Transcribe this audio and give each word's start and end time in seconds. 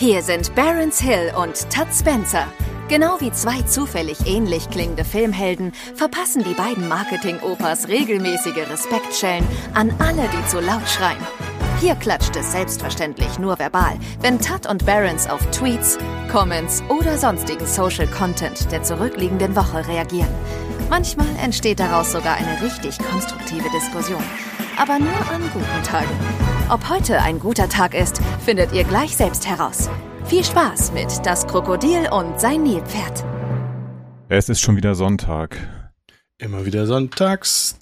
Hier 0.00 0.22
sind 0.22 0.54
Barons 0.54 0.98
Hill 0.98 1.30
und 1.36 1.68
Todd 1.68 1.88
Spencer. 1.92 2.46
Genau 2.88 3.20
wie 3.20 3.30
zwei 3.32 3.60
zufällig 3.60 4.26
ähnlich 4.26 4.70
klingende 4.70 5.04
Filmhelden 5.04 5.74
verpassen 5.94 6.42
die 6.42 6.54
beiden 6.54 6.88
Marketing-Opas 6.88 7.88
regelmäßige 7.88 8.70
Respektschellen 8.70 9.46
an 9.74 9.92
alle, 9.98 10.22
die 10.22 10.48
zu 10.48 10.58
laut 10.58 10.88
schreien. 10.88 11.18
Hier 11.82 11.96
klatscht 11.96 12.34
es 12.34 12.50
selbstverständlich 12.50 13.38
nur 13.38 13.58
verbal, 13.58 13.92
wenn 14.22 14.40
Tutt 14.40 14.66
und 14.66 14.86
Barons 14.86 15.28
auf 15.28 15.44
Tweets, 15.50 15.98
Comments 16.32 16.82
oder 16.88 17.18
sonstigen 17.18 17.66
Social 17.66 18.06
Content 18.06 18.72
der 18.72 18.82
zurückliegenden 18.82 19.54
Woche 19.54 19.86
reagieren. 19.86 20.34
Manchmal 20.88 21.28
entsteht 21.44 21.78
daraus 21.78 22.12
sogar 22.12 22.36
eine 22.36 22.62
richtig 22.62 22.98
konstruktive 23.00 23.68
Diskussion. 23.68 24.24
Aber 24.78 24.98
nur 24.98 25.18
an 25.30 25.42
guten 25.52 25.82
Tagen. 25.84 26.49
Ob 26.70 26.88
heute 26.88 27.20
ein 27.20 27.40
guter 27.40 27.68
Tag 27.68 27.94
ist, 27.94 28.20
findet 28.44 28.72
ihr 28.72 28.84
gleich 28.84 29.16
selbst 29.16 29.44
heraus. 29.44 29.90
Viel 30.26 30.44
Spaß 30.44 30.92
mit 30.92 31.08
Das 31.26 31.44
Krokodil 31.48 32.08
und 32.12 32.38
sein 32.38 32.62
Nilpferd. 32.62 33.24
Es 34.28 34.48
ist 34.48 34.60
schon 34.60 34.76
wieder 34.76 34.94
Sonntag. 34.94 35.56
Immer 36.38 36.64
wieder 36.64 36.86
sonntags. 36.86 37.76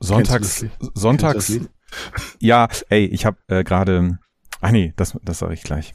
Sonntags, 0.00 0.64
sonntags, 0.94 1.60
ja, 2.38 2.68
ey, 2.88 3.04
ich 3.04 3.26
habe 3.26 3.36
äh, 3.48 3.62
gerade, 3.62 4.18
ach 4.62 4.70
nee, 4.70 4.94
das, 4.96 5.18
das 5.22 5.40
sage 5.40 5.52
ich 5.52 5.62
gleich. 5.62 5.92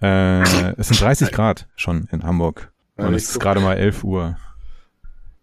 Äh, 0.00 0.40
es 0.78 0.88
sind 0.88 1.02
30 1.02 1.32
Grad 1.32 1.68
schon 1.76 2.08
in 2.10 2.22
Hamburg 2.22 2.72
und 2.96 3.12
es 3.12 3.28
ist 3.28 3.40
gerade 3.40 3.60
mal 3.60 3.76
11 3.76 4.04
Uhr. 4.04 4.38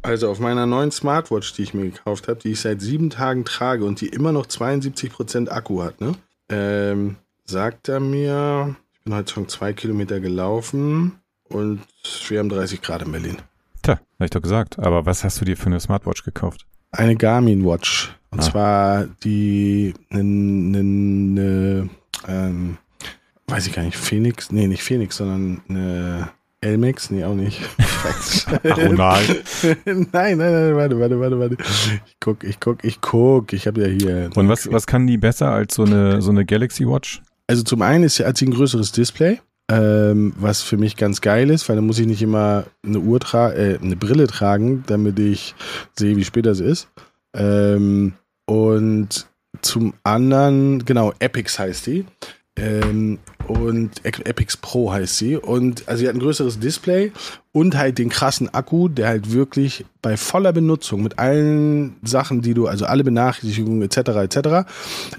Also 0.02 0.32
auf 0.32 0.40
meiner 0.40 0.66
neuen 0.66 0.90
Smartwatch, 0.90 1.54
die 1.54 1.62
ich 1.62 1.76
mir 1.76 1.84
gekauft 1.84 2.28
habe, 2.28 2.40
die 2.40 2.54
ich 2.54 2.62
seit 2.62 2.82
sieben 2.82 3.12
Tagen 3.12 3.46
trage 3.46 3.86
und 3.86 4.02
die 4.02 4.08
immer 4.08 4.32
noch 4.32 4.48
72% 4.48 5.48
Akku 5.48 5.84
hat, 5.84 6.02
ne? 6.02 6.16
Ähm, 6.52 7.16
sagt 7.46 7.90
er 7.90 8.00
mir, 8.00 8.76
ich 8.94 9.04
bin 9.04 9.16
heute 9.16 9.34
schon 9.34 9.48
zwei 9.48 9.74
Kilometer 9.74 10.20
gelaufen 10.20 11.20
und 11.50 11.82
wir 12.28 12.40
haben 12.40 12.50
30 12.50 12.82
Grad 12.82 13.02
in 13.02 13.12
Berlin. 13.12 13.38
Tja, 13.82 13.96
hab 13.96 14.26
ich 14.26 14.30
doch 14.30 14.42
gesagt. 14.42 14.78
Aber 14.78 15.06
was 15.06 15.24
hast 15.24 15.42
du 15.42 15.46
dir 15.46 15.58
für 15.58 15.68
eine 15.68 15.80
Smartwatch 15.80 16.24
gekauft? 16.24 16.66
Eine 16.92 17.16
Garmin 17.16 17.66
Watch. 17.66 18.16
Und 18.32 18.40
ah. 18.40 18.44
zwar 18.44 19.06
die, 19.24 19.94
ne, 20.10 20.24
ne, 20.24 20.84
ne, 20.84 21.90
ähm, 22.28 22.78
weiß 23.48 23.68
ich 23.68 23.74
gar 23.74 23.84
nicht, 23.84 23.98
Phoenix, 23.98 24.52
nee, 24.52 24.68
nicht 24.68 24.84
Phoenix, 24.84 25.18
sondern 25.18 25.62
eine 25.68 26.32
Elmex, 26.64 27.10
nee, 27.10 27.24
auch 27.24 27.34
nicht. 27.34 27.60
Aronal. 28.64 29.24
nein, 29.86 30.06
nein, 30.14 30.38
nein, 30.38 30.76
warte, 30.76 31.00
warte, 31.00 31.20
warte, 31.20 31.40
warte. 31.40 31.58
Ich 32.06 32.18
guck, 32.20 32.44
ich 32.44 32.60
guck, 32.60 32.84
ich 32.84 33.02
guck, 33.02 33.52
ich 33.52 33.66
habe 33.66 33.82
ja 33.82 33.88
hier. 33.88 34.30
Und 34.36 34.48
was, 34.48 34.72
was 34.72 34.86
kann 34.86 35.08
die 35.08 35.18
besser 35.18 35.50
als 35.50 35.74
so 35.74 35.84
eine, 35.84 36.22
so 36.22 36.30
eine 36.30 36.46
Galaxy 36.46 36.88
Watch? 36.88 37.24
Also 37.48 37.64
zum 37.64 37.82
einen 37.82 38.04
ist 38.04 38.18
sie, 38.18 38.26
hat 38.26 38.38
sie 38.38 38.46
ein 38.46 38.54
größeres 38.54 38.92
Display, 38.92 39.42
ähm, 39.72 40.34
was 40.38 40.62
für 40.62 40.78
mich 40.78 40.98
ganz 40.98 41.22
geil 41.22 41.50
ist, 41.50 41.68
weil 41.68 41.78
dann 41.78 41.88
muss 41.88 41.98
ich 41.98 42.06
nicht 42.06 42.22
immer 42.22 42.66
eine 42.86 43.00
Uhr 43.00 43.20
tragen, 43.20 43.58
äh, 43.58 43.80
eine 43.82 43.96
Brille 43.96 44.28
tragen, 44.28 44.84
damit 44.86 45.18
ich 45.18 45.56
sehe, 45.98 46.16
wie 46.16 46.24
spät 46.24 46.46
das 46.46 46.60
ist. 46.60 46.90
Ähm, 47.36 48.14
und 48.46 49.28
zum 49.64 49.94
anderen, 50.04 50.86
genau, 50.86 51.12
Epix 51.20 51.58
heißt 51.58 51.88
die. 51.88 52.06
Ähm, 52.58 53.20
und 53.48 54.04
Epix 54.04 54.58
Pro 54.58 54.92
heißt 54.92 55.18
sie. 55.18 55.38
Und 55.38 55.88
also 55.88 56.02
sie 56.02 56.08
hat 56.08 56.16
ein 56.16 56.20
größeres 56.20 56.60
Display 56.60 57.12
und 57.52 57.78
halt 57.78 57.98
den 57.98 58.10
krassen 58.10 58.54
Akku, 58.54 58.88
der 58.88 59.08
halt 59.08 59.32
wirklich 59.32 59.86
bei 60.02 60.18
voller 60.18 60.54
Benutzung 60.54 61.02
mit 61.02 61.18
allen 61.18 61.96
Sachen, 62.04 62.42
die 62.42 62.54
du, 62.54 62.68
also 62.68 62.86
alle 62.86 63.04
Benachrichtigungen 63.04 63.82
etc. 63.82 63.98
etc., 63.98 64.38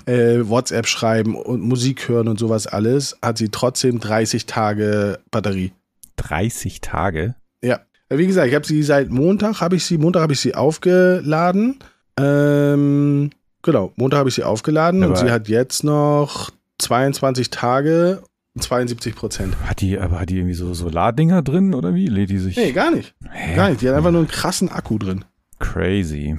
äh, 0.07 0.41
WhatsApp 0.43 0.87
schreiben 0.87 1.35
und 1.35 1.63
Musik 1.63 2.09
hören 2.09 2.29
und 2.29 2.39
sowas 2.39 2.67
alles, 2.67 3.19
hat 3.23 3.39
sie 3.39 3.49
trotzdem 3.49 3.99
30 4.01 4.47
Tage 4.47 5.19
Batterie. 5.31 5.73
30 6.17 6.81
Tage? 6.81 7.35
Ja. 7.63 7.81
Wie 8.09 8.27
gesagt, 8.27 8.49
ich 8.49 8.55
habe 8.55 8.67
sie 8.67 8.83
seit 8.83 9.11
Montag, 9.11 9.63
habe 9.63 9.77
ich 9.77 9.87
sie, 9.87 9.97
Montag 9.97 10.23
habe 10.23 10.35
ich 10.35 10.41
sie 10.41 10.55
aufgeladen 10.55 11.79
ähm, 12.21 13.31
genau, 13.63 13.93
Montag 13.97 14.19
habe 14.19 14.29
ich 14.29 14.35
sie 14.35 14.45
aufgeladen 14.45 15.03
aber 15.03 15.13
und 15.13 15.19
sie 15.19 15.31
hat 15.31 15.49
jetzt 15.49 15.85
noch 15.85 16.51
22 16.83 17.51
Tage 17.51 18.23
72 18.59 19.15
Prozent. 19.15 19.57
Hat 19.65 19.81
die, 19.81 19.99
aber 19.99 20.21
hat 20.21 20.29
die 20.29 20.37
irgendwie 20.37 20.55
so 20.55 20.75
Solardinger 20.75 21.43
drin 21.43 21.75
oder 21.75 21.95
wie? 21.95 22.07
Lädt 22.07 22.31
die 22.31 22.39
sich? 22.39 22.57
Nee, 22.57 22.73
gar 22.73 22.91
nicht. 22.91 23.15
Hä? 23.31 23.57
Gar 23.57 23.71
nicht. 23.71 23.81
Die 23.81 23.89
hat 23.89 23.95
einfach 23.95 24.11
nur 24.11 24.21
einen 24.21 24.29
krassen 24.29 24.69
Akku 24.69 24.99
drin. 24.99 25.25
Crazy. 25.59 26.37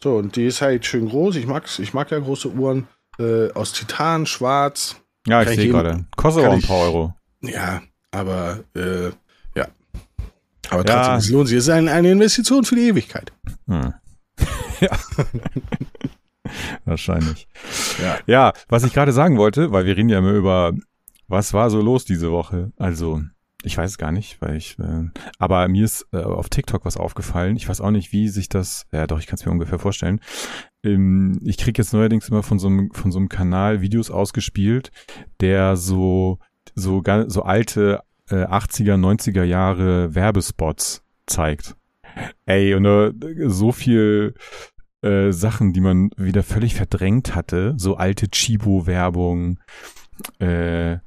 So, 0.00 0.16
und 0.16 0.36
die 0.36 0.46
ist 0.46 0.60
halt 0.60 0.86
schön 0.86 1.08
groß. 1.08 1.36
Ich 1.36 1.46
mag's, 1.46 1.78
ich 1.78 1.92
mag 1.94 2.10
ja 2.10 2.18
große 2.18 2.50
Uhren. 2.50 2.86
Äh, 3.18 3.52
aus 3.52 3.72
Titan, 3.72 4.26
schwarz. 4.26 4.96
Ja, 5.26 5.42
ich 5.42 5.50
sehe 5.50 5.68
gerade. 5.68 6.04
Kostet 6.16 6.44
auch 6.44 6.52
ein 6.52 6.62
paar 6.62 6.80
Euro. 6.80 7.14
Ja, 7.40 7.82
aber 8.10 8.60
äh, 8.74 9.06
ja. 9.56 9.68
Aber 10.68 10.84
trotzdem, 10.84 11.12
ja. 11.12 11.16
es 11.16 11.30
lohnt 11.30 11.48
sich. 11.48 11.58
Es 11.58 11.64
ist 11.64 11.70
eine, 11.70 11.90
eine 11.92 12.10
Investition 12.10 12.64
für 12.64 12.74
die 12.74 12.88
Ewigkeit. 12.88 13.32
Hm. 13.66 13.94
ja. 14.80 14.90
Wahrscheinlich. 16.84 17.48
Ja. 18.02 18.18
ja, 18.26 18.52
was 18.68 18.84
ich 18.84 18.92
gerade 18.92 19.12
sagen 19.12 19.38
wollte, 19.38 19.72
weil 19.72 19.86
wir 19.86 19.96
reden 19.96 20.08
ja 20.08 20.18
immer 20.18 20.32
über, 20.32 20.72
was 21.28 21.54
war 21.54 21.70
so 21.70 21.80
los 21.80 22.04
diese 22.04 22.30
Woche? 22.30 22.72
Also, 22.76 23.22
ich 23.62 23.78
weiß 23.78 23.92
es 23.92 23.98
gar 23.98 24.12
nicht, 24.12 24.40
weil 24.40 24.56
ich, 24.56 24.78
äh, 24.78 25.08
aber 25.38 25.66
mir 25.68 25.84
ist 25.84 26.06
äh, 26.12 26.18
auf 26.18 26.50
TikTok 26.50 26.84
was 26.84 26.98
aufgefallen. 26.98 27.56
Ich 27.56 27.68
weiß 27.68 27.80
auch 27.80 27.90
nicht, 27.90 28.12
wie 28.12 28.28
sich 28.28 28.48
das, 28.48 28.86
ja 28.92 29.06
doch, 29.06 29.18
ich 29.18 29.26
kann 29.26 29.36
es 29.36 29.46
mir 29.46 29.52
ungefähr 29.52 29.78
vorstellen. 29.78 30.20
Ähm, 30.82 31.40
ich 31.42 31.56
krieg 31.56 31.78
jetzt 31.78 31.94
neuerdings 31.94 32.28
immer 32.28 32.42
von 32.42 32.58
so 32.58 32.68
einem, 32.68 32.90
von 32.92 33.10
so 33.10 33.18
einem 33.18 33.30
Kanal 33.30 33.80
Videos 33.80 34.10
ausgespielt, 34.10 34.90
der 35.40 35.76
so, 35.76 36.38
so, 36.74 37.02
so 37.26 37.42
alte 37.42 38.02
äh, 38.28 38.44
80er, 38.44 38.96
90er 38.96 39.44
Jahre 39.44 40.14
Werbespots 40.14 41.02
zeigt. 41.26 41.74
Ey, 42.46 42.74
und 42.74 42.86
uh, 42.86 43.12
so 43.48 43.72
viel 43.72 44.34
äh, 45.04 45.32
Sachen, 45.32 45.72
die 45.72 45.80
man 45.80 46.10
wieder 46.16 46.42
völlig 46.42 46.74
verdrängt 46.74 47.34
hatte, 47.34 47.74
so 47.76 47.96
alte 47.96 48.28
Chibo-Werbung, 48.28 49.58
äh, 50.38 50.98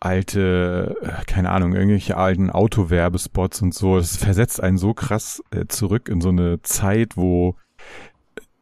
alte, 0.00 0.96
äh, 1.02 1.24
keine 1.26 1.50
Ahnung, 1.50 1.74
irgendwelche 1.74 2.16
alten 2.16 2.50
Autowerbespots 2.50 3.62
und 3.62 3.74
so. 3.74 3.96
Das 3.96 4.16
versetzt 4.16 4.62
einen 4.62 4.78
so 4.78 4.94
krass 4.94 5.42
äh, 5.50 5.66
zurück 5.66 6.08
in 6.08 6.20
so 6.20 6.28
eine 6.28 6.62
Zeit, 6.62 7.16
wo 7.16 7.56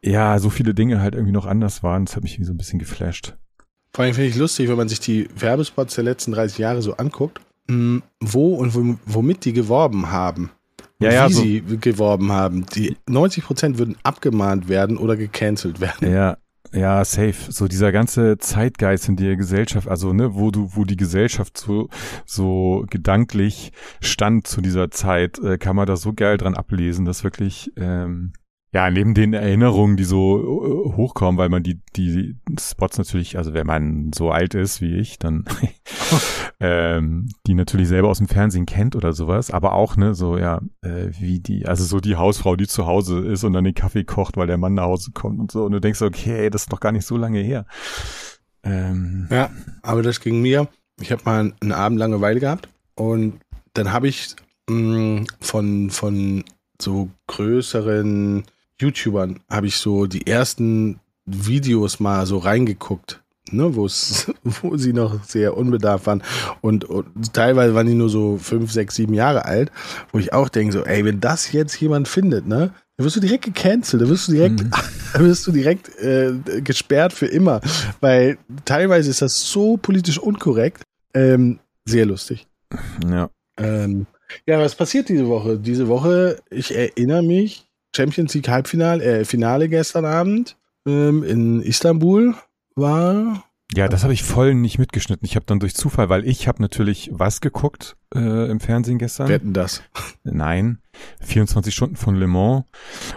ja 0.03 0.39
so 0.39 0.51
viele 0.51 0.73
Dinge 0.73 1.01
halt 1.01 1.15
irgendwie 1.15 1.33
noch 1.33 1.47
anders 1.47 1.83
waren. 1.83 2.05
Das 2.05 2.17
hat 2.17 2.23
mich 2.23 2.35
irgendwie 2.35 2.47
so 2.47 2.55
ein 2.55 2.59
bisschen 2.59 2.79
geflasht. 2.79 3.37
Vor 3.93 4.05
allem 4.05 4.15
finde 4.15 4.29
ich 4.29 4.37
lustig, 4.37 4.69
wenn 4.69 4.77
man 4.77 4.89
sich 4.89 5.01
die 5.01 5.29
Werbespots 5.37 5.95
der 5.95 6.05
letzten 6.05 6.33
30 6.33 6.59
Jahre 6.59 6.83
so 6.83 6.97
anguckt, 6.97 7.41
mh, 7.67 8.03
wo 8.21 8.55
und 8.55 8.99
womit 9.07 9.45
die 9.45 9.53
geworben 9.53 10.11
haben 10.11 10.51
ja, 11.01 11.13
ja, 11.13 11.29
wie 11.29 11.33
so. 11.33 11.43
sie 11.43 11.63
geworben 11.81 12.33
haben. 12.33 12.67
Die 12.75 12.97
90 13.09 13.45
Prozent 13.45 13.79
würden 13.79 13.97
abgemahnt 14.03 14.69
werden 14.69 14.97
oder 14.97 15.17
gecancelt 15.17 15.81
werden. 15.81 16.13
Ja, 16.13 16.39
ja, 16.73 17.05
safe. 17.05 17.35
So 17.51 17.69
dieser 17.69 17.93
ganze 17.93 18.39
Zeitgeist 18.39 19.09
in 19.09 19.17
der 19.17 19.37
Gesellschaft, 19.37 19.89
also 19.89 20.13
ne, 20.13 20.35
wo 20.35 20.51
du, 20.51 20.71
wo 20.75 20.85
die 20.85 20.97
Gesellschaft 20.97 21.57
so 21.57 21.89
so 22.25 22.85
gedanklich 22.91 23.73
stand 24.01 24.47
zu 24.47 24.61
dieser 24.61 24.91
Zeit, 24.91 25.39
äh, 25.39 25.59
kann 25.59 25.77
man 25.77 25.87
da 25.87 25.97
so 25.97 26.13
geil 26.13 26.37
dran 26.37 26.55
ablesen, 26.55 27.05
dass 27.05 27.25
wirklich 27.25 27.73
ähm, 27.77 28.33
ja, 28.77 28.91
neben 28.91 29.15
den 29.15 29.33
Erinnerungen, 29.33 29.97
die 29.97 30.05
so 30.05 30.39
äh, 30.39 30.97
hochkommen, 30.97 31.39
weil 31.39 31.49
man 31.49 31.63
die, 31.63 31.81
die 31.97 32.37
Spots 32.61 32.99
natürlich, 32.99 33.39
also 33.39 33.55
wenn 33.55 33.67
man 33.67 34.13
so 34.15 34.31
alt 34.31 34.53
ist 34.53 34.83
wie 34.83 34.97
ich, 34.97 35.19
dann 35.19 35.47
ähm, 36.61 37.27
die 37.47 37.55
natürlich 37.55 37.89
selber 37.89 38.11
aus 38.11 38.19
dem 38.19 38.29
Fernsehen 38.29 38.67
kennt 38.67 38.95
oder 38.95 39.15
sowas, 39.15 39.51
aber 39.51 39.73
auch, 39.73 39.97
ne, 39.97 40.15
so 40.15 40.37
ja, 40.37 40.61
äh, 40.83 41.09
wie 41.19 41.41
die, 41.41 41.65
also 41.65 41.85
so 41.85 42.01
die 42.01 42.17
Hausfrau, 42.17 42.55
die 42.55 42.67
zu 42.67 42.85
Hause 42.85 43.21
ist 43.21 43.45
und 43.45 43.55
dann 43.55 43.65
den 43.65 43.73
Kaffee 43.73 44.05
kocht, 44.05 44.37
weil 44.37 44.47
der 44.47 44.59
Mann 44.59 44.75
nach 44.75 44.85
Hause 44.85 45.13
kommt 45.13 45.41
und 45.41 45.51
so. 45.51 45.65
Und 45.65 45.73
du 45.73 45.81
denkst, 45.81 46.03
okay, 46.03 46.51
das 46.51 46.65
ist 46.65 46.73
doch 46.73 46.81
gar 46.81 46.93
nicht 46.93 47.07
so 47.07 47.17
lange 47.17 47.41
her. 47.41 47.65
Ähm, 48.63 49.27
ja, 49.31 49.49
aber 49.81 50.03
das 50.03 50.21
ging 50.21 50.43
mir. 50.43 50.69
Ich 51.01 51.13
habe 51.13 51.23
mal 51.25 51.55
einen 51.63 51.73
Abend 51.73 51.99
Langeweile 51.99 52.41
gehabt 52.41 52.69
und 52.95 53.41
dann 53.73 53.91
habe 53.91 54.09
ich 54.09 54.37
mh, 54.69 54.77
mm, 54.77 55.27
von, 55.41 55.89
von 55.89 56.45
so 56.79 57.09
größeren 57.27 58.45
YouTubern 58.81 59.41
habe 59.51 59.67
ich 59.67 59.77
so 59.77 60.07
die 60.07 60.27
ersten 60.27 61.01
Videos 61.25 61.99
mal 62.01 62.27
so 62.27 62.39
reingeguckt, 62.39 63.23
ne, 63.51 63.75
wo 63.77 63.89
sie 63.89 64.93
noch 64.93 65.25
sehr 65.25 65.57
unbedarft 65.57 66.07
waren 66.07 66.23
und, 66.61 66.85
und, 66.85 67.33
teilweise 67.33 67.75
waren 67.75 67.87
die 67.87 67.95
nur 67.95 68.09
so 68.09 68.39
fünf, 68.39 68.73
sechs, 68.73 68.95
sieben 68.95 69.15
Jahre 69.15 69.45
alt, 69.45 69.73
wo 70.13 70.19
ich 70.19 70.33
auch 70.33 70.49
denke 70.49 70.73
so, 70.73 70.85
ey, 70.85 71.05
wenn 71.05 71.21
das 71.21 71.53
jetzt 71.53 71.81
jemand 71.81 72.09
findet, 72.09 72.47
ne, 72.47 72.73
dann 72.97 73.05
wirst 73.05 73.17
du 73.17 73.21
direkt 73.21 73.45
gecancelt, 73.45 74.03
dann 74.03 74.09
wirst 74.09 74.29
du 74.29 74.33
direkt, 74.33 74.63
mhm. 74.63 74.71
wirst 75.19 75.47
du 75.47 75.53
direkt 75.53 75.97
äh, 75.99 76.33
gesperrt 76.63 77.13
für 77.13 77.27
immer, 77.27 77.61
weil 78.01 78.39
teilweise 78.65 79.11
ist 79.11 79.23
das 79.23 79.51
so 79.51 79.77
politisch 79.77 80.19
unkorrekt, 80.19 80.83
ähm, 81.15 81.59
sehr 81.85 82.07
lustig. 82.07 82.47
Ja. 83.09 83.31
Ähm, 83.59 84.07
ja, 84.47 84.59
was 84.59 84.75
passiert 84.75 85.09
diese 85.09 85.29
Woche? 85.29 85.59
Diese 85.59 85.89
Woche, 85.89 86.41
ich 86.51 86.75
erinnere 86.75 87.23
mich, 87.23 87.66
Champions 87.97 88.35
League 88.35 88.49
Halbfinale, 88.49 89.03
äh, 89.03 89.25
Finale 89.25 89.69
gestern 89.69 90.05
Abend 90.05 90.57
ähm, 90.87 91.23
in 91.23 91.63
Istanbul 91.63 92.35
war 92.75 93.45
Ja, 93.75 93.89
das 93.89 94.03
habe 94.03 94.13
ich 94.13 94.23
voll 94.23 94.55
nicht 94.55 94.79
mitgeschnitten. 94.79 95.25
Ich 95.25 95.35
habe 95.35 95.47
dann 95.47 95.61
durch 95.61 95.75
Zufall, 95.75 96.09
weil 96.11 96.27
ich 96.27 96.47
habe 96.47 96.61
natürlich 96.61 97.11
was 97.13 97.41
geguckt 97.41 97.97
äh, 98.15 98.51
im 98.51 98.61
Fernsehen 98.61 98.99
gestern. 98.99 99.29
Wetten 99.29 99.55
das? 99.55 99.83
Nein, 100.25 100.79
24 101.23 101.75
Stunden 101.75 101.97
von 101.97 102.17
Le 102.17 102.27
Mans. 102.27 102.65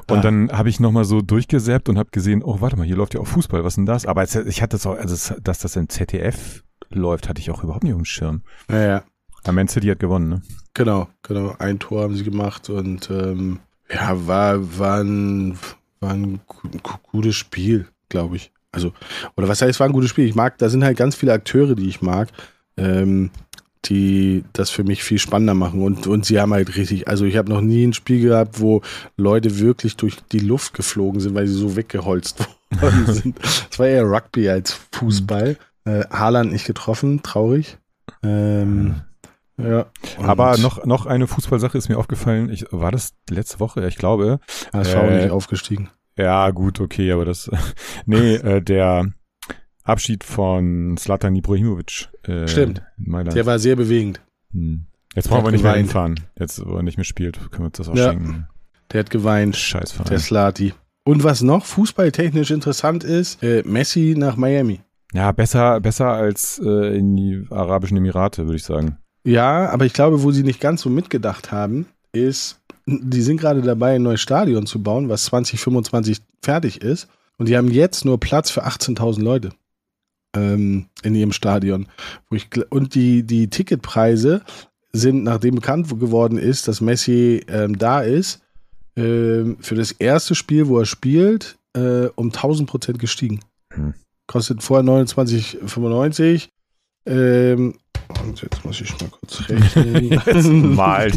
Und 0.08 0.20
ah. 0.20 0.22
dann 0.22 0.50
habe 0.52 0.70
ich 0.70 0.80
nochmal 0.80 1.06
so 1.06 1.22
durchgesäppt 1.22 1.90
und 1.90 1.98
habe 1.98 2.10
gesehen, 2.12 2.42
oh, 2.42 2.62
warte 2.62 2.78
mal, 2.78 2.88
hier 2.88 2.96
läuft 2.96 3.14
ja 3.14 3.20
auch 3.20 3.28
Fußball, 3.28 3.64
was 3.66 3.76
denn 3.76 3.86
das? 3.86 4.06
Aber 4.06 4.24
ich 4.24 4.62
hatte 4.62 4.78
das 4.78 4.86
auch, 4.86 4.96
also 4.96 5.36
dass 5.42 5.60
das 5.60 5.76
im 5.76 5.90
ZDF 5.90 6.64
läuft, 6.90 7.28
hatte 7.28 7.42
ich 7.42 7.52
auch 7.52 7.64
überhaupt 7.64 7.84
nicht 7.84 7.94
auf 7.94 8.00
dem 8.00 8.06
Schirm. 8.06 8.44
Ja, 8.70 8.82
ja. 8.82 9.04
Aber 9.44 9.54
Man 9.54 9.68
City 9.68 9.88
hat 9.88 10.00
gewonnen, 10.00 10.30
ne? 10.30 10.42
Genau, 10.74 11.08
genau. 11.24 11.56
Ein 11.60 11.80
Tor 11.80 12.04
haben 12.04 12.16
sie 12.16 12.24
gemacht 12.24 12.70
und 12.70 13.10
ähm, 13.10 13.60
ja, 13.92 14.28
war, 14.28 14.78
war 14.78 15.04
ein, 15.04 15.58
war 16.00 16.12
ein 16.12 16.40
gutes 17.12 17.36
Spiel, 17.36 17.88
glaube 18.10 18.36
ich. 18.36 18.52
Also, 18.72 18.94
oder 19.36 19.48
was 19.48 19.62
heißt, 19.62 19.80
war 19.80 19.88
ein 19.88 19.94
gutes 19.94 20.12
Spiel? 20.12 20.26
Ich 20.26 20.36
mag, 20.36 20.58
da 20.60 20.70
sind 20.70 20.84
halt 20.84 20.98
ganz 20.98 21.16
viele 21.16 21.34
Akteure, 21.34 21.76
die 21.76 21.90
ich 21.90 22.02
mag, 22.02 22.30
ähm, 22.78 23.32
die 23.86 24.44
das 24.54 24.70
für 24.70 24.84
mich 24.84 25.04
viel 25.04 25.18
spannender 25.18 25.56
machen. 25.56 25.82
Und, 25.82 26.06
und 26.06 26.26
sie 26.26 26.40
haben 26.40 26.54
halt 26.54 26.76
richtig, 26.76 27.08
also 27.08 27.26
ich 27.26 27.38
habe 27.38 27.50
noch 27.50 27.62
nie 27.62 27.86
ein 27.86 27.94
Spiel 27.94 28.22
gehabt, 28.22 28.60
wo 28.60 28.82
Leute 29.18 29.60
wirklich 29.60 29.98
durch 29.98 30.18
die 30.32 30.40
Luft 30.40 30.74
geflogen 30.74 31.20
sind, 31.20 31.34
weil 31.34 31.48
sie 31.48 31.54
so 31.54 31.76
weggeholzt 31.76 32.48
worden 32.80 33.06
sind. 33.08 33.40
Es 33.72 33.80
war 33.80 33.88
eher 33.88 34.04
Rugby 34.04 34.50
als 34.50 34.80
Fußball. 34.92 35.58
Äh, 35.86 36.04
Haaland 36.12 36.52
nicht 36.52 36.66
getroffen, 36.66 37.24
traurig. 37.24 37.78
Ähm, 38.22 39.02
ja. 39.62 39.86
Aber 40.22 40.58
noch, 40.58 40.86
noch 40.86 41.06
eine 41.06 41.28
Fußballsache 41.28 41.78
ist 41.78 41.90
mir 41.90 41.98
aufgefallen. 41.98 42.50
Ich, 42.50 42.66
war 42.72 42.92
das 42.92 43.14
letzte 43.30 43.60
Woche? 43.60 43.88
Ich 43.88 43.98
glaube. 43.98 44.40
HSV 44.74 44.96
äh, 44.96 45.24
nicht 45.24 45.32
aufgestiegen. 45.32 45.90
Ja, 46.18 46.50
gut, 46.52 46.82
okay, 46.82 47.12
aber 47.12 47.26
das, 47.26 47.50
nee, 48.06 48.36
äh, 48.36 48.62
der 48.62 49.12
Abschied 49.84 50.24
von 50.24 50.98
Slatan 50.98 51.36
Ibrahimovic. 51.36 52.10
Äh, 52.24 52.48
Stimmt. 52.48 52.84
Der 52.98 53.46
war 53.46 53.60
sehr 53.60 53.76
bewegend. 53.76 54.22
Hm. 54.52 54.86
Jetzt 55.16 55.30
brauchen 55.30 55.46
wir 55.46 55.52
nicht 55.52 55.62
geweint. 55.62 55.76
mehr 55.76 55.84
hinfahren. 55.84 56.20
Jetzt, 56.38 56.66
wo 56.66 56.76
er 56.76 56.84
nicht 56.84 56.98
mehr 56.98 57.06
spielt, 57.06 57.40
können 57.52 57.64
wir 57.64 57.66
uns 57.68 57.78
das 57.78 57.90
auch 57.90 57.96
ja. 57.96 58.12
schenken. 58.12 58.48
Der 58.92 59.00
hat 59.02 59.10
geweint. 59.10 59.56
Scheißverein. 59.56 60.10
Der 60.10 60.20
Slati. 60.20 60.74
Und 61.04 61.24
was 61.24 61.42
noch 61.42 61.66
fußballtechnisch 61.66 62.52
interessant 62.52 63.04
ist, 63.04 63.42
äh, 63.42 63.64
Messi 63.66 64.14
nach 64.18 64.36
Miami. 64.36 64.82
Ja, 65.14 65.32
besser, 65.32 65.80
besser 65.80 66.10
als 66.10 66.62
äh, 66.64 66.98
in 66.98 67.16
die 67.16 67.46
Arabischen 67.50 67.98
Emirate, 67.98 68.46
würde 68.46 68.58
ich 68.58 68.64
sagen. 68.64 68.98
Ja, 69.24 69.70
aber 69.70 69.86
ich 69.86 69.94
glaube, 69.94 70.24
wo 70.24 70.32
sie 70.32 70.44
nicht 70.44 70.60
ganz 70.60 70.82
so 70.82 70.90
mitgedacht 70.90 71.52
haben, 71.52 71.88
ist, 72.12 72.60
die 72.86 73.22
sind 73.22 73.40
gerade 73.40 73.62
dabei, 73.62 73.96
ein 73.96 74.04
neues 74.04 74.22
Stadion 74.22 74.66
zu 74.66 74.82
bauen, 74.82 75.10
was 75.10 75.26
2025 75.26 76.20
fertig 76.42 76.82
ist. 76.82 77.08
Und 77.38 77.48
die 77.48 77.56
haben 77.56 77.70
jetzt 77.70 78.06
nur 78.06 78.20
Platz 78.20 78.50
für 78.50 78.66
18.000 78.66 79.22
Leute 79.22 79.52
ähm, 80.36 80.88
in 81.04 81.16
ihrem 81.16 81.32
Stadion. 81.32 81.88
Ich, 82.32 82.50
und 82.70 82.96
die, 82.96 83.24
die 83.24 83.50
Ticketpreise 83.50 84.42
sind, 84.92 85.24
nachdem 85.24 85.56
bekannt 85.56 85.88
geworden 85.88 86.38
ist, 86.38 86.68
dass 86.68 86.82
Messi 86.82 87.44
ähm, 87.48 87.78
da 87.78 88.02
ist, 88.02 88.42
ähm, 88.96 89.58
für 89.62 89.76
das 89.76 89.92
erste 89.92 90.36
Spiel, 90.36 90.68
wo 90.68 90.80
er 90.80 90.86
spielt, 90.86 91.58
äh, 91.74 92.08
um 92.16 92.28
1000 92.28 92.70
Prozent 92.70 93.00
gestiegen. 93.00 93.40
Hm. 93.72 93.94
Kostet 94.28 94.64
vorher 94.64 94.86
29,95. 94.86 96.50
Ähm, 97.10 97.74
und 98.24 98.42
jetzt 98.42 98.64
muss 98.64 98.82
ich 98.82 98.92
mal 99.02 99.10
kurz 99.10 99.50
rechnen. 99.50 100.76
mal 100.76 101.12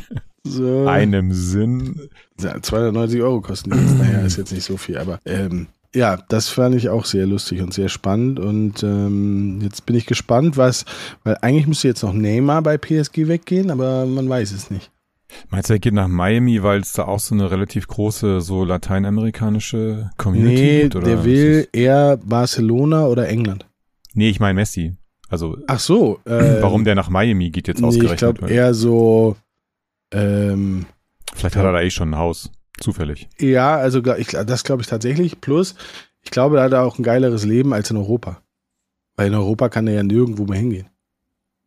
so. 0.44 0.86
einem 0.86 1.32
Sinn. 1.32 2.08
Ja, 2.40 2.60
290 2.60 3.22
Euro 3.22 3.40
kosten 3.40 3.70
die 3.70 3.78
jetzt. 3.78 3.98
Naja, 3.98 4.20
ist 4.20 4.38
jetzt 4.38 4.52
nicht 4.52 4.64
so 4.64 4.76
viel, 4.76 4.98
aber 4.98 5.20
ähm, 5.24 5.68
ja, 5.94 6.16
das 6.28 6.48
fand 6.48 6.74
ich 6.74 6.88
auch 6.88 7.04
sehr 7.04 7.26
lustig 7.26 7.60
und 7.60 7.74
sehr 7.74 7.88
spannend. 7.88 8.40
Und 8.40 8.82
ähm, 8.82 9.60
jetzt 9.62 9.84
bin 9.84 9.94
ich 9.94 10.06
gespannt, 10.06 10.56
was, 10.56 10.84
weil 11.24 11.36
eigentlich 11.42 11.66
müsste 11.66 11.88
jetzt 11.88 12.02
noch 12.02 12.14
Neymar 12.14 12.62
bei 12.62 12.78
PSG 12.78 13.28
weggehen, 13.28 13.70
aber 13.70 14.06
man 14.06 14.28
weiß 14.28 14.52
es 14.52 14.70
nicht. 14.70 14.90
Meinst 15.50 15.70
du, 15.70 15.74
er 15.74 15.78
geht 15.78 15.94
nach 15.94 16.08
Miami, 16.08 16.62
weil 16.62 16.80
es 16.80 16.92
da 16.92 17.04
auch 17.04 17.20
so 17.20 17.34
eine 17.34 17.50
relativ 17.50 17.86
große, 17.88 18.40
so 18.40 18.64
lateinamerikanische 18.64 20.10
Community 20.18 20.62
nee, 20.62 20.82
gibt? 20.82 20.96
Oder 20.96 21.06
der 21.06 21.24
will 21.24 21.68
eher 21.72 22.18
Barcelona 22.18 23.06
oder 23.06 23.28
England. 23.28 23.66
Nee, 24.14 24.28
ich 24.28 24.40
meine 24.40 24.54
Messi. 24.54 24.96
Also, 25.32 25.56
Ach 25.66 25.80
so. 25.80 26.20
Äh, 26.26 26.60
warum 26.60 26.84
der 26.84 26.94
nach 26.94 27.08
Miami 27.08 27.50
geht 27.50 27.66
jetzt 27.66 27.80
nee, 27.80 27.86
ausgerechnet? 27.86 28.12
Ich 28.12 28.38
glaube 28.38 28.52
eher 28.52 28.74
so 28.74 29.36
ähm, 30.12 30.86
Vielleicht 31.34 31.56
hat 31.56 31.64
er 31.64 31.72
da 31.72 31.80
eh 31.80 31.90
schon 31.90 32.10
ein 32.10 32.18
Haus, 32.18 32.50
zufällig. 32.78 33.28
Ja, 33.40 33.76
also 33.76 34.04
ich, 34.16 34.28
das 34.28 34.64
glaube 34.64 34.82
ich 34.82 34.88
tatsächlich. 34.88 35.40
Plus, 35.40 35.74
ich 36.20 36.30
glaube, 36.30 36.56
da 36.56 36.64
hat 36.64 36.72
er 36.72 36.82
auch 36.82 36.98
ein 36.98 37.02
geileres 37.02 37.44
Leben 37.44 37.72
als 37.72 37.90
in 37.90 37.96
Europa. 37.96 38.42
Weil 39.16 39.28
in 39.28 39.34
Europa 39.34 39.68
kann 39.68 39.86
er 39.86 39.94
ja 39.94 40.02
nirgendwo 40.02 40.44
mehr 40.44 40.58
hingehen. 40.58 40.88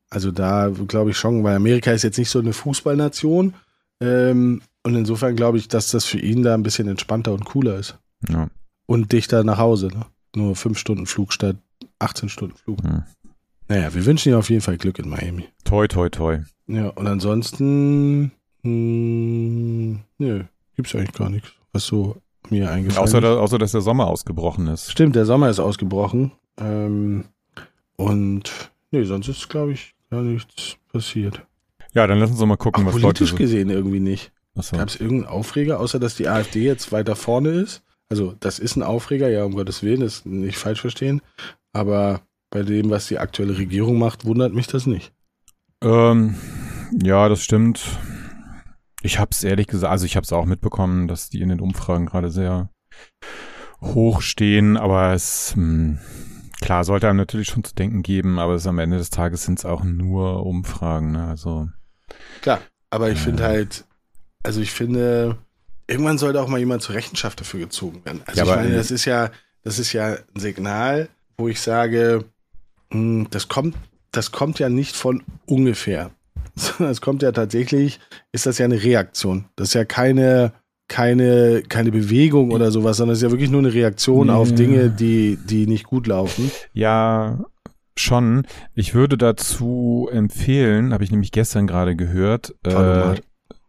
Also 0.09 0.31
da 0.31 0.69
glaube 0.69 1.11
ich 1.11 1.17
schon, 1.17 1.43
weil 1.43 1.55
Amerika 1.55 1.91
ist 1.91 2.03
jetzt 2.03 2.17
nicht 2.17 2.29
so 2.29 2.39
eine 2.39 2.53
Fußballnation. 2.53 3.55
Ähm, 3.99 4.61
und 4.83 4.95
insofern 4.95 5.35
glaube 5.35 5.57
ich, 5.57 5.67
dass 5.67 5.91
das 5.91 6.05
für 6.05 6.19
ihn 6.19 6.43
da 6.43 6.53
ein 6.53 6.63
bisschen 6.63 6.87
entspannter 6.87 7.33
und 7.33 7.45
cooler 7.45 7.77
ist. 7.77 7.97
Ja. 8.29 8.49
Und 8.85 9.11
dichter 9.11 9.43
nach 9.43 9.57
Hause. 9.57 9.87
Ne? 9.87 10.05
Nur 10.35 10.55
fünf 10.55 10.77
Stunden 10.77 11.07
Flug 11.07 11.33
statt 11.33 11.57
18 11.99 12.29
Stunden 12.29 12.55
Flug. 12.55 12.83
Hm. 12.83 13.03
Naja, 13.67 13.93
wir 13.93 14.05
wünschen 14.05 14.31
ihm 14.31 14.37
auf 14.37 14.49
jeden 14.49 14.61
Fall 14.61 14.77
Glück 14.77 14.99
in 14.99 15.09
Miami. 15.09 15.45
Toi, 15.63 15.87
toi, 15.87 16.09
toi. 16.09 16.39
Ja, 16.67 16.89
und 16.89 17.07
ansonsten, 17.07 18.31
hm, 18.61 19.99
nö, 20.17 20.43
gibt's 20.75 20.95
eigentlich 20.95 21.13
gar 21.13 21.29
nichts, 21.29 21.49
was 21.71 21.85
so 21.85 22.17
mir 22.49 22.69
eingefallen 22.69 23.03
außer, 23.03 23.17
ist. 23.19 23.25
außer, 23.25 23.57
dass 23.57 23.71
der 23.71 23.81
Sommer 23.81 24.07
ausgebrochen 24.07 24.67
ist. 24.67 24.91
Stimmt, 24.91 25.15
der 25.15 25.25
Sommer 25.25 25.49
ist 25.49 25.59
ausgebrochen. 25.59 26.31
Ähm, 26.57 27.25
und 27.95 28.71
nee, 28.91 29.03
sonst 29.03 29.27
ist, 29.27 29.49
glaube 29.49 29.73
ich, 29.73 29.95
gar 30.09 30.21
nichts 30.21 30.77
passiert. 30.91 31.41
Ja, 31.93 32.07
dann 32.07 32.19
lass 32.19 32.29
uns 32.29 32.39
doch 32.39 32.45
mal 32.45 32.57
gucken, 32.57 32.83
Auch 32.83 32.93
was 32.93 33.01
politisch 33.01 33.31
Leute 33.31 33.43
gesehen 33.43 33.69
irgendwie 33.69 33.99
nicht. 33.99 34.31
So. 34.55 34.77
Gab 34.77 34.89
es 34.89 34.95
irgendeinen 34.95 35.29
Aufreger, 35.29 35.79
außer 35.79 35.99
dass 35.99 36.15
die 36.15 36.27
AfD 36.27 36.63
jetzt 36.63 36.91
weiter 36.91 37.15
vorne 37.15 37.49
ist? 37.49 37.83
Also, 38.09 38.35
das 38.39 38.59
ist 38.59 38.75
ein 38.75 38.83
Aufreger, 38.83 39.27
ja, 39.29 39.43
um 39.43 39.55
Gottes 39.55 39.83
Willen, 39.83 40.01
das 40.01 40.25
nicht 40.25 40.57
falsch 40.57 40.81
verstehen. 40.81 41.21
Aber 41.73 42.21
bei 42.55 42.63
dem, 42.63 42.89
was 42.89 43.07
die 43.07 43.19
aktuelle 43.19 43.57
Regierung 43.57 43.99
macht, 43.99 44.23
wundert 44.23 44.53
mich 44.53 44.67
das 44.67 44.85
nicht. 44.85 45.11
Ähm, 45.83 46.35
ja, 47.03 47.27
das 47.27 47.43
stimmt. 47.43 47.85
Ich 49.01 49.19
habe 49.19 49.31
es 49.33 49.43
ehrlich 49.43 49.67
gesagt, 49.67 49.91
also 49.91 50.05
ich 50.05 50.15
habe 50.15 50.23
es 50.23 50.31
auch 50.31 50.45
mitbekommen, 50.45 51.09
dass 51.09 51.29
die 51.29 51.41
in 51.41 51.49
den 51.49 51.59
Umfragen 51.59 52.05
gerade 52.05 52.31
sehr 52.31 52.69
hoch 53.81 54.21
stehen, 54.21 54.77
aber 54.77 55.11
es 55.11 55.53
mh, 55.57 55.63
hm, 55.63 55.99
klar 56.61 56.85
sollte 56.85 57.09
einem 57.09 57.17
natürlich 57.17 57.49
schon 57.49 57.65
zu 57.65 57.75
denken 57.75 58.03
geben, 58.03 58.39
aber 58.39 58.53
es 58.53 58.65
am 58.67 58.79
Ende 58.79 58.99
des 58.99 59.09
Tages 59.09 59.43
sind 59.43 59.59
es 59.59 59.65
auch 59.65 59.83
nur 59.83 60.45
Umfragen, 60.45 61.11
ne? 61.11 61.27
Also 61.27 61.67
klar, 62.41 62.61
aber 62.89 63.09
ich 63.09 63.19
äh, 63.19 63.23
finde 63.23 63.43
halt, 63.43 63.83
also 64.43 64.61
ich 64.61 64.71
finde, 64.71 65.39
irgendwann 65.87 66.17
sollte 66.17 66.41
auch 66.41 66.47
mal 66.47 66.59
jemand 66.59 66.83
zur 66.83 66.95
Rechenschaft 66.95 67.41
dafür 67.41 67.59
gezogen 67.59 68.05
werden. 68.05 68.21
Also 68.25 68.45
ja, 68.45 68.49
ich 68.49 68.55
meine, 68.55 68.75
das 68.77 68.91
ist 68.91 69.03
ja, 69.03 69.29
das 69.61 69.77
ist 69.77 69.91
ja 69.91 70.13
ein 70.13 70.39
Signal, 70.39 71.09
wo 71.37 71.49
ich 71.49 71.59
sage, 71.59 72.23
das 72.91 73.47
kommt 73.47 73.75
das 74.15 74.31
kommt 74.31 74.59
ja 74.59 74.69
nicht 74.69 74.95
von 74.95 75.23
ungefähr. 75.45 76.11
Es 76.79 77.01
kommt 77.01 77.21
ja 77.21 77.31
tatsächlich, 77.31 77.99
ist 78.31 78.45
das 78.45 78.57
ja 78.59 78.65
eine 78.65 78.81
Reaktion. 78.81 79.45
Das 79.57 79.69
ist 79.69 79.73
ja 79.73 79.83
keine, 79.83 80.53
keine, 80.87 81.63
keine 81.67 81.91
Bewegung 81.91 82.51
oder 82.51 82.71
sowas, 82.71 82.97
sondern 82.97 83.13
es 83.13 83.19
ist 83.19 83.23
ja 83.23 83.31
wirklich 83.31 83.49
nur 83.49 83.59
eine 83.59 83.73
Reaktion 83.73 84.29
ja. 84.29 84.35
auf 84.35 84.53
Dinge, 84.53 84.89
die, 84.89 85.37
die 85.37 85.67
nicht 85.67 85.83
gut 85.83 86.07
laufen. 86.07 86.49
Ja, 86.71 87.43
schon. 87.97 88.47
Ich 88.73 88.93
würde 88.93 89.17
dazu 89.17 90.07
empfehlen, 90.09 90.93
habe 90.93 91.03
ich 91.03 91.11
nämlich 91.11 91.33
gestern 91.33 91.67
gerade 91.67 91.97
gehört. 91.97 92.55
Äh, 92.63 93.15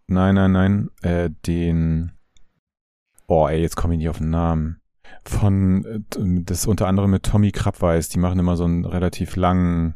nein, 0.07 0.37
nein, 0.37 0.53
nein, 0.53 0.91
äh, 1.03 1.31
den. 1.45 2.13
Oh, 3.27 3.49
ey, 3.49 3.61
jetzt 3.61 3.75
komme 3.75 3.95
ich 3.95 3.99
nicht 3.99 4.09
auf 4.09 4.19
den 4.19 4.31
Namen. 4.31 4.81
Von, 5.29 6.05
das 6.09 6.67
unter 6.67 6.87
anderem 6.87 7.11
mit 7.11 7.25
Tommy 7.25 7.51
Krabweis, 7.51 8.09
die 8.09 8.19
machen 8.19 8.39
immer 8.39 8.57
so 8.57 8.65
einen 8.65 8.85
relativ 8.85 9.37
langen 9.37 9.95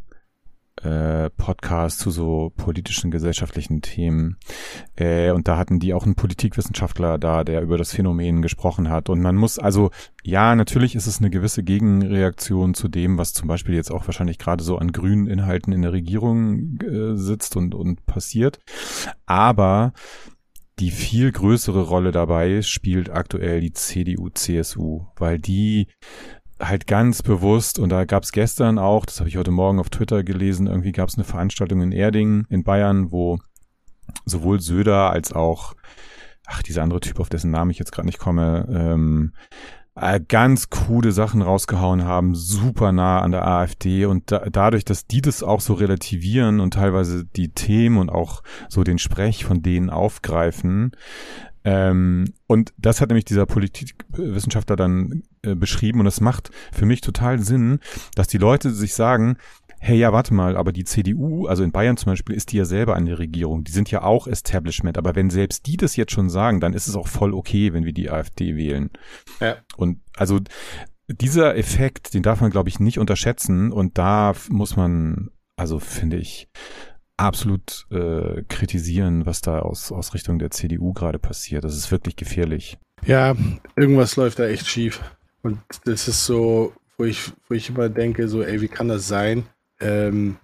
äh, 0.82 1.30
Podcast 1.30 1.98
zu 1.98 2.10
so 2.10 2.52
politischen, 2.56 3.10
gesellschaftlichen 3.10 3.82
Themen. 3.82 4.38
Äh, 4.96 5.30
und 5.30 5.46
da 5.46 5.56
hatten 5.56 5.78
die 5.78 5.94
auch 5.94 6.04
einen 6.04 6.14
Politikwissenschaftler 6.14 7.18
da, 7.18 7.44
der 7.44 7.62
über 7.62 7.76
das 7.76 7.92
Phänomen 7.92 8.42
gesprochen 8.42 8.88
hat. 8.88 9.08
Und 9.08 9.20
man 9.20 9.36
muss, 9.36 9.58
also 9.58 9.90
ja, 10.22 10.54
natürlich 10.54 10.94
ist 10.94 11.06
es 11.06 11.18
eine 11.18 11.30
gewisse 11.30 11.62
Gegenreaktion 11.62 12.74
zu 12.74 12.88
dem, 12.88 13.18
was 13.18 13.32
zum 13.32 13.48
Beispiel 13.48 13.74
jetzt 13.74 13.90
auch 13.90 14.06
wahrscheinlich 14.06 14.38
gerade 14.38 14.64
so 14.64 14.78
an 14.78 14.92
grünen 14.92 15.26
Inhalten 15.26 15.72
in 15.72 15.82
der 15.82 15.92
Regierung 15.92 16.78
äh, 16.80 17.16
sitzt 17.16 17.56
und, 17.56 17.74
und 17.74 18.06
passiert. 18.06 18.58
Aber 19.26 19.92
die 20.80 20.90
viel 20.90 21.30
größere 21.30 21.82
Rolle 21.82 22.10
dabei 22.10 22.62
spielt 22.62 23.10
aktuell 23.10 23.60
die 23.60 23.72
CDU, 23.72 24.30
CSU, 24.30 25.06
weil 25.16 25.38
die 25.38 25.88
halt 26.58 26.86
ganz 26.86 27.22
bewusst, 27.22 27.78
und 27.78 27.90
da 27.90 28.04
gab 28.04 28.22
es 28.22 28.32
gestern 28.32 28.78
auch, 28.78 29.04
das 29.06 29.20
habe 29.20 29.28
ich 29.28 29.36
heute 29.36 29.50
Morgen 29.50 29.78
auf 29.78 29.90
Twitter 29.90 30.24
gelesen, 30.24 30.66
irgendwie 30.66 30.92
gab 30.92 31.08
es 31.08 31.16
eine 31.16 31.24
Veranstaltung 31.24 31.82
in 31.82 31.92
Erding 31.92 32.46
in 32.48 32.64
Bayern, 32.64 33.12
wo 33.12 33.38
sowohl 34.24 34.60
Söder 34.60 35.10
als 35.10 35.32
auch, 35.32 35.74
ach, 36.46 36.62
dieser 36.62 36.82
andere 36.82 37.00
Typ, 37.00 37.20
auf 37.20 37.28
dessen 37.28 37.50
Namen 37.50 37.70
ich 37.70 37.78
jetzt 37.78 37.92
gerade 37.92 38.06
nicht 38.06 38.18
komme, 38.18 38.66
ähm, 38.70 39.34
äh, 40.00 40.20
ganz 40.26 40.70
krude 40.70 41.12
Sachen 41.12 41.42
rausgehauen 41.42 42.04
haben, 42.04 42.34
super 42.34 42.92
nah 42.92 43.20
an 43.20 43.32
der 43.32 43.46
AfD 43.46 44.06
und 44.06 44.32
da, 44.32 44.46
dadurch, 44.50 44.84
dass 44.84 45.06
die 45.06 45.20
das 45.20 45.42
auch 45.42 45.60
so 45.60 45.74
relativieren 45.74 46.60
und 46.60 46.74
teilweise 46.74 47.24
die 47.24 47.50
Themen 47.50 47.98
und 47.98 48.10
auch 48.10 48.42
so 48.68 48.82
den 48.82 48.98
Sprech 48.98 49.44
von 49.44 49.62
denen 49.62 49.90
aufgreifen, 49.90 50.92
ähm, 51.62 52.32
und 52.46 52.72
das 52.78 53.00
hat 53.00 53.10
nämlich 53.10 53.26
dieser 53.26 53.44
Politikwissenschaftler 53.44 54.76
dann 54.76 55.24
äh, 55.42 55.54
beschrieben 55.54 56.00
und 56.00 56.06
es 56.06 56.20
macht 56.20 56.50
für 56.72 56.86
mich 56.86 57.02
total 57.02 57.38
Sinn, 57.38 57.80
dass 58.14 58.28
die 58.28 58.38
Leute 58.38 58.70
sich 58.70 58.94
sagen, 58.94 59.36
hey, 59.82 59.98
ja, 59.98 60.12
warte 60.12 60.34
mal, 60.34 60.58
aber 60.58 60.72
die 60.72 60.84
CDU, 60.84 61.46
also 61.46 61.64
in 61.64 61.72
Bayern 61.72 61.96
zum 61.96 62.12
Beispiel, 62.12 62.36
ist 62.36 62.52
die 62.52 62.58
ja 62.58 62.66
selber 62.66 62.96
an 62.96 63.06
der 63.06 63.18
Regierung. 63.18 63.64
Die 63.64 63.72
sind 63.72 63.90
ja 63.90 64.02
auch 64.02 64.26
Establishment. 64.26 64.98
Aber 64.98 65.14
wenn 65.14 65.30
selbst 65.30 65.66
die 65.66 65.78
das 65.78 65.96
jetzt 65.96 66.12
schon 66.12 66.28
sagen, 66.28 66.60
dann 66.60 66.74
ist 66.74 66.86
es 66.86 66.96
auch 66.96 67.08
voll 67.08 67.32
okay, 67.32 67.72
wenn 67.72 67.86
wir 67.86 67.94
die 67.94 68.10
AfD 68.10 68.56
wählen. 68.56 68.90
Ja. 69.40 69.56
Und 69.76 70.00
also 70.14 70.38
dieser 71.08 71.56
Effekt, 71.56 72.12
den 72.12 72.22
darf 72.22 72.42
man, 72.42 72.50
glaube 72.50 72.68
ich, 72.68 72.78
nicht 72.78 72.98
unterschätzen. 72.98 73.72
Und 73.72 73.96
da 73.96 74.34
muss 74.50 74.76
man, 74.76 75.30
also 75.56 75.78
finde 75.78 76.18
ich, 76.18 76.48
absolut 77.16 77.86
äh, 77.90 78.42
kritisieren, 78.48 79.24
was 79.24 79.40
da 79.40 79.60
aus, 79.60 79.92
aus 79.92 80.12
Richtung 80.12 80.38
der 80.38 80.50
CDU 80.50 80.92
gerade 80.92 81.18
passiert. 81.18 81.64
Das 81.64 81.74
ist 81.74 81.90
wirklich 81.90 82.16
gefährlich. 82.16 82.78
Ja, 83.06 83.34
irgendwas 83.76 84.16
läuft 84.16 84.40
da 84.40 84.46
echt 84.46 84.68
schief. 84.68 85.00
Und 85.42 85.58
das 85.86 86.06
ist 86.06 86.26
so, 86.26 86.74
wo 86.98 87.04
ich, 87.04 87.32
wo 87.48 87.54
ich 87.54 87.70
immer 87.70 87.88
denke, 87.88 88.28
so, 88.28 88.42
ey, 88.42 88.60
wie 88.60 88.68
kann 88.68 88.88
das 88.88 89.08
sein? 89.08 89.46
Ähm, 89.80 90.36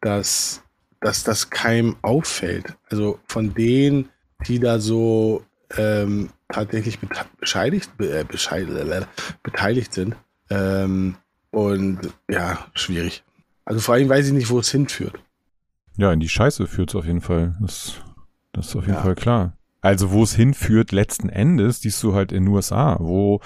dass, 0.00 0.62
dass 1.00 1.24
das 1.24 1.50
keinem 1.50 1.96
auffällt. 2.02 2.76
Also 2.90 3.18
von 3.26 3.54
denen, 3.54 4.08
die 4.46 4.58
da 4.58 4.78
so 4.78 5.44
ähm, 5.76 6.30
tatsächlich 6.48 6.98
bescheidigt, 7.38 7.90
äh, 8.00 8.24
bescheidigt, 8.24 9.06
beteiligt 9.42 9.92
sind. 9.92 10.16
Ähm, 10.50 11.16
und 11.50 12.00
ja, 12.28 12.66
schwierig. 12.74 13.22
Also 13.64 13.80
vor 13.80 13.94
allem 13.94 14.08
weiß 14.08 14.26
ich 14.26 14.32
nicht, 14.32 14.50
wo 14.50 14.58
es 14.58 14.70
hinführt. 14.70 15.18
Ja, 15.96 16.12
in 16.12 16.20
die 16.20 16.28
Scheiße 16.28 16.66
führt 16.66 16.90
es 16.90 16.96
auf 16.96 17.04
jeden 17.04 17.20
Fall. 17.20 17.56
Das, 17.60 17.94
das 18.52 18.68
ist 18.68 18.76
auf 18.76 18.84
jeden 18.86 18.94
ja. 18.94 19.02
Fall 19.02 19.14
klar. 19.14 19.56
Also 19.80 20.10
wo 20.10 20.22
es 20.22 20.34
hinführt 20.34 20.92
letzten 20.92 21.28
Endes, 21.28 21.80
siehst 21.80 22.02
du 22.02 22.14
halt 22.14 22.32
in 22.32 22.44
den 22.44 22.54
USA, 22.54 22.96
wo 23.00 23.40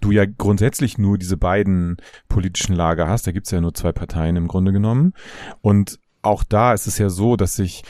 du 0.00 0.10
ja 0.10 0.24
grundsätzlich 0.24 0.98
nur 0.98 1.18
diese 1.18 1.36
beiden 1.36 1.96
politischen 2.28 2.74
Lager 2.74 3.08
hast. 3.08 3.26
Da 3.26 3.32
gibt's 3.32 3.50
ja 3.50 3.60
nur 3.60 3.74
zwei 3.74 3.92
Parteien 3.92 4.36
im 4.36 4.48
Grunde 4.48 4.72
genommen. 4.72 5.12
Und 5.60 5.98
auch 6.22 6.42
da 6.42 6.72
ist 6.72 6.86
es 6.86 6.98
ja 6.98 7.10
so, 7.10 7.36
dass 7.36 7.56
sich, 7.56 7.82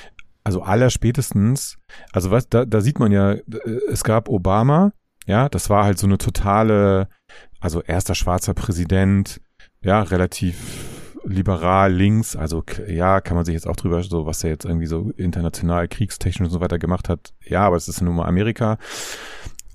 also 0.43 0.63
aller 0.63 0.91
spätestens, 0.91 1.79
also 2.13 2.31
was, 2.31 2.49
da, 2.49 2.65
da 2.65 2.81
sieht 2.81 2.99
man 2.99 3.13
ja, 3.13 3.37
es 3.91 4.03
gab 4.03 4.29
Obama, 4.29 4.93
ja, 5.27 5.49
das 5.49 5.71
war 5.71 5.85
halt 5.85 5.99
so 5.99 6.07
eine 6.07 6.19
totale, 6.19 7.09
also 7.61 7.81
erster 7.81 8.15
schwarzer 8.15 8.55
Präsident, 8.55 9.41
ja, 9.81 10.03
relativ 10.03 10.94
liberal 11.25 11.93
links, 11.93 12.37
also 12.37 12.63
ja, 12.89 13.21
kann 13.21 13.37
man 13.37 13.45
sich 13.45 13.55
jetzt 13.55 13.67
auch 13.67 13.77
drüber, 13.77 14.03
so 14.03 14.27
was 14.27 14.45
er 14.45 14.51
jetzt 14.51 14.65
irgendwie 14.65 14.87
so 14.87 15.11
international 15.17 15.89
kriegstechnisch 15.89 16.47
und 16.47 16.53
so 16.53 16.61
weiter 16.61 16.79
gemacht 16.79 17.09
hat. 17.09 17.35
Ja, 17.45 17.63
aber 17.63 17.77
es 17.77 17.89
ist 17.89 18.01
nun 18.01 18.17
mal 18.17 18.27
Amerika. 18.27 18.79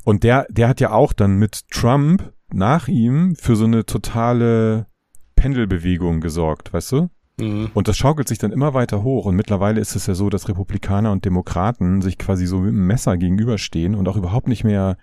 Und 0.03 0.23
der, 0.23 0.45
der 0.49 0.67
hat 0.67 0.79
ja 0.79 0.91
auch 0.91 1.13
dann 1.13 1.35
mit 1.37 1.69
Trump 1.69 2.33
nach 2.51 2.87
ihm 2.87 3.35
für 3.35 3.55
so 3.55 3.65
eine 3.65 3.85
totale 3.85 4.87
Pendelbewegung 5.35 6.21
gesorgt, 6.21 6.73
weißt 6.73 6.91
du? 6.93 7.09
Mhm. 7.39 7.71
Und 7.73 7.87
das 7.87 7.97
schaukelt 7.97 8.27
sich 8.27 8.37
dann 8.37 8.51
immer 8.51 8.73
weiter 8.73 9.03
hoch. 9.03 9.25
Und 9.25 9.35
mittlerweile 9.35 9.79
ist 9.79 9.95
es 9.95 10.07
ja 10.07 10.13
so, 10.13 10.29
dass 10.29 10.49
Republikaner 10.49 11.11
und 11.11 11.25
Demokraten 11.25 12.01
sich 12.01 12.17
quasi 12.17 12.45
so 12.45 12.59
mit 12.59 12.69
einem 12.69 12.87
Messer 12.87 13.17
gegenüberstehen 13.17 13.95
und 13.95 14.07
auch 14.07 14.17
überhaupt 14.17 14.47
nicht 14.47 14.63
mehr 14.63 14.97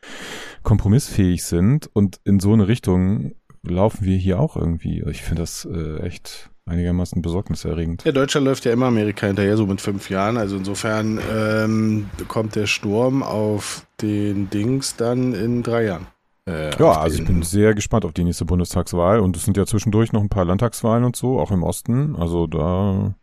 kompromissfähig 0.63 1.45
sind. 1.45 1.89
Und 1.93 2.21
in 2.25 2.41
so 2.41 2.53
eine 2.53 2.69
Richtung 2.69 3.33
laufen 3.67 4.05
wir 4.05 4.17
hier 4.17 4.41
auch 4.41 4.57
irgendwie. 4.57 5.03
Ich 5.11 5.23
finde 5.23 5.43
das 5.43 5.65
äh, 5.65 5.99
echt 6.01 6.51
einigermaßen 6.67 7.23
besorgniserregend. 7.23 8.05
Ja, 8.05 8.13
Deutschland 8.13 8.47
läuft 8.47 8.65
ja 8.65 8.73
immer 8.73 8.87
Amerika 8.87 9.27
hinterher, 9.27 9.57
so 9.57 9.67
mit 9.67 9.81
fünf 9.81 10.11
Jahren. 10.11 10.37
Also 10.37 10.57
insofern 10.57 11.21
ähm, 11.33 12.11
kommt 12.29 12.57
der 12.57 12.67
Sturm 12.67 13.23
auf 13.23 13.87
den 14.03 14.51
Dings 14.51 14.97
dann 14.97 15.33
in 15.33 15.63
drei 15.63 15.85
Jahren. 15.85 16.07
Äh, 16.49 16.77
ja, 16.79 17.01
also 17.01 17.19
ich 17.19 17.27
bin 17.27 17.43
sehr 17.43 17.75
gespannt 17.75 18.05
auf 18.05 18.13
die 18.13 18.25
nächste 18.25 18.45
Bundestagswahl 18.45 19.21
und 19.21 19.37
es 19.37 19.45
sind 19.45 19.57
ja 19.57 19.67
zwischendurch 19.67 20.13
noch 20.13 20.23
ein 20.23 20.29
paar 20.29 20.45
Landtagswahlen 20.45 21.05
und 21.05 21.17
so, 21.17 21.41
auch 21.41 21.51
im 21.51 21.63
Osten. 21.63 22.15
Also 22.17 22.47
da 22.47 23.15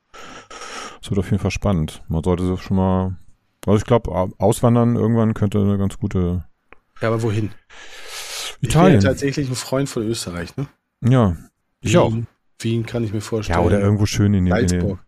es 1.02 1.10
wird 1.10 1.20
auf 1.20 1.30
jeden 1.32 1.40
Fall 1.40 1.52
spannend. 1.52 2.02
Man 2.08 2.24
sollte 2.24 2.46
sich 2.46 2.62
schon 2.62 2.78
mal, 2.78 3.18
also 3.66 3.78
ich 3.78 3.86
glaube, 3.86 4.12
auswandern 4.38 4.96
irgendwann 4.96 5.34
könnte 5.34 5.60
eine 5.60 5.78
ganz 5.78 5.98
gute. 5.98 6.46
Ja, 7.02 7.10
aber 7.10 7.22
wohin? 7.22 7.52
Italien. 8.64 8.96
Ich 8.96 9.00
bin 9.00 9.06
ja 9.06 9.10
tatsächlich 9.10 9.50
ein 9.50 9.56
Freund 9.56 9.90
von 9.90 10.04
Österreich, 10.04 10.56
ne? 10.56 10.68
Ja, 11.02 11.36
ich 11.82 11.94
Wien, 11.94 12.00
auch. 12.00 12.14
Wien 12.60 12.86
kann 12.86 13.04
ich 13.04 13.14
mir 13.14 13.22
vorstellen. 13.22 13.60
Ja, 13.60 13.66
oder 13.66 13.80
irgendwo 13.80 14.06
schön 14.06 14.34
in 14.34 14.46
den 14.46 14.54
Salzburg. 14.54 15.00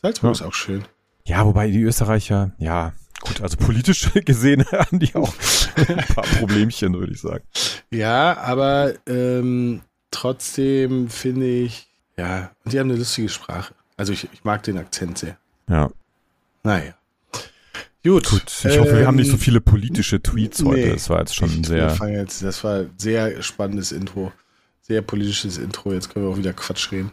Salzburg 0.00 0.28
ja. 0.28 0.32
ist 0.32 0.42
auch 0.42 0.54
schön. 0.54 0.84
Ja, 1.24 1.44
wobei 1.44 1.70
die 1.70 1.82
Österreicher, 1.82 2.52
ja, 2.58 2.92
gut, 3.20 3.42
also 3.42 3.56
politisch 3.56 4.10
gesehen 4.24 4.64
haben 4.72 4.98
die 4.98 5.14
auch 5.14 5.34
ein 5.76 5.96
paar 6.14 6.24
Problemchen, 6.24 6.94
würde 6.94 7.12
ich 7.12 7.20
sagen. 7.20 7.44
Ja, 7.90 8.36
aber 8.38 8.94
ähm, 9.06 9.82
trotzdem 10.10 11.08
finde 11.08 11.46
ich, 11.46 11.88
ja, 12.16 12.50
und 12.64 12.72
die 12.72 12.80
haben 12.80 12.88
eine 12.88 12.98
lustige 12.98 13.28
Sprache. 13.28 13.74
Also 13.96 14.12
ich, 14.12 14.28
ich 14.32 14.44
mag 14.44 14.62
den 14.62 14.78
Akzent 14.78 15.18
sehr. 15.18 15.36
Ja. 15.68 15.90
Naja. 16.62 16.94
Gut. 18.06 18.30
Gut. 18.30 18.42
Ich 18.46 18.64
ähm, 18.64 18.80
hoffe, 18.80 18.98
wir 18.98 19.06
haben 19.06 19.16
nicht 19.16 19.26
so 19.26 19.32
ähm, 19.32 19.40
viele 19.40 19.60
politische 19.60 20.22
Tweets 20.22 20.62
heute. 20.64 20.80
Nee, 20.80 20.92
das 20.92 21.10
war 21.10 21.20
jetzt 21.20 21.34
schon 21.34 21.48
ich, 21.48 21.66
sehr. 21.66 21.96
Jetzt, 22.08 22.42
das 22.42 22.62
war 22.62 22.80
ein 22.80 22.90
sehr 22.96 23.42
spannendes 23.42 23.90
Intro. 23.90 24.32
Sehr 24.82 25.02
politisches 25.02 25.58
Intro. 25.58 25.92
Jetzt 25.92 26.10
können 26.12 26.24
wir 26.24 26.32
auch 26.32 26.38
wieder 26.38 26.52
Quatsch 26.52 26.92
reden. 26.92 27.10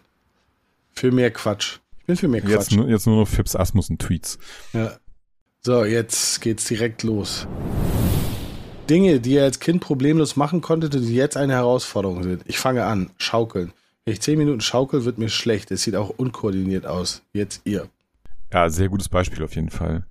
Für 0.92 1.12
mehr 1.12 1.32
Quatsch. 1.32 1.80
Ich 2.00 2.06
bin 2.06 2.16
für 2.16 2.28
mehr 2.28 2.42
Quatsch. 2.42 2.52
Jetzt, 2.52 2.72
nur, 2.74 2.88
jetzt 2.88 3.08
nur 3.08 3.18
noch 3.18 3.28
Fips 3.28 3.56
Asmussen 3.56 3.98
Tweets. 3.98 4.38
Ja. 4.74 4.98
So, 5.62 5.84
jetzt 5.84 6.42
geht's 6.42 6.66
direkt 6.66 7.02
los. 7.02 7.48
Dinge, 8.88 9.20
die 9.20 9.32
ihr 9.32 9.44
als 9.44 9.60
Kind 9.60 9.82
problemlos 9.82 10.36
machen 10.36 10.62
konntet 10.62 10.94
und 10.94 11.06
die 11.08 11.16
jetzt 11.16 11.38
eine 11.38 11.54
Herausforderung 11.54 12.22
sind. 12.22 12.44
Ich 12.46 12.60
fange 12.60 12.86
an. 12.86 13.10
Schaukeln. 13.18 13.74
Wenn 14.06 14.14
ich 14.14 14.22
zehn 14.22 14.38
Minuten 14.38 14.62
schaukel, 14.62 15.06
wird 15.06 15.18
mir 15.18 15.30
schlecht. 15.30 15.72
Es 15.72 15.84
sieht 15.84 15.96
auch 15.96 16.10
unkoordiniert 16.10 16.86
aus. 16.86 17.24
Jetzt 17.32 17.62
ihr. 17.64 17.90
Ja, 18.52 18.70
sehr 18.70 18.90
gutes 18.90 19.10
Beispiel 19.10 19.44
auf 19.44 19.56
jeden 19.56 19.72
Fall. 19.72 20.06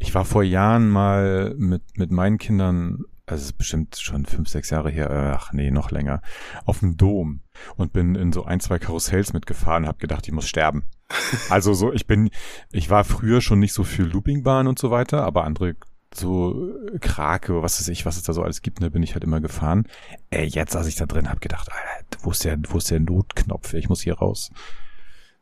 Ich 0.00 0.14
war 0.14 0.24
vor 0.24 0.42
Jahren 0.42 0.88
mal 0.88 1.54
mit, 1.58 1.82
mit 1.98 2.10
meinen 2.10 2.38
Kindern, 2.38 3.04
also 3.26 3.42
es 3.42 3.50
ist 3.50 3.58
bestimmt 3.58 3.96
schon 3.96 4.24
fünf, 4.24 4.48
sechs 4.48 4.70
Jahre 4.70 4.90
her, 4.90 5.36
ach 5.36 5.52
nee, 5.52 5.70
noch 5.70 5.90
länger, 5.90 6.22
auf 6.64 6.80
dem 6.80 6.96
Dom 6.96 7.42
und 7.76 7.92
bin 7.92 8.14
in 8.14 8.32
so 8.32 8.44
ein, 8.44 8.60
zwei 8.60 8.78
Karussells 8.78 9.34
mitgefahren, 9.34 9.86
habe 9.86 9.98
gedacht, 9.98 10.26
ich 10.26 10.32
muss 10.32 10.48
sterben. 10.48 10.84
Also 11.50 11.74
so, 11.74 11.92
ich 11.92 12.06
bin, 12.06 12.30
ich 12.72 12.88
war 12.88 13.04
früher 13.04 13.40
schon 13.40 13.58
nicht 13.58 13.74
so 13.74 13.84
für 13.84 14.02
Loopingbahn 14.02 14.66
und 14.66 14.78
so 14.78 14.90
weiter, 14.90 15.22
aber 15.24 15.44
andere 15.44 15.76
so 16.14 16.72
Krake, 17.00 17.62
was 17.62 17.78
weiß 17.78 17.88
ich, 17.88 18.06
was 18.06 18.16
es 18.16 18.22
da 18.22 18.32
so 18.32 18.42
alles 18.42 18.62
gibt, 18.62 18.80
ne, 18.80 18.90
bin 18.90 19.02
ich 19.02 19.14
halt 19.14 19.24
immer 19.24 19.40
gefahren. 19.40 19.86
Ey, 20.30 20.46
jetzt 20.46 20.72
saß 20.72 20.86
ich 20.86 20.96
da 20.96 21.06
drin, 21.06 21.28
hab 21.28 21.40
gedacht, 21.40 21.68
Alter, 21.70 22.24
wo 22.24 22.30
ist 22.30 22.44
der, 22.44 22.58
wo 22.68 22.78
ist 22.78 22.90
der 22.90 23.00
Notknopf? 23.00 23.74
Ich 23.74 23.88
muss 23.88 24.00
hier 24.00 24.14
raus. 24.14 24.50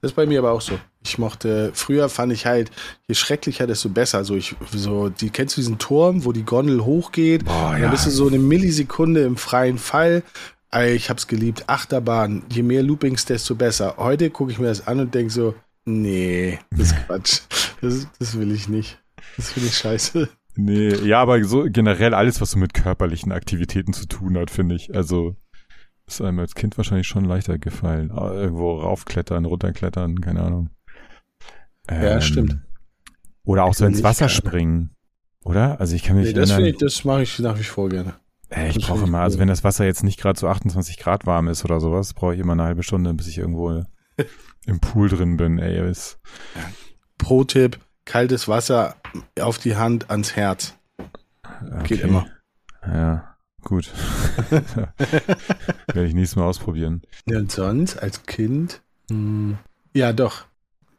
Das 0.00 0.12
ist 0.12 0.14
bei 0.14 0.26
mir 0.26 0.38
aber 0.38 0.52
auch 0.52 0.60
so. 0.60 0.78
Ich 1.04 1.18
mochte, 1.18 1.72
früher 1.74 2.08
fand 2.08 2.32
ich 2.32 2.46
halt, 2.46 2.70
je 3.08 3.14
schrecklicher, 3.14 3.66
desto 3.66 3.88
besser. 3.88 4.24
So, 4.24 4.36
ich, 4.36 4.54
so, 4.70 5.08
die, 5.08 5.30
kennst 5.30 5.56
du 5.56 5.60
diesen 5.60 5.78
Turm, 5.78 6.24
wo 6.24 6.32
die 6.32 6.44
Gondel 6.44 6.84
hochgeht? 6.84 7.44
Boah, 7.44 7.72
ja. 7.72 7.80
Dann 7.80 7.90
bist 7.90 8.06
du 8.06 8.10
so 8.10 8.28
eine 8.28 8.38
Millisekunde 8.38 9.22
im 9.22 9.36
freien 9.36 9.78
Fall. 9.78 10.22
Ich 10.94 11.10
hab's 11.10 11.26
geliebt. 11.26 11.64
Achterbahn. 11.66 12.42
Je 12.50 12.62
mehr 12.62 12.82
Loopings, 12.82 13.24
desto 13.24 13.54
besser. 13.54 13.94
Heute 13.96 14.30
gucke 14.30 14.52
ich 14.52 14.58
mir 14.58 14.68
das 14.68 14.86
an 14.86 15.00
und 15.00 15.14
denke 15.14 15.32
so, 15.32 15.54
nee, 15.84 16.58
das 16.70 16.92
ist 16.92 16.96
Quatsch. 17.06 17.40
Das, 17.80 18.06
das 18.18 18.38
will 18.38 18.52
ich 18.52 18.68
nicht. 18.68 19.00
Das 19.36 19.52
finde 19.52 19.68
ich 19.68 19.76
scheiße. 19.76 20.28
Nee, 20.56 20.94
ja, 21.04 21.20
aber 21.22 21.42
so 21.44 21.66
generell 21.68 22.14
alles, 22.14 22.40
was 22.40 22.50
so 22.50 22.58
mit 22.58 22.74
körperlichen 22.74 23.32
Aktivitäten 23.32 23.92
zu 23.92 24.06
tun 24.06 24.36
hat, 24.36 24.50
finde 24.50 24.74
ich. 24.74 24.94
Also, 24.94 25.36
ist 26.08 26.20
einem 26.22 26.38
als 26.40 26.54
Kind 26.54 26.76
wahrscheinlich 26.76 27.06
schon 27.06 27.24
leichter 27.24 27.58
gefallen. 27.58 28.10
Ah, 28.10 28.32
irgendwo 28.32 28.80
raufklettern, 28.80 29.44
runterklettern, 29.44 30.20
keine 30.20 30.42
Ahnung. 30.42 30.70
Ähm, 31.88 32.02
ja, 32.02 32.20
stimmt. 32.20 32.58
Oder 33.44 33.64
auch 33.64 33.74
so 33.74 33.86
ins 33.86 34.02
Wasser 34.02 34.26
gerne. 34.26 34.34
springen. 34.34 34.90
Oder? 35.44 35.80
Also 35.80 35.94
ich 35.94 36.02
kann 36.02 36.16
mich 36.16 36.28
nee, 36.28 36.32
das 36.32 36.50
erinnern. 36.50 36.70
Ich, 36.70 36.78
das 36.78 37.04
mache 37.04 37.22
ich 37.22 37.38
nach 37.38 37.58
wie 37.58 37.64
vor 37.64 37.88
gerne. 37.88 38.14
Äh, 38.50 38.70
ich 38.70 38.86
brauche 38.86 39.04
immer, 39.04 39.20
also 39.20 39.38
wenn 39.38 39.48
das 39.48 39.64
Wasser 39.64 39.84
jetzt 39.84 40.02
nicht 40.02 40.18
gerade 40.20 40.38
so 40.38 40.48
28 40.48 40.98
Grad 40.98 41.26
warm 41.26 41.48
ist 41.48 41.64
oder 41.64 41.80
sowas, 41.80 42.14
brauche 42.14 42.34
ich 42.34 42.40
immer 42.40 42.52
eine 42.52 42.64
halbe 42.64 42.82
Stunde, 42.82 43.12
bis 43.14 43.26
ich 43.28 43.38
irgendwo 43.38 43.84
im 44.66 44.80
Pool 44.80 45.08
drin 45.08 45.36
bin. 45.36 45.58
Ey, 45.58 45.88
ist. 45.88 46.18
Pro-Tipp, 47.18 47.78
kaltes 48.04 48.48
Wasser 48.48 48.96
auf 49.40 49.58
die 49.58 49.76
Hand 49.76 50.10
ans 50.10 50.36
Herz. 50.36 50.74
Okay. 51.66 51.96
Geht 51.96 52.00
immer. 52.00 52.26
Ja. 52.86 53.27
Gut. 53.64 53.90
Werde 54.50 56.06
ich 56.06 56.14
nächstes 56.14 56.36
Mal 56.36 56.44
ausprobieren. 56.44 57.02
Ja, 57.26 57.38
und 57.38 57.50
sonst 57.50 57.96
als 57.96 58.24
Kind? 58.24 58.80
Hm, 59.10 59.58
ja, 59.94 60.12
doch. 60.12 60.44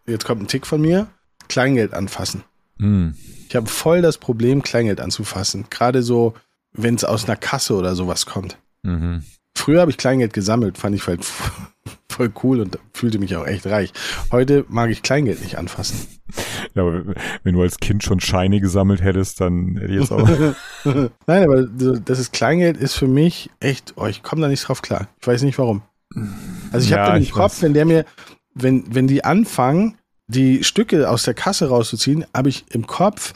Jetzt 0.06 0.26
kommt 0.26 0.42
ein 0.42 0.48
Tick 0.48 0.68
von 0.68 0.82
mir. 0.82 1.08
Kleingeld 1.48 1.94
anfassen. 1.94 2.44
Hm. 2.80 3.16
Ich 3.48 3.56
habe 3.56 3.68
voll 3.68 4.02
das 4.02 4.18
Problem, 4.18 4.62
Kleingeld 4.62 5.02
anzufassen. 5.02 5.66
Gerade 5.70 6.04
so, 6.04 6.36
wenn 6.72 6.96
es 6.96 7.04
aus 7.04 7.26
einer 7.26 7.36
Kasse 7.38 7.76
oder 7.76 7.96
sowas 7.96 8.26
kommt. 8.26 8.58
Mhm. 8.84 9.24
Früher 9.56 9.82
habe 9.82 9.92
ich 9.92 9.98
Kleingeld 9.98 10.34
gesammelt, 10.34 10.78
fand 10.78 10.96
ich 10.96 11.06
halt 11.08 11.26
voll 12.20 12.32
cool 12.44 12.60
und 12.60 12.78
fühlte 12.94 13.18
mich 13.18 13.34
auch 13.38 13.48
echt 13.48 13.66
reich. 13.66 13.94
Heute 14.30 14.66
mag 14.68 14.90
ich 14.90 15.02
Kleingeld 15.02 15.42
nicht 15.42 15.58
anfassen. 15.58 16.08
Ja, 16.76 16.84
aber 16.84 17.16
wenn 17.44 17.56
du 17.56 17.62
als 17.64 17.80
Kind 17.80 18.04
schon 18.04 18.20
Scheine 18.20 18.62
gesammelt 18.62 19.02
hättest, 19.02 19.42
dann 19.42 19.78
hätte 19.78 19.94
ich 19.94 20.00
jetzt 20.00 20.12
auch. 20.12 20.28
Nein, 21.26 21.44
aber 21.44 21.64
das 21.64 22.20
ist 22.20 22.32
Kleingeld 22.32 22.78
ist 22.78 22.94
für 22.94 23.08
mich 23.08 23.50
echt, 23.60 23.94
oh, 23.96 24.06
ich 24.06 24.22
komme 24.22 24.44
da 24.44 24.48
nicht 24.48 24.68
drauf 24.68 24.84
klar. 24.84 25.08
Ich 25.20 25.26
weiß 25.26 25.42
nicht 25.42 25.58
warum. 25.58 25.82
Also 26.72 26.86
ich 26.86 26.92
ja, 26.92 27.08
habe 27.08 27.20
den 27.20 27.32
Kopf, 27.32 27.54
weiß. 27.54 27.62
wenn 27.64 27.74
der 27.74 27.86
mir, 27.86 28.06
wenn, 28.54 28.84
wenn 28.94 29.08
die 29.08 29.24
anfangen, 29.24 29.98
die 30.28 30.64
Stücke 30.64 31.10
aus 31.10 31.24
der 31.24 31.34
Kasse 31.34 31.70
rauszuziehen, 31.70 32.26
habe 32.32 32.50
ich 32.50 32.66
im 32.70 32.86
Kopf, 32.86 33.34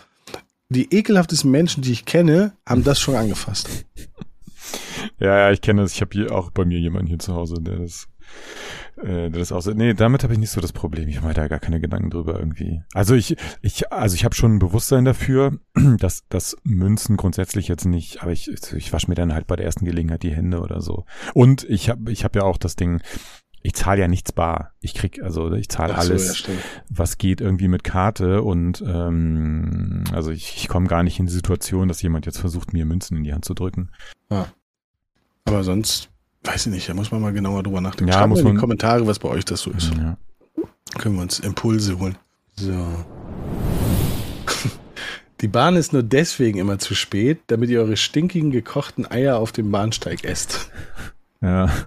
die 0.70 0.94
ekelhaftesten 0.94 1.50
Menschen, 1.50 1.82
die 1.82 1.94
ich 1.94 2.06
kenne, 2.06 2.54
haben 2.64 2.84
das 2.84 3.00
schon 3.00 3.16
angefasst. 3.16 3.70
Ja, 5.20 5.38
ja, 5.38 5.52
ich 5.52 5.62
kenne 5.62 5.82
das. 5.82 5.94
Ich 5.94 6.02
habe 6.02 6.12
hier 6.14 6.32
auch 6.32 6.52
bei 6.52 6.64
mir 6.64 6.80
jemanden 6.80 7.08
hier 7.08 7.20
zu 7.20 7.34
Hause, 7.34 7.56
der 7.60 7.78
das 7.78 8.08
äh, 9.02 9.30
das 9.30 9.52
auch 9.52 9.62
so, 9.62 9.72
nee, 9.72 9.94
damit 9.94 10.24
habe 10.24 10.34
ich 10.34 10.40
nicht 10.40 10.52
so 10.52 10.62
das 10.62 10.74
Problem. 10.74 11.08
Ich 11.08 11.22
mache 11.22 11.34
da 11.34 11.48
gar 11.48 11.60
keine 11.60 11.80
Gedanken 11.80 12.10
drüber 12.10 12.40
irgendwie. 12.40 12.82
Also 12.94 13.16
ich, 13.16 13.36
ich, 13.62 13.92
also 13.92 14.16
ich 14.16 14.26
habe 14.26 14.36
schon 14.36 14.56
ein 14.56 14.60
Bewusstsein 14.60 15.06
dafür, 15.06 15.60
dass, 15.98 16.28
dass 16.30 16.56
Münzen 16.64 17.18
grundsätzlich 17.18 17.68
jetzt 17.68 17.86
nicht, 17.86 18.22
aber 18.22 18.32
ich, 18.32 18.50
ich 18.74 18.94
wasche 18.94 19.10
mir 19.10 19.16
dann 19.16 19.34
halt 19.34 19.48
bei 19.48 19.56
der 19.56 19.66
ersten 19.66 19.86
Gelegenheit 19.86 20.24
die 20.24 20.36
Hände 20.36 20.62
oder 20.62 20.82
so. 20.82 21.06
Und 21.34 21.64
ich 21.64 21.90
habe, 21.90 22.12
ich 22.12 22.24
habe 22.24 22.40
ja 22.40 22.46
auch 22.46 22.58
das 22.58 22.76
Ding, 22.76 23.02
ich 23.66 23.74
zahle 23.74 24.02
ja 24.02 24.08
nichts 24.10 24.34
bar. 24.34 24.74
Ich 24.82 24.94
krieg, 24.94 25.24
also 25.24 25.52
ich 25.54 25.70
zahle 25.70 25.96
alles, 25.96 26.46
ja, 26.46 26.54
was 26.90 27.18
geht 27.18 27.40
irgendwie 27.40 27.70
mit 27.70 27.86
Karte 27.86 28.42
und 28.44 28.84
ähm, 28.86 30.04
also 30.12 30.32
ich, 30.32 30.58
ich 30.58 30.68
komme 30.68 30.88
gar 30.88 31.02
nicht 31.02 31.18
in 31.20 31.28
die 31.28 31.32
Situation, 31.32 31.88
dass 31.88 32.02
jemand 32.02 32.26
jetzt 32.26 32.40
versucht, 32.40 32.74
mir 32.74 32.86
Münzen 32.86 33.18
in 33.18 33.24
die 33.24 33.34
Hand 33.34 33.46
zu 33.46 33.54
drücken. 33.54 33.90
Ja. 34.30 34.48
Aber 35.46 35.64
sonst 35.64 36.10
Weiß 36.44 36.66
ich 36.66 36.74
nicht, 36.74 36.90
da 36.90 36.94
muss 36.94 37.12
man 37.12 37.22
mal 37.22 37.32
genauer 37.32 37.64
drüber 37.64 37.80
nachdenken. 37.80 38.12
Ja, 38.12 38.20
Schreibt 38.20 38.30
muss 38.30 38.40
in 38.42 38.48
die 38.48 38.56
Kommentare, 38.56 39.08
was 39.08 39.20
bei 39.20 39.30
euch 39.30 39.46
das 39.46 39.62
so 39.62 39.72
ist. 39.72 39.94
Ja. 39.96 40.18
Können 40.98 41.16
wir 41.16 41.22
uns 41.22 41.40
Impulse 41.40 41.98
holen. 42.00 42.18
So. 42.56 42.72
Die 45.42 45.48
Bahn 45.48 45.76
ist 45.76 45.94
nur 45.94 46.04
deswegen 46.04 46.60
immer 46.60 46.80
zu 46.80 46.96
spät, 46.96 47.40
damit 47.48 47.70
ihr 47.70 47.80
eure 47.80 47.98
stinkigen 47.98 48.52
gekochten 48.52 49.10
Eier 49.10 49.38
auf 49.38 49.52
dem 49.52 49.72
Bahnsteig 49.72 50.24
esst. 50.24 50.70
Ja. 51.42 51.70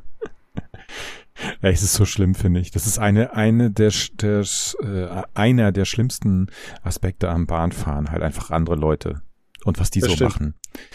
Ja, 1.61 1.69
es 1.69 1.83
ist 1.83 1.93
so 1.93 2.07
schlimm, 2.07 2.35
finde 2.35 2.61
ich. 2.61 2.71
Das 2.71 2.87
ist 2.87 2.99
eine, 2.99 3.35
eine 3.35 3.71
der, 3.71 3.93
der 4.15 4.41
äh, 4.81 5.23
einer 5.35 5.71
der 5.71 5.85
schlimmsten 5.85 6.47
Aspekte 6.83 7.29
am 7.29 7.47
Bahnfahren. 7.47 8.11
Halt 8.11 8.23
einfach 8.23 8.51
andere 8.51 8.75
Leute 8.75 9.21
und 9.67 9.81
was 9.81 9.91
die 9.91 10.01
das 10.01 10.11
so 10.11 10.17
stimmt. 10.17 10.31
machen. 10.31 10.55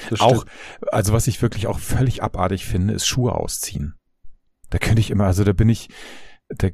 Das 0.09 0.21
auch, 0.21 0.41
stimmt. 0.41 0.93
also 0.93 1.13
was 1.13 1.27
ich 1.27 1.41
wirklich 1.41 1.67
auch 1.67 1.79
völlig 1.79 2.23
abartig 2.23 2.65
finde, 2.65 2.93
ist 2.93 3.05
Schuhe 3.05 3.35
ausziehen. 3.35 3.95
Da 4.69 4.77
könnte 4.77 5.01
ich 5.01 5.11
immer, 5.11 5.25
also 5.25 5.43
da 5.43 5.53
bin 5.53 5.69
ich, 5.69 5.89
da, 6.49 6.69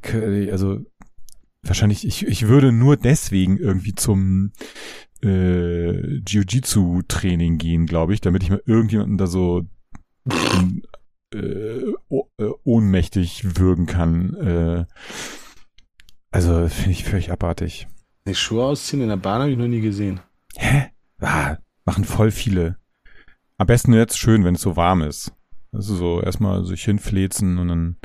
also 0.52 0.80
wahrscheinlich, 1.64 2.06
ich, 2.06 2.26
ich 2.26 2.48
würde 2.48 2.72
nur 2.72 2.98
deswegen 2.98 3.58
irgendwie 3.58 3.96
zum 3.96 4.52
äh, 5.24 6.20
Jiu-Jitsu-Training 6.20 7.58
gehen, 7.58 7.88
glaube 7.88 8.14
ich, 8.14 8.22
damit 8.22 8.44
ich 8.44 8.50
mal 8.50 8.62
irgendjemanden 8.66 9.18
da 9.18 9.26
so 9.26 9.64
äh, 11.34 11.94
oh, 12.10 12.28
äh, 12.38 12.50
ohnmächtig 12.64 13.58
würgen 13.58 13.88
kann. 13.88 14.36
Äh, 14.36 14.86
also 16.30 16.68
finde 16.70 16.92
ich 16.92 17.04
völlig 17.04 17.32
abartig. 17.32 17.88
Nee, 18.26 18.36
Schuhe 18.36 18.66
ausziehen 18.66 19.02
in 19.02 19.10
der 19.10 19.18
Bahn 19.18 19.42
habe 19.42 19.52
ich 19.52 19.58
noch 19.58 19.68
nie 19.68 19.82
gesehen. 19.82 20.20
Hä? 20.56 20.92
Ah, 21.20 21.58
Machen 21.88 22.04
voll 22.04 22.32
viele. 22.32 22.76
Am 23.58 23.66
besten 23.66 23.94
jetzt 23.94 24.20
schön, 24.20 24.44
wenn 24.44 24.56
es 24.56 24.62
so 24.62 24.76
warm 24.76 25.02
ist. 25.02 25.32
Also 25.72 25.96
so 25.96 26.22
erstmal 26.22 26.66
sich 26.66 26.84
hinflezen 26.84 27.58
und 27.58 27.70
dann. 27.70 27.96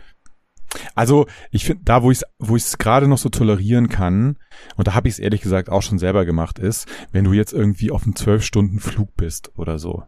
Also 0.94 1.26
ich 1.50 1.64
finde, 1.64 1.82
da 1.84 2.04
wo 2.04 2.12
ich 2.12 2.18
es 2.18 2.24
wo 2.38 2.54
ich's 2.54 2.78
gerade 2.78 3.08
noch 3.08 3.18
so 3.18 3.28
tolerieren 3.28 3.88
kann, 3.88 4.38
und 4.76 4.86
da 4.86 4.94
habe 4.94 5.08
ich 5.08 5.14
es 5.14 5.18
ehrlich 5.18 5.40
gesagt 5.40 5.68
auch 5.68 5.82
schon 5.82 5.98
selber 5.98 6.24
gemacht, 6.24 6.60
ist, 6.60 6.86
wenn 7.10 7.24
du 7.24 7.32
jetzt 7.32 7.52
irgendwie 7.52 7.90
auf 7.90 8.04
einem 8.04 8.14
zwölf 8.14 8.44
Stunden 8.44 8.78
Flug 8.78 9.16
bist 9.16 9.50
oder 9.58 9.80
so. 9.80 10.04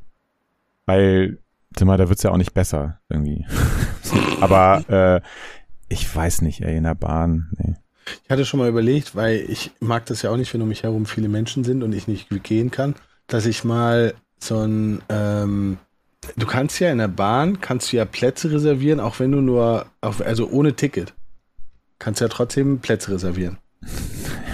Weil, 0.87 1.41
sag 1.77 1.87
mal, 1.87 1.99
da 1.99 2.09
wird's 2.09 2.23
ja 2.23 2.31
auch 2.31 2.37
nicht 2.37 2.55
besser 2.55 3.01
irgendwie. 3.09 3.45
Aber 4.41 4.89
äh, 4.89 5.21
ich 5.89 6.15
weiß 6.15 6.43
nicht, 6.43 6.61
ey, 6.61 6.77
in 6.77 6.85
der 6.85 6.95
Bahn, 6.95 7.51
nee. 7.59 7.75
Ich 8.23 8.31
hatte 8.31 8.45
schon 8.45 8.61
mal 8.61 8.69
überlegt, 8.69 9.17
weil 9.17 9.39
ich 9.49 9.73
mag 9.81 10.07
das 10.07 10.23
ja 10.23 10.31
auch 10.31 10.37
nicht, 10.37 10.55
wenn 10.55 10.63
um 10.63 10.69
mich 10.69 10.85
herum 10.85 11.07
viele 11.07 11.29
Menschen 11.29 11.65
sind 11.65 11.83
und 11.83 11.93
ich 11.93 12.07
nicht 12.07 12.29
gehen 12.45 12.71
kann 12.71 12.95
dass 13.27 13.47
ich 13.47 13.65
mal 13.65 14.15
so 14.39 14.59
ein, 14.61 15.03
ähm, 15.09 15.79
du 16.37 16.47
kannst 16.47 16.79
ja 16.81 16.91
in 16.91 16.99
der 16.99 17.09
Bahn, 17.09 17.61
kannst 17.61 17.93
du 17.93 17.97
ja 17.97 18.05
Plätze 18.05 18.51
reservieren, 18.51 19.01
auch 19.01 19.19
wenn 19.19 19.33
du 19.33 19.41
nur, 19.41 19.87
also 20.01 20.49
ohne 20.49 20.75
Ticket. 20.75 21.15
Kannst 21.99 22.21
ja 22.21 22.29
trotzdem 22.29 22.81
Plätze 22.81 23.13
reservieren. 23.13 23.59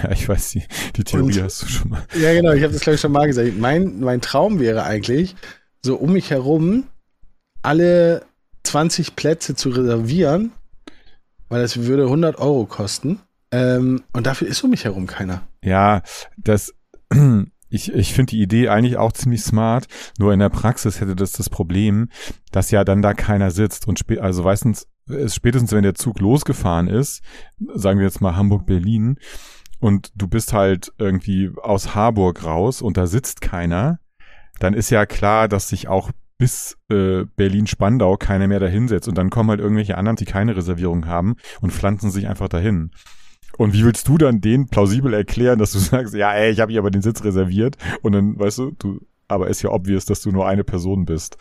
Ja, 0.03 0.09
ich 0.09 0.27
weiß, 0.27 0.49
die, 0.49 0.63
die 0.95 1.03
Theorie 1.03 1.37
Und, 1.37 1.43
hast 1.43 1.61
du 1.61 1.67
schon 1.67 1.91
mal. 1.91 2.03
Ja, 2.19 2.33
genau, 2.33 2.53
ich 2.53 2.63
habe 2.63 2.73
das 2.73 2.81
glaube 2.81 2.95
ich 2.95 3.01
schon 3.01 3.11
mal 3.11 3.27
gesagt. 3.27 3.55
Mein, 3.59 3.99
mein 3.99 4.19
Traum 4.19 4.59
wäre 4.59 4.81
eigentlich, 4.81 5.35
so 5.85 5.95
um 5.95 6.13
mich 6.13 6.31
herum 6.31 6.85
alle 7.61 8.25
20 8.63 9.15
Plätze 9.15 9.53
zu 9.53 9.69
reservieren, 9.69 10.53
weil 11.49 11.61
das 11.61 11.83
würde 11.83 12.05
100 12.05 12.39
Euro 12.39 12.65
kosten. 12.65 13.19
Ähm, 13.51 14.03
und 14.13 14.25
dafür 14.25 14.47
ist 14.47 14.63
um 14.63 14.71
mich 14.71 14.85
herum 14.85 15.05
keiner. 15.05 15.43
Ja, 15.63 16.01
das, 16.37 16.73
ich, 17.71 17.93
ich 17.93 18.13
finde 18.13 18.31
die 18.31 18.41
Idee 18.41 18.69
eigentlich 18.69 18.97
auch 18.97 19.13
ziemlich 19.13 19.41
smart, 19.41 19.87
nur 20.19 20.33
in 20.33 20.39
der 20.39 20.49
Praxis 20.49 20.99
hätte 21.01 21.15
das 21.15 21.31
das 21.31 21.49
Problem, 21.49 22.09
dass 22.51 22.69
ja 22.71 22.83
dann 22.83 23.01
da 23.01 23.13
keiner 23.13 23.49
sitzt 23.51 23.87
und 23.87 23.97
spä 23.97 24.19
also 24.19 24.43
meistens 24.43 24.87
ist 25.07 25.35
spätestens 25.35 25.71
wenn 25.71 25.83
der 25.83 25.95
Zug 25.95 26.19
losgefahren 26.19 26.87
ist, 26.87 27.23
sagen 27.73 27.99
wir 27.99 28.05
jetzt 28.05 28.21
mal 28.21 28.35
Hamburg-Berlin 28.35 29.17
und 29.79 30.11
du 30.15 30.27
bist 30.27 30.53
halt 30.53 30.91
irgendwie 30.97 31.51
aus 31.61 31.95
Harburg 31.95 32.43
raus 32.43 32.81
und 32.81 32.97
da 32.97 33.07
sitzt 33.07 33.41
keiner, 33.41 33.99
dann 34.59 34.73
ist 34.73 34.89
ja 34.89 35.05
klar, 35.05 35.47
dass 35.47 35.69
sich 35.69 35.87
auch 35.87 36.11
bis 36.37 36.77
äh, 36.89 37.25
Berlin-Spandau 37.35 38.17
keiner 38.17 38.47
mehr 38.47 38.59
dahinsetzt 38.59 39.07
und 39.07 39.17
dann 39.17 39.29
kommen 39.29 39.49
halt 39.49 39.59
irgendwelche 39.59 39.97
anderen, 39.97 40.15
die 40.17 40.25
keine 40.25 40.55
Reservierung 40.55 41.05
haben 41.05 41.35
und 41.61 41.71
pflanzen 41.71 42.11
sich 42.11 42.27
einfach 42.27 42.49
dahin. 42.49 42.91
Und 43.57 43.73
wie 43.73 43.83
willst 43.83 44.07
du 44.07 44.17
dann 44.17 44.41
den 44.41 44.67
plausibel 44.67 45.13
erklären, 45.13 45.59
dass 45.59 45.71
du 45.71 45.79
sagst, 45.79 46.13
ja, 46.13 46.33
ey, 46.33 46.51
ich 46.51 46.59
habe 46.59 46.71
hier 46.71 46.81
aber 46.81 46.91
den 46.91 47.01
Sitz 47.01 47.23
reserviert 47.23 47.77
und 48.01 48.13
dann, 48.13 48.39
weißt 48.39 48.59
du, 48.59 48.71
du, 48.77 48.99
aber 49.27 49.47
ist 49.47 49.61
ja 49.61 49.71
obvious, 49.71 50.05
dass 50.05 50.21
du 50.21 50.31
nur 50.31 50.47
eine 50.47 50.63
Person 50.63 51.05
bist. 51.05 51.37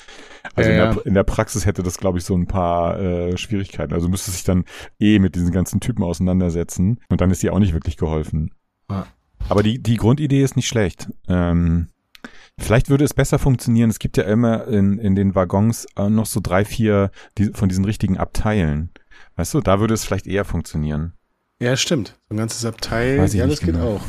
Also 0.54 0.70
ja, 0.70 0.90
in, 0.90 0.94
der, 0.94 1.06
in, 1.06 1.14
der, 1.14 1.24
Praxis 1.24 1.66
hätte 1.66 1.82
das, 1.82 1.98
glaube 1.98 2.18
ich, 2.18 2.24
so 2.24 2.36
ein 2.36 2.46
paar 2.46 3.00
äh, 3.00 3.36
Schwierigkeiten. 3.36 3.92
Also 3.92 4.08
müsste 4.08 4.30
sich 4.30 4.44
dann 4.44 4.64
eh 5.00 5.18
mit 5.18 5.34
diesen 5.34 5.50
ganzen 5.50 5.80
Typen 5.80 6.04
auseinandersetzen 6.04 7.00
und 7.08 7.20
dann 7.20 7.30
ist 7.32 7.42
dir 7.42 7.52
auch 7.52 7.58
nicht 7.58 7.74
wirklich 7.74 7.96
geholfen. 7.96 8.52
Ja. 8.88 9.06
Aber 9.48 9.64
die, 9.64 9.82
die 9.82 9.96
Grundidee 9.96 10.42
ist 10.42 10.54
nicht 10.54 10.68
schlecht. 10.68 11.08
Ähm, 11.28 11.88
Vielleicht 12.60 12.90
würde 12.90 13.04
es 13.04 13.14
besser 13.14 13.38
funktionieren. 13.38 13.88
Es 13.88 13.98
gibt 13.98 14.18
ja 14.18 14.24
immer 14.24 14.66
in, 14.66 14.98
in 14.98 15.14
den 15.14 15.34
Waggons 15.34 15.86
äh, 15.96 16.10
noch 16.10 16.26
so 16.26 16.40
drei, 16.42 16.64
vier 16.64 17.10
die, 17.38 17.46
von 17.54 17.70
diesen 17.70 17.86
richtigen 17.86 18.18
Abteilen. 18.18 18.90
Weißt 19.36 19.54
du, 19.54 19.60
da 19.60 19.80
würde 19.80 19.94
es 19.94 20.04
vielleicht 20.04 20.26
eher 20.26 20.44
funktionieren. 20.44 21.14
Ja, 21.60 21.76
stimmt. 21.76 22.16
So 22.28 22.34
ein 22.34 22.38
ganzes 22.38 22.64
Abteil. 22.64 23.16
Ja, 23.32 23.46
das 23.46 23.60
geht 23.60 23.74
genau. 23.74 23.96
auch. 23.96 24.02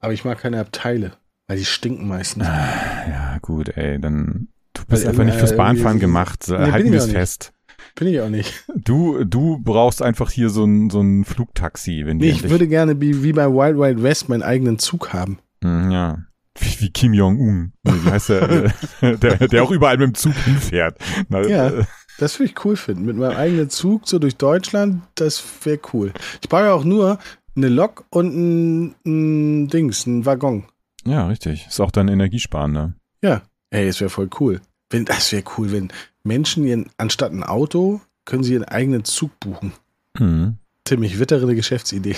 Aber 0.00 0.12
ich 0.12 0.24
mag 0.24 0.38
keine 0.38 0.60
Abteile, 0.60 1.12
weil 1.46 1.58
die 1.58 1.64
stinken 1.64 2.08
meistens. 2.08 2.44
Ah, 2.46 3.08
ja, 3.08 3.38
gut, 3.42 3.68
ey, 3.76 4.00
dann 4.00 4.48
du 4.72 4.84
bist 4.86 5.02
weil, 5.02 5.10
einfach 5.10 5.22
äh, 5.22 5.26
nicht 5.26 5.38
fürs 5.38 5.56
Bahnfahren 5.56 6.00
gemacht. 6.00 6.46
Nee, 6.48 6.56
Halten 6.56 6.92
wir 6.92 6.98
es 6.98 7.10
fest. 7.10 7.52
Bin 7.94 8.08
ich 8.08 8.20
auch 8.20 8.28
nicht. 8.28 8.64
Du, 8.74 9.24
du 9.24 9.58
brauchst 9.58 10.02
einfach 10.02 10.30
hier 10.30 10.50
so 10.50 10.64
ein, 10.64 10.90
so 10.90 11.00
ein 11.00 11.24
Flugtaxi, 11.24 12.02
wenn 12.04 12.18
nee, 12.18 12.30
ich 12.30 12.48
würde 12.48 12.68
gerne 12.68 13.00
wie, 13.00 13.22
wie 13.22 13.32
bei 13.32 13.46
Wild 13.46 13.78
Wild 13.78 14.02
West 14.02 14.28
meinen 14.28 14.42
eigenen 14.42 14.78
Zug 14.78 15.12
haben. 15.12 15.38
Hm, 15.62 15.90
ja. 15.90 16.18
Wie, 16.58 16.80
wie 16.80 16.90
Kim 16.90 17.14
Jong-un. 17.14 17.72
Wie 17.84 18.10
heißt 18.10 18.30
der, 18.30 18.72
der? 19.00 19.48
Der 19.48 19.62
auch 19.62 19.70
überall 19.70 19.98
mit 19.98 20.08
dem 20.08 20.14
Zug 20.14 20.34
hinfährt. 20.34 20.98
Na, 21.28 21.46
ja. 21.46 21.72
Das 22.18 22.38
würde 22.38 22.50
ich 22.50 22.64
cool 22.64 22.76
finden. 22.76 23.04
Mit 23.04 23.16
meinem 23.16 23.36
eigenen 23.36 23.70
Zug 23.70 24.08
so 24.08 24.18
durch 24.18 24.36
Deutschland, 24.36 25.02
das 25.16 25.42
wäre 25.64 25.80
cool. 25.92 26.12
Ich 26.42 26.48
brauche 26.48 26.64
ja 26.64 26.72
auch 26.72 26.84
nur 26.84 27.18
eine 27.54 27.68
Lok 27.68 28.04
und 28.10 28.34
ein, 28.34 28.94
ein 29.04 29.68
Dings, 29.68 30.06
ein 30.06 30.24
Waggon. 30.24 30.64
Ja, 31.04 31.26
richtig. 31.26 31.66
Ist 31.68 31.80
auch 31.80 31.90
dann 31.90 32.08
energiesparender. 32.08 32.94
Ja. 33.22 33.42
Ey, 33.70 33.86
das 33.86 34.00
wäre 34.00 34.10
voll 34.10 34.30
cool. 34.40 34.60
Wenn, 34.90 35.04
das 35.04 35.32
wäre 35.32 35.44
cool, 35.56 35.72
wenn 35.72 35.92
Menschen 36.22 36.64
ihren, 36.64 36.90
anstatt 36.96 37.32
ein 37.32 37.42
Auto, 37.42 38.00
können 38.24 38.44
sie 38.44 38.54
ihren 38.54 38.64
eigenen 38.64 39.04
Zug 39.04 39.38
buchen. 39.40 39.72
Mhm. 40.18 40.58
Tim, 40.86 41.02
ich 41.02 41.18
wittere 41.18 41.42
eine 41.42 41.56
Geschäftsidee. 41.56 42.14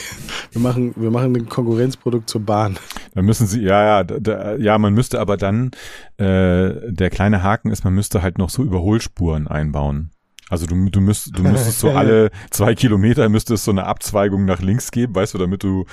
Wir 0.52 0.60
machen, 0.60 0.92
wir 0.94 1.10
machen 1.10 1.34
ein 1.34 1.48
Konkurrenzprodukt 1.48 2.28
zur 2.28 2.42
Bahn. 2.42 2.78
Dann 3.14 3.24
müssen 3.24 3.46
sie, 3.46 3.62
ja, 3.62 3.82
ja, 3.82 4.04
da, 4.04 4.56
ja, 4.56 4.76
man 4.76 4.92
müsste 4.92 5.20
aber 5.20 5.38
dann, 5.38 5.70
äh, 6.18 6.92
der 6.92 7.08
kleine 7.10 7.42
Haken 7.42 7.70
ist, 7.70 7.84
man 7.84 7.94
müsste 7.94 8.20
halt 8.20 8.36
noch 8.36 8.50
so 8.50 8.62
Überholspuren 8.62 9.48
einbauen. 9.48 10.10
Also 10.50 10.66
du, 10.66 10.90
du, 10.90 11.00
müsst, 11.00 11.36
du 11.36 11.42
müsstest 11.42 11.80
so 11.80 11.90
alle 11.94 12.30
zwei 12.50 12.74
Kilometer 12.74 13.30
müsstest 13.30 13.64
so 13.64 13.70
eine 13.70 13.84
Abzweigung 13.84 14.44
nach 14.44 14.60
links 14.60 14.90
geben, 14.90 15.14
weißt 15.14 15.32
du, 15.32 15.38
damit 15.38 15.62
du, 15.62 15.86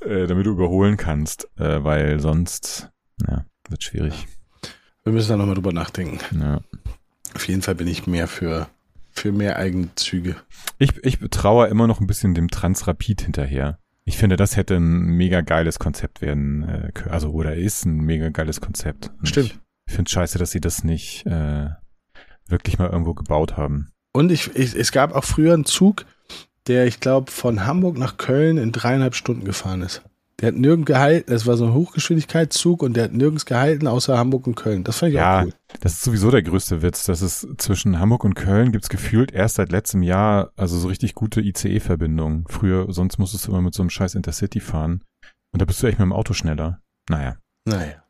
äh, 0.00 0.28
damit 0.28 0.46
du 0.46 0.52
überholen 0.52 0.96
kannst, 0.96 1.48
äh, 1.58 1.82
weil 1.82 2.20
sonst, 2.20 2.90
ja, 3.26 3.44
wird 3.68 3.82
schwierig. 3.82 4.28
Wir 5.02 5.12
müssen 5.12 5.30
da 5.30 5.36
nochmal 5.36 5.56
drüber 5.56 5.72
nachdenken. 5.72 6.20
Ja. 6.40 6.60
Auf 7.34 7.48
jeden 7.48 7.62
Fall 7.62 7.74
bin 7.74 7.88
ich 7.88 8.06
mehr 8.06 8.28
für, 8.28 8.68
für 9.20 9.32
mehr 9.32 9.58
eigene 9.58 9.94
Züge. 9.96 10.36
Ich, 10.78 10.96
ich 11.04 11.18
traue 11.30 11.66
immer 11.68 11.86
noch 11.86 12.00
ein 12.00 12.06
bisschen 12.06 12.34
dem 12.34 12.48
Transrapid 12.48 13.20
hinterher. 13.20 13.78
Ich 14.04 14.16
finde, 14.16 14.36
das 14.36 14.56
hätte 14.56 14.76
ein 14.76 15.16
mega 15.16 15.42
geiles 15.42 15.78
Konzept 15.78 16.22
werden, 16.22 16.62
äh, 16.62 16.90
also 17.10 17.30
oder 17.30 17.54
ist 17.54 17.84
ein 17.84 17.98
mega 17.98 18.30
geiles 18.30 18.60
Konzept. 18.60 19.10
Und 19.18 19.26
Stimmt. 19.26 19.60
Ich, 19.86 19.94
finde 19.94 20.08
es 20.08 20.12
scheiße, 20.12 20.38
dass 20.38 20.52
sie 20.52 20.60
das 20.60 20.84
nicht 20.84 21.26
äh, 21.26 21.68
wirklich 22.46 22.78
mal 22.78 22.88
irgendwo 22.90 23.14
gebaut 23.14 23.56
haben. 23.56 23.92
Und 24.12 24.32
ich, 24.32 24.54
ich, 24.56 24.74
es 24.74 24.90
gab 24.90 25.14
auch 25.14 25.24
früher 25.24 25.54
einen 25.54 25.64
Zug, 25.64 26.06
der, 26.66 26.86
ich 26.86 27.00
glaube, 27.00 27.30
von 27.30 27.66
Hamburg 27.66 27.98
nach 27.98 28.16
Köln 28.16 28.56
in 28.56 28.72
dreieinhalb 28.72 29.14
Stunden 29.14 29.44
gefahren 29.44 29.82
ist. 29.82 30.02
Der 30.40 30.48
hat 30.48 30.54
nirgends 30.54 30.86
gehalten, 30.86 31.30
das 31.30 31.46
war 31.46 31.58
so 31.58 31.66
ein 31.66 31.74
Hochgeschwindigkeitszug 31.74 32.82
und 32.82 32.96
der 32.96 33.04
hat 33.04 33.12
nirgends 33.12 33.44
gehalten, 33.44 33.86
außer 33.86 34.16
Hamburg 34.16 34.46
und 34.46 34.54
Köln. 34.54 34.84
Das 34.84 34.98
fand 34.98 35.10
ich 35.10 35.16
ja, 35.16 35.40
auch 35.40 35.44
cool. 35.44 35.52
Das 35.80 35.92
ist 35.92 36.02
sowieso 36.02 36.30
der 36.30 36.42
größte 36.42 36.80
Witz. 36.80 37.04
Das 37.04 37.20
ist 37.20 37.46
zwischen 37.58 37.98
Hamburg 37.98 38.24
und 38.24 38.34
Köln 38.34 38.72
gibt's 38.72 38.88
gefühlt 38.88 39.32
erst 39.32 39.56
seit 39.56 39.70
letztem 39.70 40.02
Jahr, 40.02 40.50
also 40.56 40.78
so 40.78 40.88
richtig 40.88 41.14
gute 41.14 41.42
ICE-Verbindungen. 41.42 42.46
Früher, 42.48 42.90
sonst 42.90 43.18
musstest 43.18 43.46
du 43.46 43.50
immer 43.50 43.60
mit 43.60 43.74
so 43.74 43.82
einem 43.82 43.90
scheiß 43.90 44.14
Intercity 44.14 44.60
fahren. 44.60 45.04
Und 45.52 45.60
da 45.60 45.66
bist 45.66 45.82
du 45.82 45.86
echt 45.88 45.98
mit 45.98 46.06
dem 46.06 46.14
Auto 46.14 46.32
schneller. 46.32 46.80
Naja. 47.10 47.36
Naja. 47.66 48.02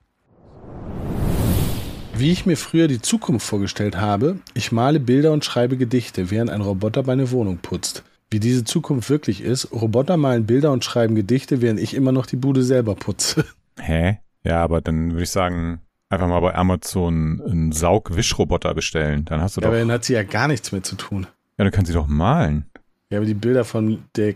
Wie 2.14 2.30
ich 2.30 2.46
mir 2.46 2.56
früher 2.56 2.86
die 2.86 3.00
Zukunft 3.00 3.46
vorgestellt 3.46 3.96
habe, 3.96 4.38
ich 4.54 4.70
male 4.70 5.00
Bilder 5.00 5.32
und 5.32 5.44
schreibe 5.44 5.76
Gedichte, 5.76 6.30
während 6.30 6.50
ein 6.50 6.60
Roboter 6.60 7.02
meine 7.02 7.32
Wohnung 7.32 7.58
putzt 7.58 8.04
wie 8.30 8.40
diese 8.40 8.64
Zukunft 8.64 9.10
wirklich 9.10 9.42
ist. 9.42 9.72
Roboter 9.72 10.16
malen 10.16 10.46
Bilder 10.46 10.72
und 10.72 10.84
schreiben 10.84 11.14
Gedichte, 11.14 11.60
während 11.60 11.80
ich 11.80 11.94
immer 11.94 12.12
noch 12.12 12.26
die 12.26 12.36
Bude 12.36 12.62
selber 12.62 12.94
putze. 12.94 13.44
Hä? 13.80 14.18
Ja, 14.44 14.62
aber 14.62 14.80
dann 14.80 15.12
würde 15.12 15.24
ich 15.24 15.30
sagen, 15.30 15.80
einfach 16.08 16.28
mal 16.28 16.40
bei 16.40 16.54
Amazon 16.54 17.42
einen 17.44 17.72
Saugwischroboter 17.72 18.74
bestellen. 18.74 19.24
Dann 19.24 19.40
hast 19.40 19.56
du 19.56 19.60
ja, 19.60 19.66
doch. 19.66 19.72
Aber 19.72 19.78
dann 19.78 19.92
hat 19.92 20.04
sie 20.04 20.14
ja 20.14 20.22
gar 20.22 20.48
nichts 20.48 20.72
mehr 20.72 20.82
zu 20.82 20.96
tun. 20.96 21.26
Ja, 21.58 21.64
dann 21.64 21.72
kann 21.72 21.84
sie 21.84 21.92
doch 21.92 22.06
malen. 22.06 22.66
Ja, 23.10 23.18
aber 23.18 23.26
die 23.26 23.34
Bilder 23.34 23.64
von 23.64 24.04
der 24.16 24.34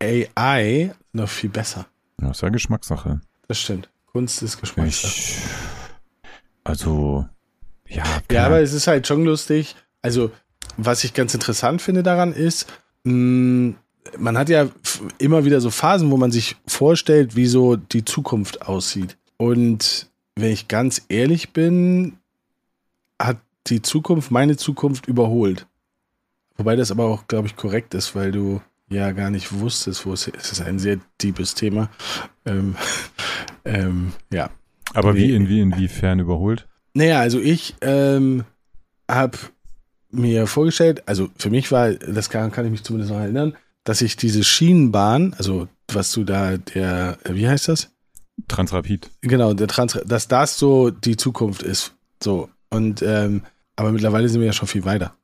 AI 0.00 0.92
sind 1.12 1.14
noch 1.14 1.28
viel 1.28 1.50
besser. 1.50 1.86
Ja, 2.20 2.30
ist 2.30 2.42
ja 2.42 2.48
Geschmackssache. 2.48 3.20
Das 3.48 3.60
stimmt. 3.60 3.88
Kunst 4.06 4.42
ist 4.42 4.60
Geschmackssache. 4.60 5.12
Ich, 5.12 5.38
also, 6.64 7.26
ja. 7.88 8.04
Ja, 8.30 8.46
aber 8.46 8.60
es 8.60 8.72
ist 8.72 8.86
halt 8.86 9.06
schon 9.06 9.24
lustig. 9.24 9.76
Also, 10.02 10.30
was 10.76 11.04
ich 11.04 11.14
ganz 11.14 11.34
interessant 11.34 11.82
finde 11.82 12.02
daran 12.02 12.32
ist, 12.32 12.66
man 13.04 14.38
hat 14.38 14.48
ja 14.48 14.68
immer 15.18 15.44
wieder 15.44 15.60
so 15.60 15.70
Phasen, 15.70 16.10
wo 16.10 16.16
man 16.16 16.30
sich 16.30 16.56
vorstellt, 16.66 17.36
wie 17.36 17.46
so 17.46 17.76
die 17.76 18.04
Zukunft 18.04 18.62
aussieht. 18.62 19.16
Und 19.36 20.08
wenn 20.36 20.52
ich 20.52 20.68
ganz 20.68 21.02
ehrlich 21.08 21.52
bin, 21.52 22.18
hat 23.20 23.38
die 23.66 23.82
Zukunft 23.82 24.30
meine 24.30 24.56
Zukunft 24.56 25.06
überholt. 25.06 25.66
Wobei 26.56 26.76
das 26.76 26.90
aber 26.90 27.04
auch, 27.04 27.26
glaube 27.26 27.48
ich, 27.48 27.56
korrekt 27.56 27.94
ist, 27.94 28.14
weil 28.14 28.32
du 28.32 28.60
ja 28.88 29.12
gar 29.12 29.30
nicht 29.30 29.52
wusstest, 29.60 30.06
wo 30.06 30.12
es 30.12 30.26
ist. 30.28 30.36
Es 30.36 30.52
ist 30.52 30.60
ein 30.60 30.78
sehr 30.78 30.98
deepes 31.20 31.54
Thema. 31.54 31.90
Ähm, 32.44 32.76
ähm, 33.64 34.12
ja. 34.32 34.50
Aber 34.92 35.14
wie, 35.14 35.34
in, 35.34 35.48
wie, 35.48 35.60
inwiefern 35.60 36.20
überholt? 36.20 36.68
Naja, 36.92 37.20
also 37.20 37.40
ich 37.40 37.74
ähm, 37.80 38.44
habe 39.10 39.38
mir 40.14 40.46
vorgestellt, 40.46 41.02
also 41.06 41.28
für 41.36 41.50
mich 41.50 41.70
war, 41.72 41.92
das 41.92 42.30
kann, 42.30 42.50
kann 42.52 42.64
ich 42.64 42.70
mich 42.70 42.84
zumindest 42.84 43.12
noch 43.12 43.20
erinnern, 43.20 43.54
dass 43.84 44.00
ich 44.00 44.16
diese 44.16 44.44
Schienenbahn, 44.44 45.34
also 45.36 45.68
was 45.92 46.10
du 46.12 46.24
da, 46.24 46.56
der, 46.56 47.18
wie 47.28 47.48
heißt 47.48 47.68
das? 47.68 47.90
Transrapid. 48.48 49.10
Genau, 49.20 49.54
der 49.54 49.68
Trans, 49.68 49.98
dass 50.06 50.28
das 50.28 50.58
so 50.58 50.90
die 50.90 51.16
Zukunft 51.16 51.62
ist. 51.62 51.94
So. 52.22 52.48
Und 52.70 53.02
ähm, 53.02 53.42
aber 53.76 53.92
mittlerweile 53.92 54.28
sind 54.28 54.40
wir 54.40 54.46
ja 54.46 54.52
schon 54.52 54.68
viel 54.68 54.84
weiter. 54.84 55.14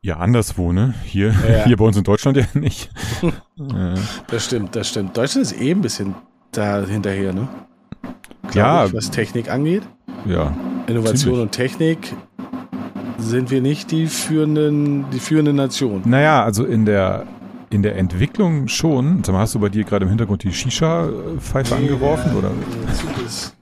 Ja, 0.00 0.18
anderswo, 0.18 0.72
ne? 0.72 0.94
Hier, 1.04 1.34
ja. 1.48 1.64
hier 1.64 1.76
bei 1.76 1.84
uns 1.84 1.96
in 1.96 2.04
Deutschland 2.04 2.36
ja 2.36 2.44
nicht. 2.52 2.90
ja. 3.56 3.94
Das 4.26 4.44
stimmt, 4.44 4.76
das 4.76 4.88
stimmt. 4.88 5.16
Deutschland 5.16 5.46
ist 5.46 5.58
eh 5.58 5.70
ein 5.70 5.80
bisschen 5.80 6.14
da 6.52 6.84
hinterher, 6.84 7.32
ne? 7.32 7.48
Glaub 8.42 8.54
ja. 8.54 8.86
Ich, 8.86 8.92
was 8.92 9.10
Technik 9.10 9.50
angeht. 9.50 9.82
Ja. 10.26 10.54
Innovation 10.86 11.16
ziemlich. 11.16 11.40
und 11.40 11.52
Technik 11.52 12.14
sind 13.24 13.50
wir 13.50 13.60
nicht 13.60 13.90
die 13.90 14.06
führenden, 14.06 15.10
die 15.10 15.18
führende 15.18 15.52
Nation. 15.52 16.02
Naja, 16.04 16.44
also 16.44 16.64
in 16.64 16.84
der, 16.84 17.26
in 17.70 17.82
der 17.82 17.96
Entwicklung 17.96 18.68
schon. 18.68 19.24
Sag 19.24 19.32
mal, 19.32 19.40
hast 19.40 19.54
du 19.54 19.58
bei 19.58 19.68
dir 19.68 19.84
gerade 19.84 20.04
im 20.04 20.08
Hintergrund 20.10 20.42
die 20.44 20.52
Shisha-Pfeife 20.52 21.74
nee, 21.74 21.82
angeworfen? 21.82 22.32
Ja, 22.32 22.38
oder? 22.38 22.52
Der 22.86 22.94
Zug 22.94 23.26
ist 23.26 23.56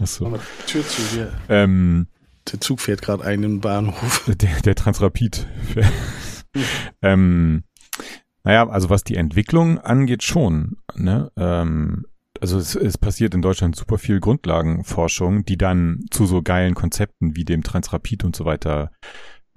Achso. 0.00 0.38
Tür 0.66 0.86
zu 0.86 1.02
hier. 1.12 1.32
Ähm, 1.48 2.06
der 2.50 2.60
Zug 2.60 2.80
fährt 2.80 3.02
gerade 3.02 3.24
einen 3.24 3.60
Bahnhof. 3.60 4.24
Der, 4.28 4.60
der 4.60 4.74
Transrapid. 4.74 5.46
ähm, 7.02 7.64
naja, 8.44 8.68
also 8.68 8.88
was 8.88 9.04
die 9.04 9.16
Entwicklung 9.16 9.78
angeht, 9.78 10.22
schon. 10.22 10.78
Ne? 10.94 11.30
Ähm, 11.36 12.06
also 12.40 12.58
es, 12.58 12.74
es 12.74 12.98
passiert 12.98 13.34
in 13.34 13.42
Deutschland 13.42 13.76
super 13.76 13.98
viel 13.98 14.20
Grundlagenforschung, 14.20 15.44
die 15.44 15.58
dann 15.58 16.04
zu 16.10 16.26
so 16.26 16.42
geilen 16.42 16.74
Konzepten 16.74 17.36
wie 17.36 17.44
dem 17.44 17.62
Transrapid 17.62 18.24
und 18.24 18.34
so 18.36 18.44
weiter 18.44 18.90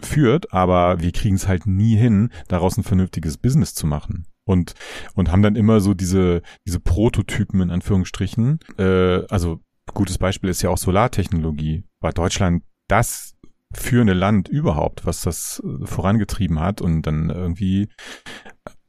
führt, 0.01 0.51
aber 0.53 0.99
wir 0.99 1.11
kriegen 1.11 1.35
es 1.35 1.47
halt 1.47 1.65
nie 1.65 1.95
hin, 1.95 2.29
daraus 2.47 2.77
ein 2.77 2.83
vernünftiges 2.83 3.37
Business 3.37 3.73
zu 3.73 3.87
machen. 3.87 4.27
Und, 4.45 4.73
und 5.15 5.31
haben 5.31 5.41
dann 5.41 5.55
immer 5.55 5.79
so 5.79 5.93
diese, 5.93 6.41
diese 6.67 6.81
Prototypen 6.81 7.61
in 7.61 7.71
Anführungsstrichen. 7.71 8.59
Äh, 8.77 9.25
also 9.29 9.61
gutes 9.93 10.17
Beispiel 10.17 10.49
ist 10.49 10.61
ja 10.61 10.69
auch 10.69 10.77
Solartechnologie. 10.77 11.85
War 12.01 12.11
Deutschland 12.11 12.63
das 12.89 13.35
führende 13.73 14.13
Land 14.13 14.49
überhaupt, 14.49 15.05
was 15.05 15.21
das 15.21 15.63
äh, 15.63 15.85
vorangetrieben 15.85 16.59
hat 16.59 16.81
und 16.81 17.03
dann 17.03 17.29
irgendwie 17.29 17.87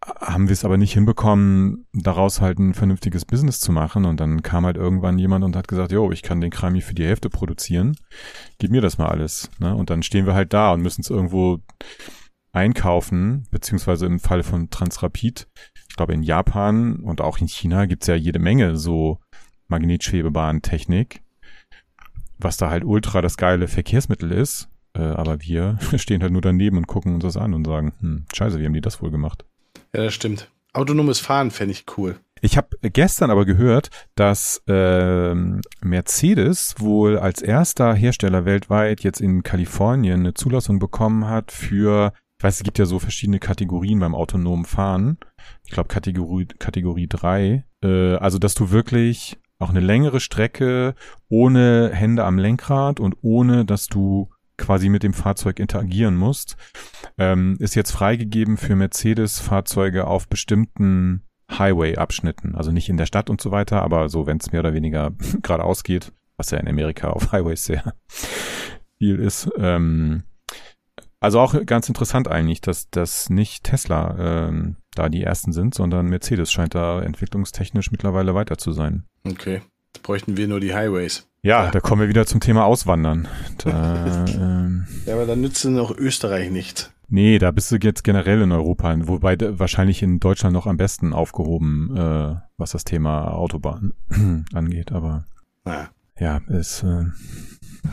haben 0.06 0.48
wir 0.48 0.52
es 0.52 0.64
aber 0.64 0.76
nicht 0.76 0.92
hinbekommen, 0.92 1.86
daraus 1.92 2.40
halt 2.40 2.58
ein 2.58 2.74
vernünftiges 2.74 3.24
Business 3.24 3.60
zu 3.60 3.72
machen. 3.72 4.04
Und 4.04 4.20
dann 4.20 4.42
kam 4.42 4.66
halt 4.66 4.76
irgendwann 4.76 5.18
jemand 5.18 5.44
und 5.44 5.56
hat 5.56 5.68
gesagt, 5.68 5.92
jo, 5.92 6.12
ich 6.12 6.22
kann 6.22 6.40
den 6.40 6.50
Kram 6.50 6.78
für 6.80 6.94
die 6.94 7.06
Hälfte 7.06 7.30
produzieren. 7.30 7.96
Gib 8.58 8.70
mir 8.70 8.80
das 8.80 8.98
mal 8.98 9.08
alles. 9.08 9.50
Ne? 9.58 9.74
Und 9.74 9.90
dann 9.90 10.02
stehen 10.02 10.26
wir 10.26 10.34
halt 10.34 10.52
da 10.52 10.72
und 10.72 10.82
müssen 10.82 11.00
es 11.00 11.10
irgendwo 11.10 11.60
einkaufen, 12.52 13.46
beziehungsweise 13.50 14.06
im 14.06 14.20
Falle 14.20 14.42
von 14.42 14.70
Transrapid. 14.70 15.48
Ich 15.88 15.96
glaube, 15.96 16.12
in 16.12 16.22
Japan 16.22 16.96
und 16.96 17.20
auch 17.20 17.38
in 17.38 17.48
China 17.48 17.86
gibt's 17.86 18.06
ja 18.06 18.14
jede 18.14 18.38
Menge 18.38 18.76
so 18.76 19.20
Magnetschwebebahn-Technik, 19.68 21.22
was 22.38 22.56
da 22.56 22.70
halt 22.70 22.84
ultra 22.84 23.22
das 23.22 23.36
geile 23.36 23.68
Verkehrsmittel 23.68 24.32
ist. 24.32 24.68
Äh, 24.92 25.02
aber 25.02 25.40
wir 25.40 25.78
stehen 25.96 26.22
halt 26.22 26.32
nur 26.32 26.42
daneben 26.42 26.76
und 26.76 26.86
gucken 26.86 27.14
uns 27.14 27.24
das 27.24 27.36
an 27.36 27.54
und 27.54 27.66
sagen, 27.66 27.92
hm, 28.00 28.26
scheiße, 28.34 28.60
wie 28.60 28.66
haben 28.66 28.74
die 28.74 28.80
das 28.80 29.00
wohl 29.02 29.10
gemacht? 29.10 29.44
Ja, 29.94 30.04
das 30.04 30.14
stimmt. 30.14 30.50
Autonomes 30.72 31.20
Fahren 31.20 31.50
fände 31.50 31.72
ich 31.72 31.84
cool. 31.96 32.16
Ich 32.40 32.58
habe 32.58 32.76
gestern 32.82 33.30
aber 33.30 33.46
gehört, 33.46 33.88
dass 34.16 34.62
äh, 34.68 35.34
Mercedes 35.82 36.74
wohl 36.78 37.16
als 37.16 37.40
erster 37.40 37.94
Hersteller 37.94 38.44
weltweit 38.44 39.02
jetzt 39.02 39.20
in 39.20 39.42
Kalifornien 39.42 40.20
eine 40.20 40.34
Zulassung 40.34 40.78
bekommen 40.78 41.26
hat 41.26 41.52
für, 41.52 42.12
ich 42.38 42.44
weiß, 42.44 42.56
es 42.56 42.64
gibt 42.64 42.78
ja 42.78 42.84
so 42.84 42.98
verschiedene 42.98 43.38
Kategorien 43.38 44.00
beim 44.00 44.14
autonomen 44.14 44.66
Fahren. 44.66 45.16
Ich 45.64 45.70
glaube 45.70 45.88
Kategorie, 45.88 46.46
Kategorie 46.58 47.06
3. 47.08 47.64
Äh, 47.82 48.16
also, 48.16 48.38
dass 48.38 48.54
du 48.54 48.70
wirklich 48.70 49.38
auch 49.58 49.70
eine 49.70 49.80
längere 49.80 50.20
Strecke 50.20 50.94
ohne 51.28 51.92
Hände 51.94 52.24
am 52.24 52.36
Lenkrad 52.36 53.00
und 53.00 53.16
ohne, 53.22 53.64
dass 53.64 53.86
du 53.86 54.28
quasi 54.56 54.88
mit 54.88 55.02
dem 55.02 55.14
Fahrzeug 55.14 55.58
interagieren 55.58 56.16
musst, 56.16 56.56
ähm, 57.18 57.56
ist 57.58 57.74
jetzt 57.74 57.90
freigegeben 57.90 58.56
für 58.56 58.76
Mercedes-Fahrzeuge 58.76 60.06
auf 60.06 60.28
bestimmten 60.28 61.22
Highway-Abschnitten. 61.50 62.54
Also 62.54 62.72
nicht 62.72 62.88
in 62.88 62.96
der 62.96 63.06
Stadt 63.06 63.30
und 63.30 63.40
so 63.40 63.50
weiter, 63.50 63.82
aber 63.82 64.08
so, 64.08 64.26
wenn 64.26 64.38
es 64.38 64.52
mehr 64.52 64.60
oder 64.60 64.74
weniger 64.74 65.12
geradeaus 65.42 65.82
geht, 65.82 66.12
was 66.36 66.50
ja 66.50 66.58
in 66.58 66.68
Amerika 66.68 67.10
auf 67.10 67.32
Highways 67.32 67.64
sehr 67.64 67.94
viel 68.98 69.18
ist. 69.18 69.50
Ähm, 69.58 70.24
also 71.20 71.40
auch 71.40 71.54
ganz 71.64 71.88
interessant 71.88 72.28
eigentlich, 72.28 72.60
dass 72.60 72.90
das 72.90 73.30
nicht 73.30 73.64
Tesla 73.64 74.48
ähm, 74.48 74.76
da 74.94 75.08
die 75.08 75.22
ersten 75.22 75.52
sind, 75.52 75.74
sondern 75.74 76.06
Mercedes 76.06 76.52
scheint 76.52 76.74
da 76.74 77.00
entwicklungstechnisch 77.00 77.90
mittlerweile 77.90 78.34
weiter 78.34 78.58
zu 78.58 78.72
sein. 78.72 79.04
Okay. 79.26 79.62
Jetzt 79.94 80.02
bräuchten 80.02 80.36
wir 80.36 80.48
nur 80.48 80.58
die 80.60 80.74
Highways. 80.74 81.28
Ja, 81.42 81.66
ja, 81.66 81.70
da 81.70 81.80
kommen 81.80 82.02
wir 82.02 82.08
wieder 82.08 82.26
zum 82.26 82.40
Thema 82.40 82.64
Auswandern. 82.64 83.28
Da, 83.58 84.24
ähm, 84.28 84.86
ja, 85.06 85.14
aber 85.14 85.26
dann 85.26 85.40
nützt 85.40 85.64
noch 85.64 85.96
Österreich 85.96 86.50
nicht. 86.50 86.90
Nee, 87.08 87.38
da 87.38 87.52
bist 87.52 87.70
du 87.70 87.76
jetzt 87.76 88.02
generell 88.02 88.40
in 88.42 88.50
Europa, 88.50 88.92
wobei 89.06 89.36
wahrscheinlich 89.58 90.02
in 90.02 90.18
Deutschland 90.18 90.52
noch 90.52 90.66
am 90.66 90.78
besten 90.78 91.12
aufgehoben, 91.12 91.96
äh, 91.96 92.34
was 92.56 92.72
das 92.72 92.84
Thema 92.84 93.34
Autobahn 93.34 93.92
angeht, 94.52 94.90
aber 94.90 95.26
ja, 95.64 95.90
ja 96.18 96.40
ist. 96.48 96.82
Äh, 96.82 97.04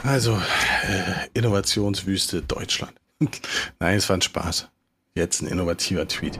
also, 0.03 0.33
äh, 0.33 1.27
Innovationswüste 1.33 2.41
Deutschland. 2.41 2.93
Nein, 3.79 3.97
es 3.97 4.09
war 4.09 4.17
ein 4.17 4.21
Spaß. 4.21 4.69
Jetzt 5.13 5.41
ein 5.41 5.47
innovativer 5.47 6.07
Tweet. 6.07 6.39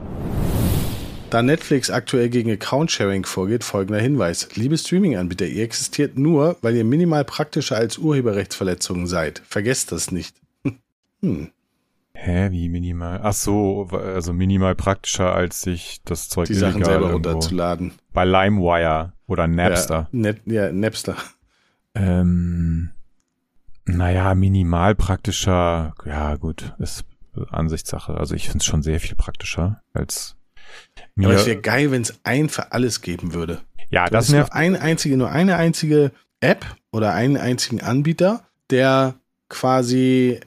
Da 1.32 1.42
Netflix 1.42 1.90
aktuell 1.90 2.28
gegen 2.28 2.52
Account-Sharing 2.52 3.24
vorgeht, 3.24 3.64
folgender 3.64 4.02
Hinweis. 4.02 4.50
Liebe 4.56 4.78
Streaming-Anbieter, 4.78 5.46
ihr 5.46 5.64
existiert 5.64 6.20
nur, 6.20 6.58
weil 6.62 6.76
ihr 6.76 6.84
minimal 6.84 7.24
praktischer 7.24 7.78
als 7.78 7.98
Urheberrechtsverletzungen 7.98 9.08
seid. 9.08 9.42
Vergesst 9.48 9.94
das 9.94 10.12
nicht. 10.12 10.36
Hm. 11.24 11.52
Hä, 12.14 12.50
wie 12.50 12.68
minimal? 12.68 13.20
Ach 13.22 13.34
so, 13.34 13.88
also 13.92 14.34
minimal 14.34 14.74
praktischer, 14.74 15.36
als 15.36 15.62
sich 15.62 16.02
das 16.04 16.30
Zeug 16.30 16.48
Die 16.48 16.56
Sachen 16.56 16.84
selber 16.84 17.12
runterzuladen. 17.12 17.94
Bei 18.12 18.26
LimeWire 18.26 19.14
oder 19.28 19.48
Napster. 19.48 20.10
Ja, 20.12 20.20
Net, 20.20 20.42
ja 20.46 20.72
Napster. 20.72 21.16
Ähm, 21.94 22.90
naja, 23.86 24.34
minimal 24.34 24.96
praktischer, 24.96 25.94
ja 26.06 26.36
gut, 26.38 26.74
ist 26.80 27.06
Ansichtssache. 27.52 28.16
Also 28.16 28.34
ich 28.34 28.46
finde 28.46 28.60
es 28.60 28.66
schon 28.66 28.82
sehr 28.82 29.00
viel 29.00 29.16
praktischer 29.16 29.82
als 29.94 30.36
mir. 31.16 31.28
Aber 31.28 31.36
es 31.36 31.46
wäre 31.46 31.60
geil, 31.60 31.92
wenn 31.92 32.02
es 32.02 32.14
ein 32.24 32.50
für 32.50 32.72
alles 32.72 33.02
geben 33.02 33.34
würde. 33.34 33.62
Ja, 33.90 34.08
das 34.08 34.30
nervt. 34.30 34.54
Nur, 34.54 34.60
ein 34.60 34.76
einzige, 34.76 35.18
nur 35.18 35.32
eine 35.32 35.58
einzige 35.58 36.12
App 36.40 36.66
oder 36.92 37.14
einen 37.14 37.38
einzigen 37.38 37.82
Anbieter, 37.82 38.44
der 38.70 39.16
quasi, 39.50 40.40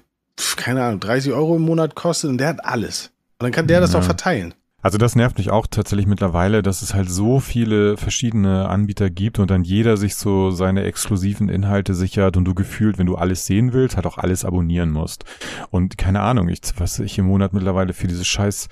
keine 0.56 0.82
Ahnung, 0.82 1.00
30 1.00 1.32
Euro 1.32 1.56
im 1.56 1.62
Monat 1.62 1.94
kostet 1.94 2.30
und 2.30 2.38
der 2.38 2.48
hat 2.48 2.64
alles. 2.64 3.12
Und 3.38 3.44
dann 3.44 3.52
kann 3.52 3.66
der 3.66 3.80
das 3.80 3.92
ja. 3.92 3.98
auch 3.98 4.04
verteilen. 4.04 4.54
Also 4.84 4.98
das 4.98 5.16
nervt 5.16 5.38
mich 5.38 5.50
auch 5.50 5.66
tatsächlich 5.66 6.06
mittlerweile, 6.06 6.62
dass 6.62 6.82
es 6.82 6.92
halt 6.92 7.08
so 7.08 7.40
viele 7.40 7.96
verschiedene 7.96 8.68
Anbieter 8.68 9.08
gibt 9.08 9.38
und 9.38 9.50
dann 9.50 9.64
jeder 9.64 9.96
sich 9.96 10.14
so 10.14 10.50
seine 10.50 10.84
exklusiven 10.84 11.48
Inhalte 11.48 11.94
sichert 11.94 12.36
und 12.36 12.44
du 12.44 12.52
gefühlt, 12.52 12.98
wenn 12.98 13.06
du 13.06 13.16
alles 13.16 13.46
sehen 13.46 13.72
willst, 13.72 13.96
halt 13.96 14.04
auch 14.04 14.18
alles 14.18 14.44
abonnieren 14.44 14.90
musst. 14.90 15.24
Und 15.70 15.96
keine 15.96 16.20
Ahnung, 16.20 16.50
ich, 16.50 16.60
was 16.76 16.98
ich 16.98 17.16
im 17.16 17.24
Monat 17.24 17.54
mittlerweile 17.54 17.94
für 17.94 18.08
diese 18.08 18.26
scheiß 18.26 18.68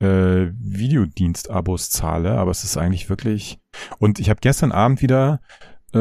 äh, 0.00 0.52
Videodienst-Abos 0.58 1.90
zahle, 1.90 2.32
aber 2.38 2.50
es 2.50 2.64
ist 2.64 2.76
eigentlich 2.76 3.08
wirklich. 3.08 3.58
Und 3.98 4.18
ich 4.18 4.30
habe 4.30 4.40
gestern 4.40 4.72
Abend 4.72 5.02
wieder 5.02 5.40
äh, 5.94 5.98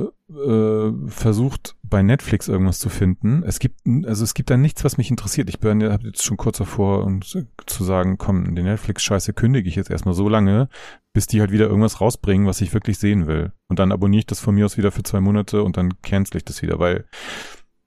äh, 0.00 0.92
versucht 1.08 1.76
bei 1.82 2.02
Netflix 2.02 2.46
irgendwas 2.46 2.78
zu 2.78 2.88
finden. 2.88 3.42
Es 3.42 3.58
gibt 3.58 3.80
also 4.06 4.22
es 4.22 4.34
gibt 4.34 4.50
da 4.50 4.56
nichts, 4.56 4.84
was 4.84 4.96
mich 4.96 5.10
interessiert. 5.10 5.48
Ich 5.48 5.58
bin 5.58 5.82
habe 5.82 6.06
jetzt 6.06 6.22
schon 6.22 6.36
kurz 6.36 6.58
davor, 6.58 7.04
um 7.04 7.20
zu 7.22 7.84
sagen, 7.84 8.16
komm, 8.18 8.54
die 8.54 8.62
Netflix-Scheiße 8.62 9.32
kündige 9.32 9.68
ich 9.68 9.74
jetzt 9.74 9.90
erstmal 9.90 10.14
so 10.14 10.28
lange, 10.28 10.68
bis 11.12 11.26
die 11.26 11.40
halt 11.40 11.50
wieder 11.50 11.66
irgendwas 11.66 12.00
rausbringen, 12.00 12.46
was 12.46 12.60
ich 12.60 12.72
wirklich 12.72 12.98
sehen 12.98 13.26
will. 13.26 13.52
Und 13.68 13.78
dann 13.78 13.92
abonniere 13.92 14.20
ich 14.20 14.26
das 14.26 14.40
von 14.40 14.54
mir 14.54 14.66
aus 14.66 14.76
wieder 14.76 14.92
für 14.92 15.02
zwei 15.02 15.20
Monate 15.20 15.62
und 15.62 15.76
dann 15.76 16.00
cancel 16.02 16.36
ich 16.36 16.44
das 16.44 16.62
wieder, 16.62 16.78
weil 16.78 17.06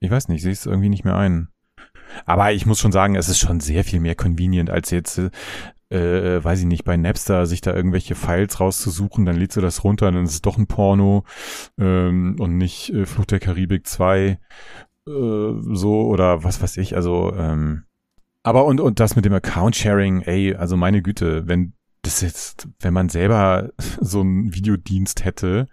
ich 0.00 0.10
weiß 0.10 0.28
nicht, 0.28 0.38
ich 0.38 0.42
sehe 0.42 0.52
es 0.52 0.66
irgendwie 0.66 0.90
nicht 0.90 1.04
mehr 1.04 1.16
ein. 1.16 1.48
Aber 2.26 2.52
ich 2.52 2.66
muss 2.66 2.80
schon 2.80 2.92
sagen, 2.92 3.16
es 3.16 3.28
ist 3.28 3.38
schon 3.38 3.60
sehr 3.60 3.84
viel 3.84 4.00
mehr 4.00 4.14
convenient 4.14 4.70
als 4.70 4.90
jetzt 4.90 5.20
äh, 5.90 6.42
weiß 6.42 6.60
ich 6.60 6.66
nicht, 6.66 6.84
bei 6.84 6.96
Napster 6.96 7.46
sich 7.46 7.60
da 7.60 7.74
irgendwelche 7.74 8.14
Files 8.14 8.58
rauszusuchen, 8.58 9.24
dann 9.24 9.36
lädst 9.36 9.56
du 9.56 9.60
das 9.60 9.84
runter, 9.84 10.10
dann 10.10 10.24
ist 10.24 10.32
es 10.32 10.42
doch 10.42 10.58
ein 10.58 10.66
Porno 10.66 11.24
ähm, 11.78 12.36
und 12.38 12.56
nicht 12.56 12.90
äh, 12.90 13.06
Fluch 13.06 13.26
der 13.26 13.38
Karibik 13.38 13.86
2 13.86 14.26
äh, 14.26 14.38
so 15.06 16.06
oder 16.06 16.42
was 16.42 16.60
weiß 16.62 16.78
ich, 16.78 16.96
also 16.96 17.32
ähm, 17.36 17.84
aber 18.42 18.66
und, 18.66 18.80
und 18.80 19.00
das 19.00 19.16
mit 19.16 19.24
dem 19.24 19.32
Account-Sharing, 19.32 20.22
ey, 20.22 20.54
also 20.54 20.76
meine 20.76 21.00
Güte, 21.00 21.46
wenn 21.48 21.72
das 22.02 22.20
jetzt, 22.20 22.68
wenn 22.80 22.92
man 22.92 23.08
selber 23.08 23.70
so 24.00 24.20
einen 24.20 24.54
Videodienst 24.54 25.24
hätte, 25.24 25.68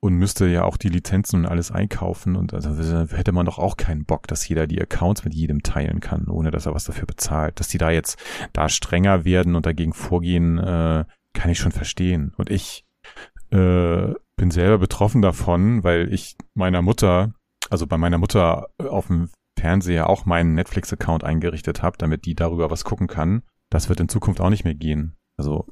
und 0.00 0.14
müsste 0.14 0.46
ja 0.46 0.64
auch 0.64 0.76
die 0.76 0.88
Lizenzen 0.88 1.40
und 1.40 1.46
alles 1.46 1.72
einkaufen 1.72 2.36
und 2.36 2.54
also 2.54 2.70
hätte 3.16 3.32
man 3.32 3.46
doch 3.46 3.58
auch 3.58 3.76
keinen 3.76 4.04
Bock, 4.04 4.28
dass 4.28 4.46
jeder 4.46 4.66
die 4.66 4.80
Accounts 4.80 5.24
mit 5.24 5.34
jedem 5.34 5.62
teilen 5.62 6.00
kann, 6.00 6.28
ohne 6.28 6.50
dass 6.50 6.66
er 6.66 6.74
was 6.74 6.84
dafür 6.84 7.06
bezahlt. 7.06 7.58
Dass 7.58 7.68
die 7.68 7.78
da 7.78 7.90
jetzt 7.90 8.18
da 8.52 8.68
strenger 8.68 9.24
werden 9.24 9.56
und 9.56 9.66
dagegen 9.66 9.92
vorgehen, 9.92 10.58
äh, 10.58 11.04
kann 11.32 11.50
ich 11.50 11.58
schon 11.58 11.72
verstehen. 11.72 12.32
Und 12.36 12.48
ich 12.50 12.84
äh, 13.50 14.14
bin 14.36 14.50
selber 14.50 14.78
betroffen 14.78 15.20
davon, 15.20 15.82
weil 15.82 16.12
ich 16.12 16.36
meiner 16.54 16.82
Mutter, 16.82 17.32
also 17.70 17.86
bei 17.86 17.98
meiner 17.98 18.18
Mutter 18.18 18.68
auf 18.78 19.08
dem 19.08 19.30
Fernseher 19.58 20.08
auch 20.08 20.26
meinen 20.26 20.54
Netflix-Account 20.54 21.24
eingerichtet 21.24 21.82
habe, 21.82 21.98
damit 21.98 22.24
die 22.24 22.36
darüber 22.36 22.70
was 22.70 22.84
gucken 22.84 23.08
kann. 23.08 23.42
Das 23.68 23.88
wird 23.88 23.98
in 23.98 24.08
Zukunft 24.08 24.40
auch 24.40 24.50
nicht 24.50 24.64
mehr 24.64 24.76
gehen. 24.76 25.16
Also, 25.36 25.66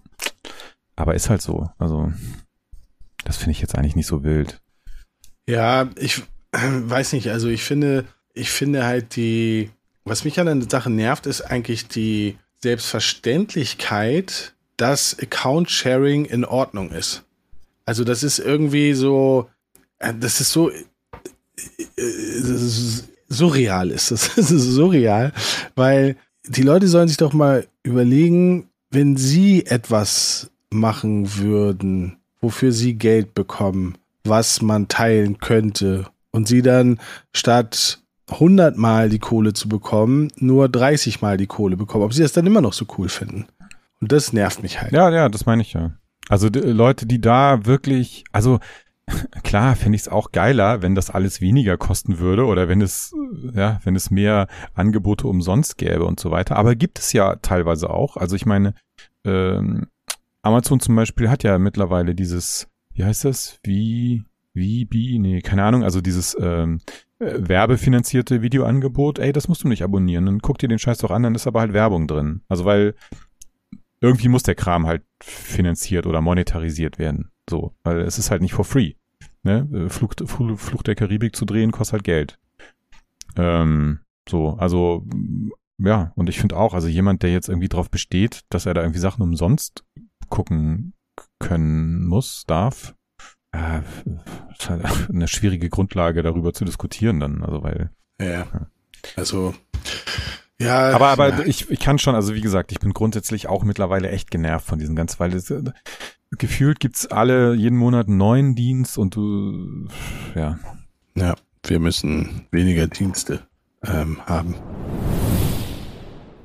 aber 0.96 1.14
ist 1.14 1.30
halt 1.30 1.42
so. 1.42 1.68
Also 1.78 2.12
das 3.26 3.36
finde 3.36 3.52
ich 3.52 3.60
jetzt 3.60 3.76
eigentlich 3.76 3.96
nicht 3.96 4.06
so 4.06 4.24
wild. 4.24 4.60
Ja, 5.48 5.90
ich 5.98 6.22
weiß 6.52 7.12
nicht. 7.12 7.30
Also 7.30 7.48
ich 7.48 7.62
finde, 7.62 8.04
ich 8.32 8.50
finde 8.50 8.84
halt 8.84 9.16
die, 9.16 9.70
was 10.04 10.24
mich 10.24 10.38
an 10.40 10.46
der 10.46 10.70
Sache 10.70 10.90
nervt, 10.90 11.26
ist 11.26 11.42
eigentlich 11.42 11.88
die 11.88 12.38
Selbstverständlichkeit, 12.62 14.54
dass 14.76 15.18
Account-Sharing 15.18 16.24
in 16.24 16.44
Ordnung 16.44 16.90
ist. 16.90 17.24
Also 17.84 18.04
das 18.04 18.22
ist 18.22 18.38
irgendwie 18.38 18.94
so, 18.94 19.48
äh, 19.98 20.14
das 20.14 20.40
ist 20.40 20.52
so, 20.52 20.70
äh, 20.70 20.82
ist 21.96 23.08
surreal 23.28 23.90
ist 23.90 24.10
das. 24.10 24.30
Das 24.36 24.50
ist 24.50 24.64
surreal, 24.64 25.32
weil 25.74 26.16
die 26.46 26.62
Leute 26.62 26.88
sollen 26.88 27.08
sich 27.08 27.16
doch 27.16 27.32
mal 27.32 27.66
überlegen, 27.82 28.68
wenn 28.90 29.16
sie 29.16 29.66
etwas 29.66 30.50
machen 30.70 31.36
würden, 31.36 32.18
wofür 32.46 32.70
sie 32.70 32.94
Geld 32.94 33.34
bekommen, 33.34 33.98
was 34.22 34.62
man 34.62 34.86
teilen 34.86 35.38
könnte. 35.38 36.06
Und 36.30 36.46
sie 36.46 36.62
dann 36.62 37.00
statt 37.34 37.98
100 38.30 38.76
Mal 38.76 39.08
die 39.08 39.18
Kohle 39.18 39.52
zu 39.52 39.68
bekommen, 39.68 40.28
nur 40.36 40.68
30 40.68 41.22
Mal 41.22 41.38
die 41.38 41.48
Kohle 41.48 41.76
bekommen. 41.76 42.04
Ob 42.04 42.14
sie 42.14 42.22
das 42.22 42.30
dann 42.30 42.46
immer 42.46 42.60
noch 42.60 42.72
so 42.72 42.86
cool 42.98 43.08
finden. 43.08 43.46
Und 44.00 44.12
das 44.12 44.32
nervt 44.32 44.62
mich 44.62 44.80
halt. 44.80 44.92
Ja, 44.92 45.10
ja, 45.10 45.28
das 45.28 45.44
meine 45.44 45.62
ich 45.62 45.72
ja. 45.72 45.90
Also 46.28 46.48
die 46.48 46.60
Leute, 46.60 47.04
die 47.04 47.20
da 47.20 47.66
wirklich, 47.66 48.22
also 48.30 48.60
klar 49.42 49.74
fände 49.74 49.96
ich 49.96 50.02
es 50.02 50.08
auch 50.08 50.30
geiler, 50.30 50.82
wenn 50.82 50.94
das 50.94 51.10
alles 51.10 51.40
weniger 51.40 51.76
kosten 51.76 52.20
würde 52.20 52.44
oder 52.44 52.68
wenn 52.68 52.80
es, 52.80 53.12
ja, 53.54 53.80
wenn 53.82 53.96
es 53.96 54.12
mehr 54.12 54.46
Angebote 54.72 55.26
umsonst 55.26 55.78
gäbe 55.78 56.04
und 56.04 56.20
so 56.20 56.30
weiter. 56.30 56.54
Aber 56.54 56.76
gibt 56.76 57.00
es 57.00 57.12
ja 57.12 57.34
teilweise 57.42 57.90
auch. 57.90 58.16
Also 58.16 58.36
ich 58.36 58.46
meine, 58.46 58.74
ähm, 59.24 59.88
Amazon 60.46 60.80
zum 60.80 60.94
Beispiel 60.96 61.28
hat 61.28 61.42
ja 61.42 61.58
mittlerweile 61.58 62.14
dieses, 62.14 62.68
wie 62.94 63.04
heißt 63.04 63.24
das? 63.24 63.58
Wie, 63.64 64.24
wie, 64.54 64.86
wie, 64.90 65.18
nee, 65.18 65.40
keine 65.40 65.64
Ahnung, 65.64 65.82
also 65.82 66.00
dieses 66.00 66.36
ähm, 66.40 66.80
äh, 67.18 67.34
werbefinanzierte 67.38 68.42
Videoangebot, 68.42 69.18
ey, 69.18 69.32
das 69.32 69.48
musst 69.48 69.64
du 69.64 69.68
nicht 69.68 69.82
abonnieren. 69.82 70.26
Dann 70.26 70.38
guck 70.38 70.58
dir 70.58 70.68
den 70.68 70.78
Scheiß 70.78 70.98
doch 70.98 71.10
an, 71.10 71.24
dann 71.24 71.34
ist 71.34 71.46
aber 71.46 71.60
halt 71.60 71.72
Werbung 71.72 72.06
drin. 72.06 72.42
Also 72.48 72.64
weil 72.64 72.94
irgendwie 74.00 74.28
muss 74.28 74.44
der 74.44 74.54
Kram 74.54 74.86
halt 74.86 75.02
finanziert 75.20 76.06
oder 76.06 76.20
monetarisiert 76.20 76.98
werden. 76.98 77.30
So, 77.50 77.74
weil 77.82 78.00
es 78.00 78.18
ist 78.18 78.30
halt 78.30 78.42
nicht 78.42 78.54
for 78.54 78.64
free. 78.64 78.92
Ne? 79.42 79.68
Äh, 79.72 79.88
Flug, 79.88 80.14
Fluch 80.26 80.82
der 80.82 80.94
Karibik 80.94 81.34
zu 81.34 81.44
drehen 81.44 81.72
kostet 81.72 81.94
halt 81.94 82.04
Geld. 82.04 82.38
Ähm, 83.36 84.00
so, 84.28 84.50
also 84.58 85.04
ja, 85.78 86.12
und 86.14 86.28
ich 86.28 86.38
finde 86.38 86.56
auch, 86.56 86.72
also 86.72 86.88
jemand, 86.88 87.22
der 87.22 87.32
jetzt 87.32 87.48
irgendwie 87.48 87.68
drauf 87.68 87.90
besteht, 87.90 88.42
dass 88.48 88.66
er 88.66 88.74
da 88.74 88.82
irgendwie 88.82 89.00
Sachen 89.00 89.22
umsonst 89.22 89.84
gucken 90.28 90.92
können 91.38 92.06
muss, 92.06 92.44
darf. 92.46 92.94
Äh, 93.52 93.80
ist 94.58 94.68
halt 94.68 94.84
eine 95.08 95.28
schwierige 95.28 95.68
Grundlage, 95.68 96.22
darüber 96.22 96.52
zu 96.52 96.64
diskutieren 96.64 97.20
dann, 97.20 97.42
also 97.42 97.62
weil. 97.62 97.90
Ja, 98.20 98.26
ja. 98.26 98.66
also 99.16 99.54
ja. 100.60 100.90
Aber, 100.90 101.08
aber 101.08 101.28
ja. 101.30 101.40
Ich, 101.44 101.70
ich 101.70 101.80
kann 101.80 101.98
schon, 101.98 102.14
also 102.14 102.34
wie 102.34 102.40
gesagt, 102.40 102.72
ich 102.72 102.80
bin 102.80 102.92
grundsätzlich 102.92 103.48
auch 103.48 103.64
mittlerweile 103.64 104.10
echt 104.10 104.30
genervt 104.30 104.66
von 104.66 104.78
diesen 104.78 104.96
ganz, 104.96 105.20
weil 105.20 105.34
es, 105.34 105.50
äh, 105.50 105.62
gefühlt 106.38 106.80
gibt's 106.80 107.06
alle 107.06 107.54
jeden 107.54 107.78
Monat 107.78 108.08
einen 108.08 108.16
neuen 108.16 108.54
Dienst 108.54 108.98
und 108.98 109.16
du, 109.16 109.88
ja. 110.34 110.58
Ja, 111.14 111.34
wir 111.64 111.80
müssen 111.80 112.46
weniger 112.50 112.86
Dienste 112.86 113.40
ähm, 113.84 114.20
haben. 114.26 114.54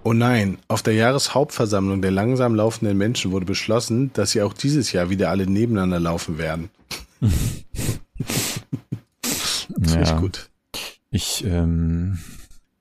Oh 0.03 0.13
nein, 0.13 0.57
auf 0.67 0.81
der 0.81 0.95
Jahreshauptversammlung 0.95 2.01
der 2.01 2.11
langsam 2.11 2.55
laufenden 2.55 2.97
Menschen 2.97 3.31
wurde 3.31 3.45
beschlossen, 3.45 4.11
dass 4.13 4.31
sie 4.31 4.41
auch 4.41 4.53
dieses 4.53 4.91
Jahr 4.91 5.09
wieder 5.11 5.29
alle 5.29 5.45
nebeneinander 5.45 5.99
laufen 5.99 6.39
werden. 6.39 6.69
das 9.77 9.93
ja. 10.09 10.19
gut. 10.19 10.49
Ich, 11.11 11.45
ähm, 11.45 12.17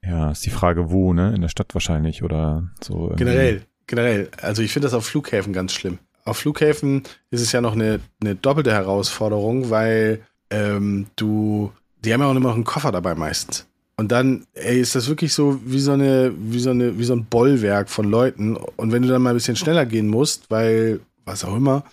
ja, 0.03 0.31
ist 0.31 0.47
die 0.47 0.51
Frage, 0.51 0.91
wo, 0.91 1.13
ne? 1.13 1.35
In 1.35 1.43
der 1.43 1.49
Stadt 1.49 1.75
wahrscheinlich 1.75 2.23
oder 2.23 2.71
so. 2.81 3.09
Irgendwie. 3.09 3.17
Generell, 3.17 3.63
generell. 3.87 4.31
Also 4.41 4.63
ich 4.63 4.73
finde 4.73 4.87
das 4.87 4.95
auf 4.95 5.05
Flughäfen 5.05 5.53
ganz 5.53 5.75
schlimm. 5.75 5.99
Auf 6.25 6.39
Flughäfen 6.39 7.03
ist 7.31 7.43
es 7.43 7.53
ja 7.53 7.61
noch 7.61 7.75
eine, 7.75 8.01
eine 8.23 8.35
doppelte 8.35 8.73
Herausforderung, 8.73 9.69
weil 9.69 10.23
ähm, 10.51 11.07
du, 11.17 11.73
die 12.03 12.15
haben 12.15 12.21
ja 12.21 12.29
auch 12.29 12.31
immer 12.35 12.49
noch 12.49 12.55
einen 12.55 12.65
Koffer 12.65 12.93
dabei 12.93 13.15
meistens. 13.15 13.67
Und 14.01 14.13
dann, 14.13 14.47
ey, 14.55 14.81
ist 14.81 14.95
das 14.95 15.09
wirklich 15.11 15.35
so 15.35 15.61
wie 15.63 15.79
so 15.79 15.93
eine, 15.93 16.33
wie 16.35 16.59
so 16.59 16.71
eine, 16.71 16.99
wie 16.99 17.05
so 17.05 17.13
ein 17.13 17.27
Bollwerk 17.27 17.91
von 17.91 18.09
Leuten. 18.09 18.57
Und 18.57 18.93
wenn 18.93 19.03
du 19.03 19.09
dann 19.09 19.21
mal 19.21 19.29
ein 19.29 19.37
bisschen 19.37 19.57
schneller 19.57 19.85
gehen 19.85 20.09
musst, 20.09 20.51
weil, 20.51 21.01
was 21.27 21.45
auch 21.45 21.55
immer, 21.55 21.85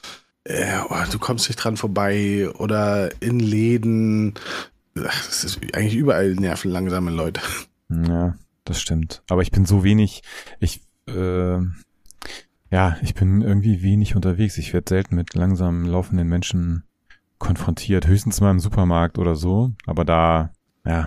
äh, 0.45 0.79
oh, 0.87 0.95
du 1.11 1.19
kommst 1.19 1.49
nicht 1.49 1.57
dran 1.57 1.75
vorbei 1.75 2.47
oder 2.59 3.09
in 3.21 3.41
Läden, 3.41 4.35
ach, 4.97 5.25
das 5.25 5.43
ist 5.43 5.59
eigentlich 5.73 5.97
überall 5.97 6.33
nervenlangsame 6.35 7.11
Leute. 7.11 7.41
Ja, 7.89 8.37
das 8.63 8.79
stimmt. 8.79 9.21
Aber 9.27 9.41
ich 9.41 9.51
bin 9.51 9.65
so 9.65 9.83
wenig, 9.83 10.23
ich, 10.61 10.83
äh, 11.09 11.57
ja, 12.71 12.97
ich 13.01 13.15
bin 13.15 13.41
irgendwie 13.41 13.81
wenig 13.81 14.15
unterwegs. 14.15 14.57
Ich 14.57 14.73
werde 14.73 14.87
selten 14.87 15.17
mit 15.17 15.33
langsam 15.33 15.83
laufenden 15.83 16.29
Menschen 16.29 16.83
konfrontiert. 17.37 18.07
Höchstens 18.07 18.39
mal 18.39 18.51
im 18.51 18.61
Supermarkt 18.61 19.17
oder 19.17 19.35
so. 19.35 19.73
Aber 19.85 20.05
da, 20.05 20.53
ja, 20.85 21.05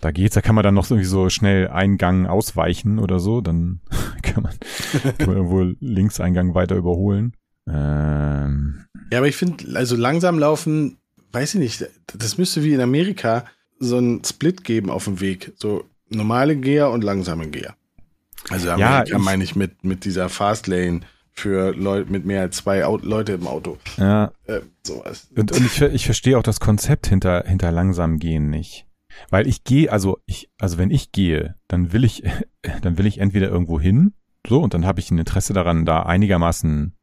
Da 0.00 0.10
geht's, 0.10 0.34
da 0.34 0.42
kann 0.42 0.54
man 0.54 0.64
dann 0.64 0.74
noch 0.74 0.90
irgendwie 0.90 1.08
so 1.08 1.30
schnell 1.30 1.68
Eingang 1.68 2.26
ausweichen 2.26 2.98
oder 2.98 3.18
so, 3.18 3.40
dann 3.40 3.80
kann 4.22 4.42
man, 4.42 4.54
kann 5.18 5.28
man 5.28 5.36
irgendwo 5.36 5.74
Linkseingang 5.80 6.54
weiter 6.54 6.76
überholen. 6.76 7.34
Ähm. 7.68 8.84
Ja, 9.10 9.18
aber 9.18 9.28
ich 9.28 9.36
finde, 9.36 9.76
also 9.76 9.96
langsam 9.96 10.38
laufen, 10.38 10.98
weiß 11.32 11.54
ich 11.54 11.60
nicht, 11.60 11.86
das 12.16 12.38
müsste 12.38 12.62
wie 12.62 12.74
in 12.74 12.80
Amerika 12.80 13.44
so 13.78 13.98
ein 13.98 14.22
Split 14.24 14.64
geben 14.64 14.90
auf 14.90 15.04
dem 15.04 15.20
Weg. 15.20 15.52
So 15.56 15.84
normale 16.08 16.56
Geher 16.56 16.90
und 16.90 17.04
langsame 17.04 17.48
Geher. 17.48 17.74
Also 18.48 18.70
Amerika 18.70 19.12
ja, 19.12 19.18
meine 19.18 19.44
ich 19.44 19.56
mit, 19.56 19.84
mit 19.84 20.04
dieser 20.04 20.28
Fastlane 20.28 21.00
für 21.32 21.74
Leute 21.74 22.10
mit 22.10 22.24
mehr 22.24 22.42
als 22.42 22.56
zwei 22.56 22.84
Auto, 22.84 23.06
Leute 23.06 23.32
im 23.32 23.46
Auto. 23.46 23.76
Ja. 23.98 24.32
Äh, 24.46 24.60
sowas. 24.82 25.28
Und, 25.36 25.52
und 25.52 25.66
ich, 25.66 25.82
ich 25.82 26.06
verstehe 26.06 26.38
auch 26.38 26.42
das 26.42 26.60
Konzept 26.60 27.06
hinter, 27.08 27.44
hinter 27.46 27.70
langsam 27.72 28.18
gehen 28.18 28.48
nicht. 28.48 28.85
Weil 29.30 29.46
ich 29.46 29.64
gehe, 29.64 29.90
also 29.90 30.18
ich, 30.26 30.50
also 30.58 30.78
wenn 30.78 30.90
ich 30.90 31.12
gehe, 31.12 31.56
dann 31.68 31.92
will 31.92 32.04
ich, 32.04 32.22
dann 32.82 32.98
will 32.98 33.06
ich 33.06 33.18
entweder 33.18 33.48
irgendwo 33.48 33.80
hin, 33.80 34.14
so, 34.46 34.60
und 34.60 34.74
dann 34.74 34.86
habe 34.86 35.00
ich 35.00 35.10
ein 35.10 35.18
Interesse 35.18 35.52
daran, 35.52 35.84
da 35.84 36.02
einigermaßen 36.02 36.96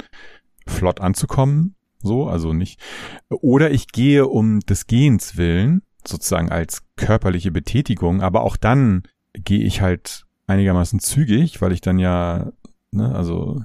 flott 0.65 1.01
anzukommen, 1.01 1.75
so, 1.99 2.27
also 2.27 2.53
nicht, 2.53 2.79
oder 3.29 3.71
ich 3.71 3.87
gehe 3.87 4.27
um 4.27 4.59
des 4.61 4.87
Gehens 4.87 5.37
willen, 5.37 5.81
sozusagen 6.05 6.49
als 6.49 6.83
körperliche 6.95 7.51
Betätigung, 7.51 8.21
aber 8.21 8.43
auch 8.43 8.57
dann 8.57 9.03
gehe 9.33 9.63
ich 9.65 9.81
halt 9.81 10.25
einigermaßen 10.47 10.99
zügig, 10.99 11.61
weil 11.61 11.71
ich 11.71 11.81
dann 11.81 11.99
ja, 11.99 12.51
ne, 12.91 13.13
also 13.13 13.61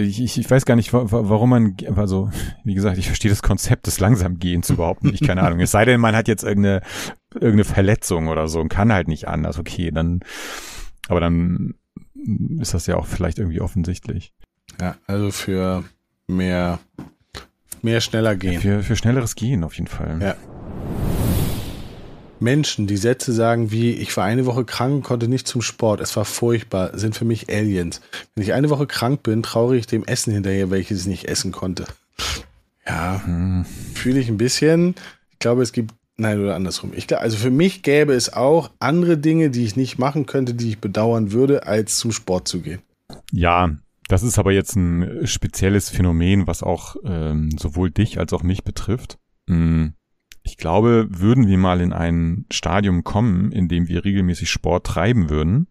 ich, 0.00 0.38
ich 0.38 0.50
weiß 0.50 0.64
gar 0.64 0.76
nicht, 0.76 0.92
warum 0.92 1.50
man, 1.50 1.76
also 1.96 2.30
wie 2.64 2.74
gesagt, 2.74 2.98
ich 2.98 3.06
verstehe 3.06 3.30
das 3.30 3.42
Konzept 3.42 3.86
des 3.86 4.00
Langsamgehens 4.00 4.70
überhaupt 4.70 5.04
nicht, 5.04 5.24
keine 5.24 5.42
Ahnung. 5.42 5.60
Es 5.60 5.70
sei 5.70 5.84
denn, 5.84 6.00
man 6.00 6.16
hat 6.16 6.28
jetzt 6.28 6.42
irgendeine, 6.42 6.82
irgendeine 7.34 7.64
Verletzung 7.64 8.28
oder 8.28 8.48
so 8.48 8.60
und 8.60 8.68
kann 8.68 8.92
halt 8.92 9.08
nicht 9.08 9.28
anders, 9.28 9.58
okay, 9.58 9.90
dann, 9.90 10.20
aber 11.08 11.20
dann 11.20 11.74
ist 12.58 12.74
das 12.74 12.86
ja 12.86 12.96
auch 12.96 13.06
vielleicht 13.06 13.38
irgendwie 13.38 13.60
offensichtlich. 13.60 14.32
Ja, 14.80 14.96
also 15.06 15.30
für 15.30 15.84
mehr, 16.26 16.78
mehr 17.82 18.00
schneller 18.00 18.36
gehen. 18.36 18.54
Ja, 18.54 18.60
für, 18.60 18.82
für 18.82 18.96
schnelleres 18.96 19.34
Gehen 19.34 19.64
auf 19.64 19.74
jeden 19.74 19.88
Fall. 19.88 20.18
Ja. 20.20 20.36
Menschen, 22.40 22.86
die 22.86 22.96
Sätze 22.96 23.32
sagen 23.32 23.70
wie, 23.70 23.92
ich 23.92 24.16
war 24.16 24.24
eine 24.24 24.46
Woche 24.46 24.64
krank, 24.64 25.04
konnte 25.04 25.28
nicht 25.28 25.46
zum 25.46 25.62
Sport, 25.62 26.00
es 26.00 26.16
war 26.16 26.24
furchtbar, 26.24 26.96
sind 26.98 27.16
für 27.16 27.24
mich 27.24 27.48
Aliens. 27.48 28.00
Wenn 28.34 28.44
ich 28.44 28.52
eine 28.52 28.70
Woche 28.70 28.86
krank 28.86 29.22
bin, 29.22 29.42
traure 29.42 29.76
ich 29.76 29.86
dem 29.86 30.04
Essen 30.04 30.32
hinterher, 30.32 30.70
welches 30.70 31.02
ich 31.02 31.06
nicht 31.06 31.24
essen 31.26 31.52
konnte. 31.52 31.84
Ja, 32.86 33.22
hm. 33.24 33.64
fühle 33.94 34.20
ich 34.20 34.28
ein 34.28 34.38
bisschen. 34.38 34.94
Ich 35.32 35.38
glaube, 35.38 35.62
es 35.62 35.72
gibt, 35.72 35.94
nein, 36.16 36.40
oder 36.40 36.54
andersrum. 36.54 36.92
Ich 36.94 37.06
glaube, 37.06 37.22
also 37.22 37.36
für 37.36 37.50
mich 37.50 37.82
gäbe 37.82 38.14
es 38.14 38.32
auch 38.32 38.70
andere 38.78 39.18
Dinge, 39.18 39.50
die 39.50 39.64
ich 39.64 39.76
nicht 39.76 39.98
machen 39.98 40.26
könnte, 40.26 40.54
die 40.54 40.70
ich 40.70 40.78
bedauern 40.78 41.32
würde, 41.32 41.66
als 41.66 41.96
zum 41.96 42.12
Sport 42.12 42.48
zu 42.48 42.60
gehen. 42.60 42.80
Ja, 43.30 43.76
das 44.08 44.22
ist 44.22 44.38
aber 44.38 44.52
jetzt 44.52 44.74
ein 44.74 45.26
spezielles 45.26 45.90
Phänomen, 45.90 46.46
was 46.46 46.62
auch 46.62 46.96
ähm, 47.04 47.50
sowohl 47.58 47.90
dich 47.90 48.18
als 48.18 48.32
auch 48.32 48.42
mich 48.42 48.64
betrifft. 48.64 49.18
Hm 49.48 49.92
ich 50.48 50.56
glaube, 50.56 51.06
würden 51.10 51.46
wir 51.46 51.58
mal 51.58 51.80
in 51.80 51.92
ein 51.92 52.46
Stadium 52.50 53.04
kommen, 53.04 53.52
in 53.52 53.68
dem 53.68 53.86
wir 53.88 54.04
regelmäßig 54.04 54.50
Sport 54.50 54.86
treiben 54.86 55.28
würden, 55.30 55.68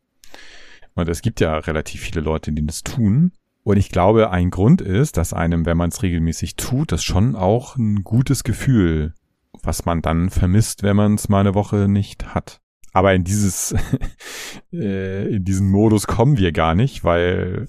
und 0.93 1.09
es 1.09 1.21
gibt 1.21 1.39
ja 1.39 1.57
relativ 1.57 2.01
viele 2.01 2.21
Leute, 2.21 2.51
die 2.51 2.65
das 2.65 2.83
tun, 2.83 3.31
und 3.63 3.75
ich 3.75 3.89
glaube, 3.89 4.29
ein 4.29 4.49
Grund 4.49 4.79
ist, 4.79 5.17
dass 5.17 5.33
einem, 5.33 5.65
wenn 5.65 5.75
man 5.75 5.89
es 5.89 6.01
regelmäßig 6.01 6.55
tut, 6.55 6.93
das 6.93 7.03
schon 7.03 7.35
auch 7.35 7.75
ein 7.75 8.03
gutes 8.03 8.45
Gefühl, 8.45 9.13
was 9.61 9.83
man 9.83 10.01
dann 10.01 10.29
vermisst, 10.29 10.83
wenn 10.83 10.95
man 10.95 11.15
es 11.15 11.27
mal 11.27 11.41
eine 11.41 11.53
Woche 11.53 11.89
nicht 11.89 12.33
hat. 12.33 12.61
Aber 12.93 13.13
in 13.13 13.25
dieses, 13.25 13.75
äh, 14.71 15.35
in 15.35 15.43
diesen 15.43 15.69
Modus 15.69 16.07
kommen 16.07 16.37
wir 16.37 16.53
gar 16.53 16.75
nicht, 16.75 17.03
weil 17.03 17.67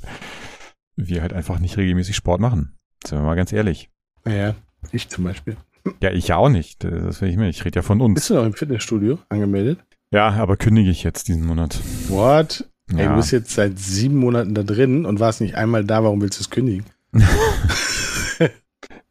wir 0.95 1.21
halt 1.21 1.33
einfach 1.33 1.59
nicht 1.59 1.77
regelmäßig 1.77 2.15
Sport 2.15 2.41
machen. 2.41 2.77
Sind 3.05 3.19
wir 3.19 3.25
mal 3.25 3.35
ganz 3.35 3.53
ehrlich. 3.53 3.91
Ja, 4.25 4.55
ich 4.93 5.09
zum 5.09 5.25
Beispiel. 5.25 5.57
Ja, 6.03 6.11
ich 6.11 6.29
ja 6.29 6.37
auch 6.37 6.49
nicht. 6.49 6.85
Das 6.85 7.21
will 7.21 7.29
ich 7.29 7.37
mir. 7.37 7.49
Ich 7.49 7.65
rede 7.65 7.77
ja 7.77 7.83
von 7.83 8.01
uns. 8.01 8.15
Bist 8.15 8.31
du 8.31 8.35
noch 8.35 8.45
im 8.45 8.55
Fitnessstudio 8.55 9.19
angemeldet? 9.29 9.79
Ja, 10.11 10.31
aber 10.31 10.57
kündige 10.57 10.91
ich 10.91 11.03
jetzt 11.03 11.29
diesen 11.29 11.47
Monat. 11.47 11.79
What? 12.09 12.69
Ja. 12.91 12.99
Ey, 12.99 13.09
du 13.09 13.17
bist 13.17 13.33
jetzt 13.33 13.51
seit 13.51 13.79
sieben 13.79 14.17
Monaten 14.17 14.55
da 14.55 14.63
drin 14.63 15.05
und 15.05 15.21
warst 15.21 15.41
nicht 15.41 15.57
einmal 15.57 15.85
da. 15.85 16.03
Warum 16.03 16.21
willst 16.23 16.39
du 16.39 16.43
es 16.43 16.51
kündigen? 16.51 16.87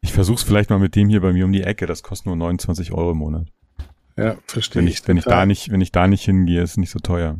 ich 0.00 0.12
versuch's 0.12 0.42
vielleicht 0.42 0.70
mal 0.70 0.78
mit 0.78 0.96
dem 0.96 1.08
hier 1.08 1.20
bei 1.20 1.32
mir 1.32 1.44
um 1.44 1.52
die 1.52 1.62
Ecke. 1.62 1.86
Das 1.86 2.02
kostet 2.02 2.26
nur 2.26 2.36
29 2.36 2.92
Euro 2.92 3.12
im 3.12 3.18
Monat. 3.18 3.46
Ja, 4.16 4.36
verstehe 4.46 4.82
wenn 4.82 4.88
ich. 4.88 5.06
Wenn 5.06 5.16
ich 5.16 5.24
da 5.24 5.46
nicht, 5.46 5.70
wenn 5.70 5.80
ich 5.80 5.92
da 5.92 6.08
nicht 6.08 6.24
hingehe, 6.24 6.62
ist 6.62 6.72
es 6.72 6.76
nicht 6.76 6.90
so 6.90 6.98
teuer. 6.98 7.38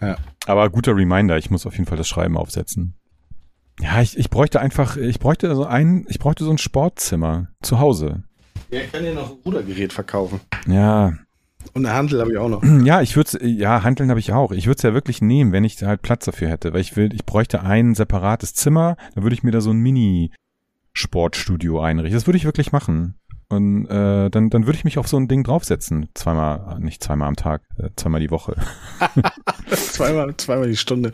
Ja. 0.00 0.16
Aber 0.46 0.70
guter 0.70 0.96
Reminder. 0.96 1.36
Ich 1.36 1.50
muss 1.50 1.66
auf 1.66 1.74
jeden 1.74 1.86
Fall 1.86 1.98
das 1.98 2.08
Schreiben 2.08 2.38
aufsetzen. 2.38 2.94
Ja, 3.80 4.00
ich, 4.00 4.16
ich 4.18 4.30
bräuchte 4.30 4.60
einfach, 4.60 4.96
ich 4.96 5.18
bräuchte 5.18 5.54
so 5.54 5.66
ein, 5.66 6.06
ich 6.08 6.18
bräuchte 6.18 6.44
so 6.44 6.50
ein 6.50 6.58
Sportzimmer 6.58 7.48
zu 7.60 7.78
Hause. 7.78 8.24
Ja, 8.70 8.80
ich 8.80 8.92
kann 8.92 9.02
dir 9.04 9.14
noch 9.14 9.30
ein 9.30 9.38
Rudergerät 9.44 9.92
verkaufen. 9.92 10.40
Ja. 10.66 11.12
Und 11.72 11.84
eine 11.84 11.94
Handel 11.94 12.20
habe 12.20 12.32
ich 12.32 12.38
auch 12.38 12.48
noch. 12.48 12.62
Ja, 12.84 13.02
ich 13.02 13.16
würde 13.16 13.46
ja, 13.46 13.82
Handeln 13.82 14.10
habe 14.10 14.20
ich 14.20 14.32
auch. 14.32 14.52
Ich 14.52 14.66
würde 14.66 14.76
es 14.76 14.82
ja 14.82 14.94
wirklich 14.94 15.20
nehmen, 15.20 15.52
wenn 15.52 15.64
ich 15.64 15.82
halt 15.82 16.02
Platz 16.02 16.24
dafür 16.24 16.48
hätte, 16.48 16.72
weil 16.72 16.80
ich 16.80 16.96
will, 16.96 17.12
ich 17.12 17.24
bräuchte 17.24 17.62
ein 17.62 17.94
separates 17.94 18.54
Zimmer, 18.54 18.96
dann 19.14 19.24
würde 19.24 19.34
ich 19.34 19.42
mir 19.42 19.50
da 19.50 19.60
so 19.60 19.70
ein 19.70 19.78
Mini 19.78 20.30
Sportstudio 20.92 21.80
einrichten. 21.80 22.16
Das 22.16 22.26
würde 22.26 22.38
ich 22.38 22.44
wirklich 22.44 22.72
machen. 22.72 23.14
Und 23.48 23.86
äh, 23.86 24.28
dann, 24.28 24.50
dann 24.50 24.66
würde 24.66 24.76
ich 24.76 24.84
mich 24.84 24.98
auf 24.98 25.06
so 25.06 25.16
ein 25.16 25.28
Ding 25.28 25.44
draufsetzen. 25.44 26.08
Zweimal, 26.14 26.80
nicht 26.80 27.02
zweimal 27.02 27.28
am 27.28 27.36
Tag, 27.36 27.62
äh, 27.78 27.90
zweimal 27.94 28.20
die 28.20 28.32
Woche. 28.32 28.56
zweimal, 29.70 30.36
zweimal 30.36 30.68
die 30.68 30.76
Stunde. 30.76 31.12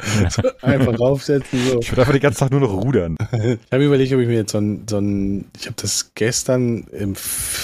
Einfach 0.63 0.95
draufsetzen. 0.95 1.59
So. 1.67 1.81
Ich 1.81 1.93
würde 1.93 2.03
einfach 2.03 2.15
den 2.15 2.23
ganzen 2.23 2.39
Tag 2.39 2.51
nur 2.51 2.61
noch 2.61 2.73
rudern. 2.73 3.19
ich 3.33 3.59
habe 3.71 3.85
überlegt, 3.85 4.15
ob 4.15 4.21
ich 4.21 4.29
mir 4.29 4.37
jetzt 4.37 4.53
so 4.53 4.59
ein, 4.59 4.87
so 4.89 4.99
ein 4.99 5.45
ich 5.59 5.67
habe 5.67 5.77
das 5.81 6.13
gestern 6.15 6.85
im, 6.93 7.15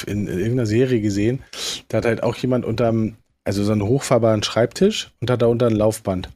in, 0.07 0.27
in, 0.27 0.39
irgendeiner 0.39 0.67
Serie 0.67 1.01
gesehen. 1.01 1.43
Da 1.89 1.99
hat 1.99 2.05
halt 2.05 2.23
auch 2.23 2.37
jemand 2.37 2.67
unterm, 2.67 3.17
also 3.45 3.65
so 3.65 3.73
einen 3.73 3.83
hochfahrbaren 3.83 4.43
Schreibtisch 4.43 5.13
und 5.23 5.31
hat 5.31 5.41
da 5.41 5.47
unter 5.47 5.67
ein 5.69 5.77
Laufband. 5.77 6.29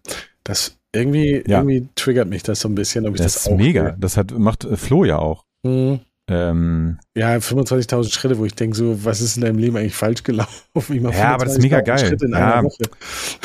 Das 0.42 0.79
irgendwie, 0.95 1.42
ja. 1.47 1.59
irgendwie 1.59 1.88
triggert 1.97 2.29
mich 2.29 2.42
das 2.42 2.61
so 2.61 2.68
ein 2.68 2.75
bisschen, 2.75 3.07
ob 3.07 3.14
ich 3.14 3.21
das, 3.21 3.35
das 3.35 3.47
ist 3.47 3.57
mega. 3.57 3.85
Will. 3.85 3.97
Das 3.99 4.16
hat, 4.16 4.31
macht 4.38 4.66
Flo 4.77 5.05
ja 5.05 5.18
auch. 5.18 5.45
Mhm. 5.64 6.01
Ähm, 6.33 6.99
ja, 7.14 7.37
25.000 7.37 8.12
Schritte, 8.12 8.38
wo 8.38 8.45
ich 8.45 8.55
denke, 8.55 8.77
so, 8.77 9.05
was 9.05 9.21
ist 9.21 9.37
in 9.37 9.42
deinem 9.42 9.59
Leben 9.59 9.77
eigentlich 9.77 9.95
falsch 9.95 10.23
gelaufen? 10.23 10.64
ja, 11.12 11.35
aber 11.35 11.45
das 11.45 11.55
ist 11.55 11.62
mega 11.62 11.81
geil. 11.81 12.16
Ja, 12.31 12.62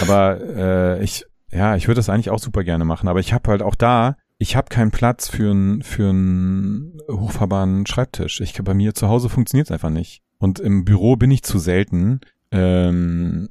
aber 0.02 0.39
äh, 0.41 1.04
ich, 1.04 1.26
ja, 1.52 1.76
ich 1.76 1.88
würde 1.88 2.00
das 2.00 2.10
eigentlich 2.10 2.30
auch 2.30 2.39
super 2.39 2.63
gerne 2.63 2.86
machen, 2.86 3.08
aber 3.08 3.19
ich 3.19 3.34
habe 3.34 3.50
halt 3.52 3.62
auch 3.62 3.76
da, 3.76 4.15
ich 4.38 4.56
habe 4.56 4.69
keinen 4.69 4.91
Platz 4.91 5.28
für 5.28 5.52
einen 5.52 5.82
für 5.82 6.10
einen 6.10 7.00
hochfahrbaren 7.10 7.86
Schreibtisch. 7.88 8.39
Ich 8.41 8.54
bei 8.54 8.73
mir 8.73 8.93
zu 8.93 9.08
Hause 9.08 9.30
funktioniert 9.30 9.67
es 9.67 9.71
einfach 9.71 9.89
nicht. 9.89 10.21
Und 10.38 10.60
im 10.60 10.86
Büro 10.86 11.15
bin 11.15 11.32
ich 11.32 11.43
zu 11.43 11.58
selten. 11.58 12.21
Ähm, 12.52 13.50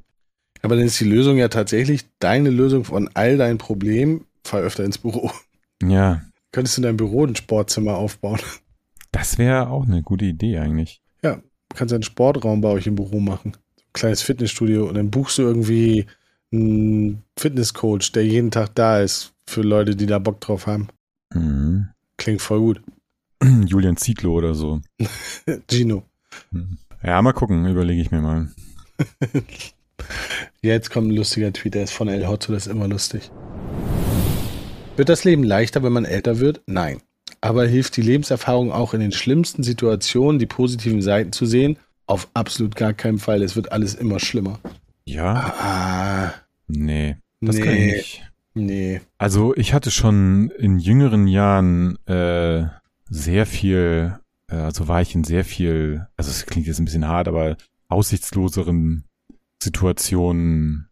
aber 0.62 0.76
dann 0.76 0.84
ist 0.84 1.00
die 1.00 1.04
Lösung 1.04 1.36
ja 1.36 1.48
tatsächlich 1.48 2.06
deine 2.20 2.50
Lösung 2.50 2.84
von 2.84 3.10
all 3.14 3.36
deinen 3.36 3.58
Problemen. 3.58 4.26
Fahr 4.44 4.60
öfter 4.60 4.84
ins 4.84 4.98
Büro. 4.98 5.30
Ja. 5.82 6.22
Könntest 6.52 6.76
du 6.76 6.80
in 6.80 6.84
deinem 6.84 6.96
Büro 6.96 7.26
ein 7.26 7.36
Sportzimmer 7.36 7.96
aufbauen? 7.96 8.40
Das 9.12 9.38
wäre 9.38 9.68
auch 9.68 9.86
eine 9.86 10.02
gute 10.02 10.24
Idee 10.24 10.58
eigentlich. 10.58 11.00
Ja, 11.22 11.36
du 11.36 11.76
kannst 11.76 11.94
einen 11.94 12.02
Sportraum 12.02 12.60
bei 12.60 12.68
euch 12.68 12.86
im 12.86 12.96
Büro 12.96 13.20
machen. 13.20 13.52
Ein 13.78 13.92
kleines 13.92 14.22
Fitnessstudio 14.22 14.88
und 14.88 14.94
dann 14.94 15.10
buchst 15.10 15.38
du 15.38 15.42
irgendwie 15.42 16.06
einen 16.52 17.22
Fitnesscoach, 17.38 18.12
der 18.12 18.26
jeden 18.26 18.50
Tag 18.50 18.74
da 18.74 19.00
ist 19.00 19.32
für 19.48 19.62
Leute, 19.62 19.96
die 19.96 20.06
da 20.06 20.18
Bock 20.18 20.40
drauf 20.40 20.66
haben. 20.66 20.88
Mhm. 21.34 21.88
Klingt 22.16 22.42
voll 22.42 22.60
gut. 22.60 22.82
Julian 23.66 23.96
Zietlow 23.96 24.34
oder 24.34 24.54
so. 24.54 24.80
Gino. 25.68 26.02
Mhm. 26.50 26.78
Ja, 27.02 27.20
mal 27.22 27.32
gucken, 27.32 27.66
überlege 27.66 28.00
ich 28.00 28.10
mir 28.10 28.20
mal. 28.20 28.50
Jetzt 30.62 30.90
kommt 30.90 31.08
ein 31.08 31.16
lustiger 31.16 31.52
Tweet, 31.52 31.74
der 31.74 31.84
ist 31.84 31.92
von 31.92 32.08
El 32.08 32.26
Hotzo, 32.26 32.52
das 32.52 32.66
ist 32.66 32.72
immer 32.72 32.88
lustig. 32.88 33.30
Wird 34.96 35.08
das 35.08 35.24
Leben 35.24 35.42
leichter, 35.42 35.82
wenn 35.82 35.92
man 35.92 36.04
älter 36.04 36.38
wird? 36.38 36.62
Nein 36.66 37.00
aber 37.46 37.66
hilft 37.66 37.96
die 37.96 38.02
Lebenserfahrung 38.02 38.72
auch 38.72 38.92
in 38.92 39.00
den 39.00 39.12
schlimmsten 39.12 39.62
Situationen, 39.62 40.40
die 40.40 40.46
positiven 40.46 41.00
Seiten 41.00 41.30
zu 41.30 41.46
sehen? 41.46 41.78
Auf 42.06 42.28
absolut 42.34 42.74
gar 42.74 42.92
keinen 42.92 43.18
Fall. 43.18 43.42
Es 43.42 43.54
wird 43.54 43.70
alles 43.70 43.94
immer 43.94 44.18
schlimmer. 44.18 44.58
Ja. 45.04 45.54
Ah. 45.58 46.34
Nee. 46.66 47.16
Das 47.40 47.56
nee. 47.56 47.62
kann 47.62 47.74
ich 47.74 47.92
nicht. 47.92 48.22
Nee. 48.54 49.00
Also 49.18 49.54
ich 49.54 49.74
hatte 49.74 49.92
schon 49.92 50.50
in 50.58 50.80
jüngeren 50.80 51.28
Jahren 51.28 51.98
äh, 52.06 52.64
sehr 53.08 53.46
viel, 53.46 54.18
äh, 54.50 54.56
also 54.56 54.88
war 54.88 55.00
ich 55.02 55.14
in 55.14 55.22
sehr 55.22 55.44
viel, 55.44 56.06
also 56.16 56.30
es 56.30 56.46
klingt 56.46 56.66
jetzt 56.66 56.80
ein 56.80 56.86
bisschen 56.86 57.06
hart, 57.06 57.28
aber 57.28 57.56
aussichtsloseren 57.88 59.04
Situationen. 59.62 60.88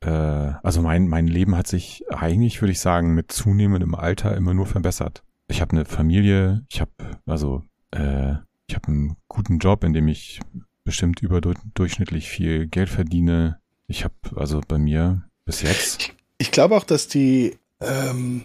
Äh, 0.00 0.10
also 0.10 0.82
mein, 0.82 1.08
mein 1.08 1.26
Leben 1.26 1.56
hat 1.56 1.66
sich 1.66 2.04
eigentlich, 2.10 2.60
würde 2.60 2.72
ich 2.72 2.80
sagen, 2.80 3.14
mit 3.14 3.32
zunehmendem 3.32 3.96
Alter 3.96 4.36
immer 4.36 4.54
nur 4.54 4.66
verbessert 4.66 5.24
ich 5.48 5.60
habe 5.60 5.72
eine 5.72 5.84
Familie, 5.84 6.64
ich 6.68 6.80
habe 6.80 6.90
also 7.26 7.62
äh, 7.92 8.34
ich 8.68 8.74
habe 8.74 8.88
einen 8.88 9.16
guten 9.28 9.58
Job, 9.58 9.84
in 9.84 9.92
dem 9.92 10.08
ich 10.08 10.40
bestimmt 10.84 11.20
überdurchschnittlich 11.20 12.28
viel 12.28 12.66
Geld 12.66 12.88
verdiene. 12.88 13.58
Ich 13.86 14.04
habe 14.04 14.14
also 14.34 14.60
bei 14.66 14.78
mir 14.78 15.22
bis 15.44 15.62
jetzt. 15.62 16.00
Ich, 16.00 16.14
ich 16.38 16.50
glaube 16.50 16.76
auch, 16.76 16.84
dass 16.84 17.08
die, 17.08 17.56
ähm, 17.80 18.44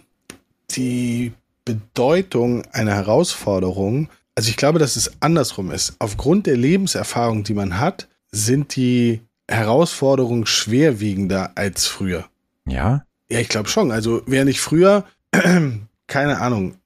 die 0.70 1.32
Bedeutung 1.64 2.64
einer 2.72 2.94
Herausforderung, 2.94 4.08
also 4.34 4.48
ich 4.48 4.56
glaube, 4.56 4.78
dass 4.78 4.96
es 4.96 5.12
andersrum 5.20 5.70
ist. 5.70 5.96
Aufgrund 5.98 6.46
der 6.46 6.56
Lebenserfahrung, 6.56 7.44
die 7.44 7.54
man 7.54 7.78
hat, 7.78 8.08
sind 8.30 8.76
die 8.76 9.20
Herausforderungen 9.48 10.46
schwerwiegender 10.46 11.52
als 11.56 11.86
früher. 11.86 12.26
Ja? 12.66 13.04
Ja, 13.30 13.40
ich 13.40 13.48
glaube 13.48 13.68
schon. 13.68 13.90
Also 13.90 14.22
während 14.26 14.50
ich 14.50 14.60
früher, 14.60 15.04
keine 16.06 16.40
Ahnung, 16.40 16.76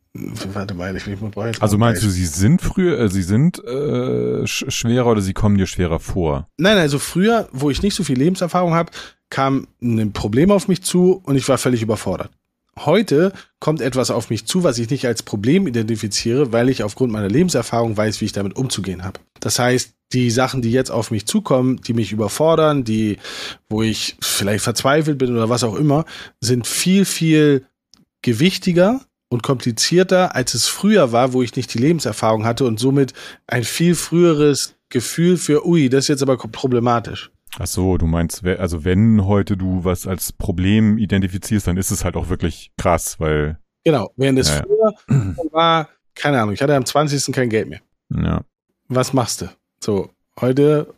warte 0.53 0.75
mal, 0.75 0.97
ich, 0.97 1.05
brauche 1.05 1.49
jetzt 1.49 1.62
Also 1.62 1.79
meinst 1.79 2.03
du, 2.03 2.11
sie 2.11 2.27
sind 2.27 2.62
früher, 2.62 2.99
äh, 2.99 3.09
sie 3.09 3.23
sind 3.23 3.62
äh, 3.64 4.47
sch 4.47 4.64
schwerer 4.69 5.07
oder 5.07 5.21
sie 5.21 5.33
kommen 5.33 5.57
dir 5.57 5.67
schwerer 5.67 6.01
vor? 6.01 6.47
Nein, 6.59 6.79
also 6.79 6.99
früher, 6.99 7.49
wo 7.53 7.71
ich 7.71 7.83
nicht 7.83 7.95
so 7.95 8.05
viel 8.05 8.19
Lebenserfahrung 8.19 8.75
habe, 8.75 8.91
kam 9.31 9.67
ein 9.83 10.12
Problem 10.12 10.51
auf 10.51 10.69
mich 10.69 10.83
zu 10.83 11.21
und 11.25 11.37
ich 11.37 11.49
war 11.49 11.59
völlig 11.59 11.83
überfordert. 11.83 12.31
Heute 12.79 13.33
kommt 13.59 13.81
etwas 13.81 14.11
auf 14.11 14.29
mich 14.29 14.47
zu, 14.47 14.62
was 14.62 14.79
ich 14.79 14.91
nicht 14.91 15.07
als 15.07 15.23
Problem 15.23 15.67
identifiziere, 15.67 16.53
weil 16.53 16.69
ich 16.69 16.83
aufgrund 16.83 17.11
meiner 17.11 17.29
Lebenserfahrung 17.29 17.97
weiß, 17.97 18.21
wie 18.21 18.27
ich 18.27 18.33
damit 18.33 18.55
umzugehen 18.57 19.03
habe. 19.03 19.19
Das 19.41 19.59
heißt, 19.59 19.95
die 20.12 20.31
Sachen, 20.31 20.62
die 20.62 20.71
jetzt 20.71 20.91
auf 20.91 21.11
mich 21.11 21.27
zukommen, 21.27 21.81
die 21.81 21.95
mich 21.95 22.12
überfordern, 22.12 22.85
die, 22.85 23.17
wo 23.69 23.83
ich 23.83 24.17
vielleicht 24.21 24.62
verzweifelt 24.62 25.19
bin 25.19 25.33
oder 25.33 25.49
was 25.49 25.64
auch 25.64 25.75
immer, 25.75 26.05
sind 26.41 26.67
viel, 26.67 27.05
viel 27.05 27.64
gewichtiger 28.23 29.01
und 29.29 29.43
komplizierter, 29.43 30.35
als 30.35 30.55
es 30.55 30.68
früher 30.68 31.12
war, 31.12 31.33
wo 31.33 31.43
ich 31.43 31.57
nicht 31.57 31.74
die 31.74 31.79
Lebenserfahrung 31.79 32.45
hatte 32.45 32.64
und 32.64 32.79
somit 32.79 33.12
ein 33.47 33.64
viel 33.64 33.95
früheres 33.95 34.77
Gefühl 34.89 35.37
für, 35.37 35.66
ui, 35.66 35.89
das 35.89 36.05
ist 36.05 36.09
jetzt 36.09 36.22
aber 36.22 36.37
problematisch. 36.37 37.31
Ach 37.59 37.66
so, 37.66 37.97
du 37.97 38.07
meinst, 38.07 38.45
also 38.45 38.85
wenn 38.85 39.24
heute 39.24 39.57
du 39.57 39.85
was 39.85 40.07
als 40.07 40.33
Problem 40.33 40.99
identifizierst, 40.99 41.66
dann 41.66 41.77
ist 41.77 41.91
es 41.91 42.05
halt 42.05 42.16
auch 42.16 42.29
wirklich 42.29 42.70
krass, 42.77 43.18
weil. 43.18 43.59
Genau, 43.85 44.11
während 44.16 44.39
es 44.39 44.49
ja, 44.51 44.62
früher 44.62 45.37
war, 45.53 45.89
keine 46.14 46.41
Ahnung, 46.41 46.55
ich 46.55 46.61
hatte 46.61 46.74
am 46.74 46.85
20. 46.85 47.33
kein 47.35 47.49
Geld 47.49 47.68
mehr. 47.68 47.81
Ja. 48.11 48.43
Was 48.89 49.12
machst 49.12 49.41
du? 49.43 49.49
So, 49.83 50.11
heute 50.41 50.95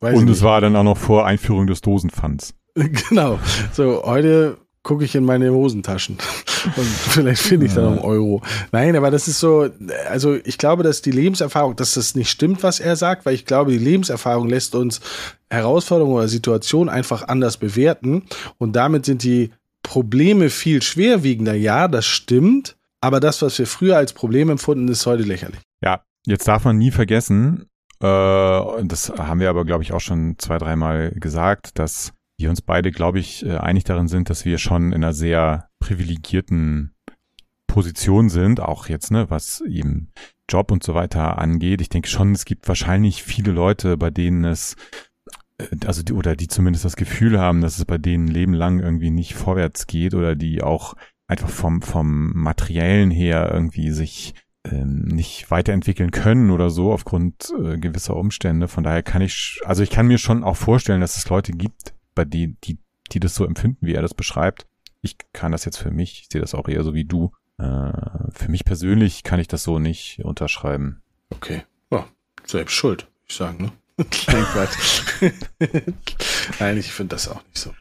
weiß 0.00 0.18
Und 0.18 0.28
es 0.28 0.42
war 0.42 0.60
dann 0.60 0.76
auch 0.76 0.84
noch 0.84 0.98
vor 0.98 1.26
Einführung 1.26 1.66
des 1.66 1.80
Dosenpfands. 1.80 2.54
genau. 2.74 3.38
So, 3.72 4.02
heute 4.04 4.58
gucke 4.82 5.04
ich 5.04 5.14
in 5.14 5.24
meine 5.24 5.52
Hosentaschen 5.52 6.18
und 6.76 6.86
vielleicht 6.86 7.42
finde 7.42 7.66
ich 7.66 7.74
da 7.74 7.82
noch 7.82 7.92
einen 7.92 8.00
Euro. 8.00 8.42
Nein, 8.72 8.96
aber 8.96 9.10
das 9.10 9.28
ist 9.28 9.40
so, 9.40 9.68
also 10.08 10.36
ich 10.44 10.58
glaube, 10.58 10.82
dass 10.82 11.02
die 11.02 11.10
Lebenserfahrung, 11.10 11.76
dass 11.76 11.94
das 11.94 12.14
nicht 12.14 12.30
stimmt, 12.30 12.62
was 12.62 12.80
er 12.80 12.96
sagt, 12.96 13.24
weil 13.24 13.34
ich 13.34 13.44
glaube, 13.44 13.70
die 13.70 13.78
Lebenserfahrung 13.78 14.48
lässt 14.48 14.74
uns 14.74 15.00
Herausforderungen 15.50 16.14
oder 16.14 16.28
Situationen 16.28 16.88
einfach 16.88 17.28
anders 17.28 17.56
bewerten 17.56 18.24
und 18.58 18.74
damit 18.74 19.06
sind 19.06 19.22
die 19.22 19.52
Probleme 19.82 20.50
viel 20.50 20.82
schwerwiegender. 20.82 21.54
Ja, 21.54 21.88
das 21.88 22.06
stimmt, 22.06 22.76
aber 23.00 23.20
das, 23.20 23.42
was 23.42 23.58
wir 23.58 23.66
früher 23.66 23.96
als 23.96 24.12
Problem 24.12 24.50
empfunden, 24.50 24.88
ist 24.88 25.06
heute 25.06 25.24
lächerlich. 25.24 25.60
Ja, 25.82 26.02
jetzt 26.26 26.46
darf 26.46 26.64
man 26.64 26.78
nie 26.78 26.92
vergessen, 26.92 27.66
äh, 28.02 28.84
das 28.84 29.12
haben 29.16 29.40
wir 29.40 29.48
aber, 29.48 29.64
glaube 29.64 29.84
ich, 29.84 29.92
auch 29.92 30.00
schon 30.00 30.34
zwei, 30.38 30.58
dreimal 30.58 31.12
gesagt, 31.12 31.78
dass 31.78 32.12
wir 32.42 32.50
uns 32.50 32.60
beide, 32.60 32.90
glaube 32.90 33.18
ich, 33.18 33.44
äh, 33.44 33.56
einig 33.56 33.84
darin 33.84 34.08
sind, 34.08 34.30
dass 34.30 34.44
wir 34.44 34.58
schon 34.58 34.92
in 34.92 35.02
einer 35.02 35.12
sehr 35.12 35.68
privilegierten 35.80 36.94
Position 37.66 38.28
sind, 38.28 38.60
auch 38.60 38.88
jetzt, 38.88 39.10
ne, 39.10 39.30
was 39.30 39.62
eben 39.62 40.12
Job 40.48 40.70
und 40.70 40.82
so 40.82 40.94
weiter 40.94 41.38
angeht. 41.38 41.80
Ich 41.80 41.88
denke 41.88 42.08
schon, 42.08 42.32
es 42.32 42.44
gibt 42.44 42.68
wahrscheinlich 42.68 43.22
viele 43.22 43.52
Leute, 43.52 43.96
bei 43.96 44.10
denen 44.10 44.44
es 44.44 44.76
äh, 45.58 45.68
also 45.86 46.02
die, 46.02 46.12
oder 46.12 46.36
die 46.36 46.48
zumindest 46.48 46.84
das 46.84 46.96
Gefühl 46.96 47.40
haben, 47.40 47.62
dass 47.62 47.78
es 47.78 47.84
bei 47.84 47.98
denen 47.98 48.28
Leben 48.28 48.52
lang 48.52 48.80
irgendwie 48.80 49.10
nicht 49.10 49.34
vorwärts 49.34 49.86
geht 49.86 50.14
oder 50.14 50.36
die 50.36 50.62
auch 50.62 50.94
einfach 51.26 51.48
vom 51.48 51.80
vom 51.80 52.32
materiellen 52.34 53.10
her 53.10 53.50
irgendwie 53.52 53.90
sich 53.90 54.34
ähm, 54.64 55.04
nicht 55.06 55.50
weiterentwickeln 55.50 56.10
können 56.10 56.50
oder 56.50 56.70
so 56.70 56.92
aufgrund 56.92 57.52
äh, 57.58 57.78
gewisser 57.78 58.16
Umstände. 58.16 58.68
Von 58.68 58.84
daher 58.84 59.02
kann 59.02 59.22
ich, 59.22 59.60
also 59.64 59.82
ich 59.82 59.90
kann 59.90 60.06
mir 60.06 60.18
schon 60.18 60.44
auch 60.44 60.56
vorstellen, 60.56 61.00
dass 61.00 61.16
es 61.16 61.28
Leute 61.28 61.52
gibt, 61.52 61.94
bei 62.14 62.24
denen, 62.24 62.58
die, 62.64 62.78
die 63.10 63.20
das 63.20 63.34
so 63.34 63.44
empfinden, 63.44 63.86
wie 63.86 63.94
er 63.94 64.02
das 64.02 64.14
beschreibt. 64.14 64.66
Ich 65.00 65.16
kann 65.32 65.52
das 65.52 65.64
jetzt 65.64 65.78
für 65.78 65.90
mich, 65.90 66.22
ich 66.22 66.28
sehe 66.30 66.40
das 66.40 66.54
auch 66.54 66.68
eher 66.68 66.84
so 66.84 66.94
wie 66.94 67.04
du. 67.04 67.32
Äh, 67.58 67.92
für 68.32 68.48
mich 68.48 68.64
persönlich 68.64 69.22
kann 69.22 69.40
ich 69.40 69.48
das 69.48 69.64
so 69.64 69.78
nicht 69.78 70.20
unterschreiben. 70.24 71.02
Okay. 71.30 71.62
Ja, 71.90 72.06
selbst 72.46 72.74
schuld, 72.74 73.08
ich 73.26 73.34
sagen, 73.34 73.64
ne? 73.64 73.72
Nein, 73.98 74.44
Quatsch. 74.52 75.02
Nein, 76.58 76.78
ich 76.78 76.92
finde 76.92 77.16
das 77.16 77.28
auch 77.28 77.42
nicht 77.44 77.58
so. 77.58 77.74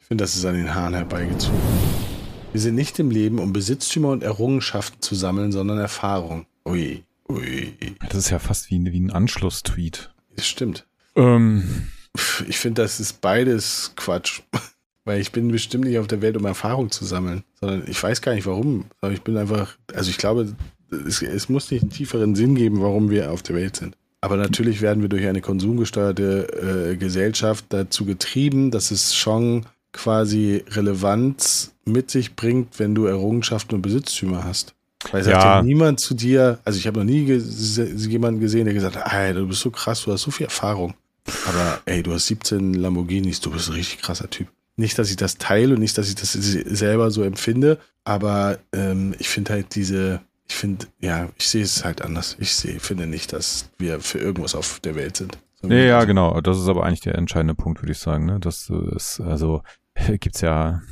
Ich 0.00 0.06
finde, 0.06 0.22
das 0.22 0.36
ist 0.36 0.44
an 0.44 0.54
den 0.54 0.74
Haaren 0.74 0.94
herbeigezogen. 0.94 1.58
Wir 2.52 2.60
sind 2.60 2.76
nicht 2.76 2.98
im 2.98 3.10
Leben, 3.10 3.40
um 3.40 3.52
Besitztümer 3.52 4.10
und 4.10 4.22
Errungenschaften 4.22 5.00
zu 5.02 5.14
sammeln, 5.14 5.50
sondern 5.50 5.78
Erfahrung. 5.78 6.46
Ui, 6.64 7.02
ui. 7.28 7.76
Das 8.08 8.18
ist 8.18 8.30
ja 8.30 8.38
fast 8.38 8.70
wie, 8.70 8.80
wie 8.92 9.00
ein 9.00 9.10
Anschlusstweet. 9.10 10.14
Das 10.36 10.46
stimmt. 10.46 10.86
Ähm, 11.16 11.88
ich 12.48 12.58
finde, 12.58 12.82
das 12.82 13.00
ist 13.00 13.20
beides 13.20 13.92
Quatsch. 13.96 14.42
Weil 15.06 15.20
ich 15.20 15.32
bin 15.32 15.48
bestimmt 15.48 15.84
nicht 15.84 15.98
auf 15.98 16.06
der 16.06 16.22
Welt, 16.22 16.34
um 16.34 16.46
Erfahrung 16.46 16.90
zu 16.90 17.04
sammeln, 17.04 17.44
sondern 17.60 17.84
ich 17.86 18.02
weiß 18.02 18.22
gar 18.22 18.34
nicht 18.34 18.46
warum. 18.46 18.86
Aber 19.02 19.12
ich 19.12 19.20
bin 19.20 19.36
einfach, 19.36 19.76
also 19.92 20.08
ich 20.08 20.16
glaube, 20.16 20.54
es, 21.06 21.20
es 21.20 21.50
muss 21.50 21.70
nicht 21.70 21.82
einen 21.82 21.90
tieferen 21.90 22.34
Sinn 22.34 22.54
geben, 22.54 22.80
warum 22.80 23.10
wir 23.10 23.30
auf 23.30 23.42
der 23.42 23.54
Welt 23.54 23.76
sind. 23.76 23.96
Aber 24.22 24.38
natürlich 24.38 24.80
werden 24.80 25.02
wir 25.02 25.10
durch 25.10 25.26
eine 25.26 25.42
konsumgesteuerte 25.42 26.92
äh, 26.92 26.96
Gesellschaft 26.96 27.66
dazu 27.68 28.06
getrieben, 28.06 28.70
dass 28.70 28.90
es 28.90 29.14
schon 29.14 29.66
quasi 29.92 30.64
Relevanz 30.70 31.74
mit 31.84 32.10
sich 32.10 32.34
bringt, 32.34 32.78
wenn 32.78 32.94
du 32.94 33.04
Errungenschaften 33.04 33.74
und 33.74 33.82
Besitztümer 33.82 34.44
hast. 34.44 34.74
Weil 35.12 35.22
sagt 35.22 35.42
ja. 35.42 35.56
ja 35.56 35.62
niemand 35.62 36.00
zu 36.00 36.14
dir, 36.14 36.58
also 36.64 36.78
ich 36.78 36.86
habe 36.86 37.00
noch 37.00 37.04
nie 37.04 37.24
jemanden 37.26 38.40
gesehen, 38.40 38.64
der 38.64 38.72
gesagt 38.72 38.96
hat, 38.96 39.36
du 39.36 39.46
bist 39.46 39.60
so 39.60 39.70
krass, 39.70 40.02
du 40.02 40.12
hast 40.12 40.22
so 40.22 40.30
viel 40.30 40.46
Erfahrung. 40.46 40.94
Aber 41.48 41.80
ey, 41.86 42.02
du 42.02 42.12
hast 42.12 42.26
17 42.26 42.74
Lamborghinis, 42.74 43.40
du 43.40 43.50
bist 43.50 43.68
ein 43.68 43.74
richtig 43.74 44.02
krasser 44.02 44.28
Typ. 44.28 44.48
Nicht, 44.76 44.98
dass 44.98 45.10
ich 45.10 45.16
das 45.16 45.38
teile 45.38 45.74
und 45.74 45.80
nicht, 45.80 45.96
dass 45.96 46.08
ich 46.08 46.16
das 46.16 46.32
selber 46.32 47.10
so 47.10 47.22
empfinde, 47.22 47.78
aber 48.02 48.58
ähm, 48.72 49.14
ich 49.18 49.28
finde 49.28 49.52
halt 49.52 49.74
diese, 49.74 50.20
ich 50.48 50.56
finde, 50.56 50.86
ja, 51.00 51.28
ich 51.38 51.48
sehe 51.48 51.62
es 51.62 51.84
halt 51.84 52.02
anders. 52.02 52.36
Ich 52.40 52.54
sehe, 52.54 52.80
finde 52.80 53.06
nicht, 53.06 53.32
dass 53.32 53.70
wir 53.78 54.00
für 54.00 54.18
irgendwas 54.18 54.54
auf 54.54 54.80
der 54.80 54.96
Welt 54.96 55.16
sind. 55.16 55.38
Nee, 55.62 55.86
ja, 55.86 56.04
genau. 56.04 56.40
Das 56.40 56.58
ist 56.58 56.68
aber 56.68 56.84
eigentlich 56.84 57.00
der 57.00 57.14
entscheidende 57.14 57.54
Punkt, 57.54 57.80
würde 57.82 57.92
ich 57.92 57.98
sagen. 57.98 58.26
Ne? 58.26 58.38
Das 58.40 58.70
ist, 58.96 59.20
also 59.20 59.62
gibt's 60.20 60.40
ja 60.40 60.82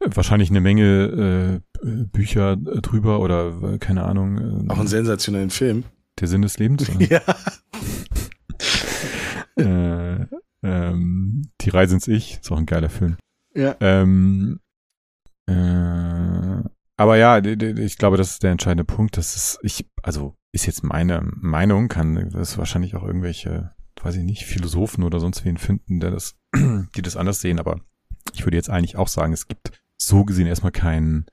wahrscheinlich 0.00 0.50
eine 0.50 0.60
Menge 0.60 1.62
äh, 1.82 1.86
Bücher 1.86 2.56
drüber 2.56 3.20
oder 3.20 3.78
keine 3.78 4.04
Ahnung. 4.04 4.66
Äh, 4.66 4.70
Auch 4.72 4.78
einen 4.78 4.88
sensationellen 4.88 5.50
Film. 5.50 5.84
Der 6.18 6.28
Sinn 6.28 6.42
des 6.42 6.58
Lebens. 6.58 6.90
ja. 6.98 7.20
äh, 9.56 10.26
Die 11.72 11.76
Reise 11.76 11.94
ins 11.94 12.08
Ich, 12.08 12.38
ist 12.40 12.52
auch 12.52 12.58
ein 12.58 12.66
geiler 12.66 12.90
Film. 12.90 13.16
Ja. 13.54 13.76
Ähm, 13.80 14.60
äh, 15.46 16.62
aber 16.96 17.16
ja, 17.16 17.38
ich 17.38 17.98
glaube, 17.98 18.16
das 18.16 18.32
ist 18.32 18.42
der 18.42 18.52
entscheidende 18.52 18.84
Punkt. 18.84 19.16
Das 19.16 19.34
ist, 19.36 19.58
ich, 19.62 19.86
also 20.02 20.36
ist 20.52 20.66
jetzt 20.66 20.84
meine 20.84 21.22
Meinung, 21.22 21.88
kann 21.88 22.30
das 22.30 22.58
wahrscheinlich 22.58 22.94
auch 22.94 23.02
irgendwelche, 23.02 23.72
weiß 24.02 24.16
ich 24.16 24.24
nicht, 24.24 24.44
Philosophen 24.44 25.02
oder 25.02 25.18
sonst 25.18 25.44
wen 25.44 25.56
finden, 25.56 26.00
der 26.00 26.10
das, 26.10 26.36
die 26.54 27.02
das 27.02 27.16
anders 27.16 27.40
sehen, 27.40 27.58
aber 27.58 27.80
ich 28.34 28.44
würde 28.44 28.56
jetzt 28.56 28.70
eigentlich 28.70 28.96
auch 28.96 29.08
sagen, 29.08 29.32
es 29.32 29.48
gibt 29.48 29.82
so 29.96 30.24
gesehen 30.24 30.46
erstmal 30.46 30.72
keinen 30.72 31.26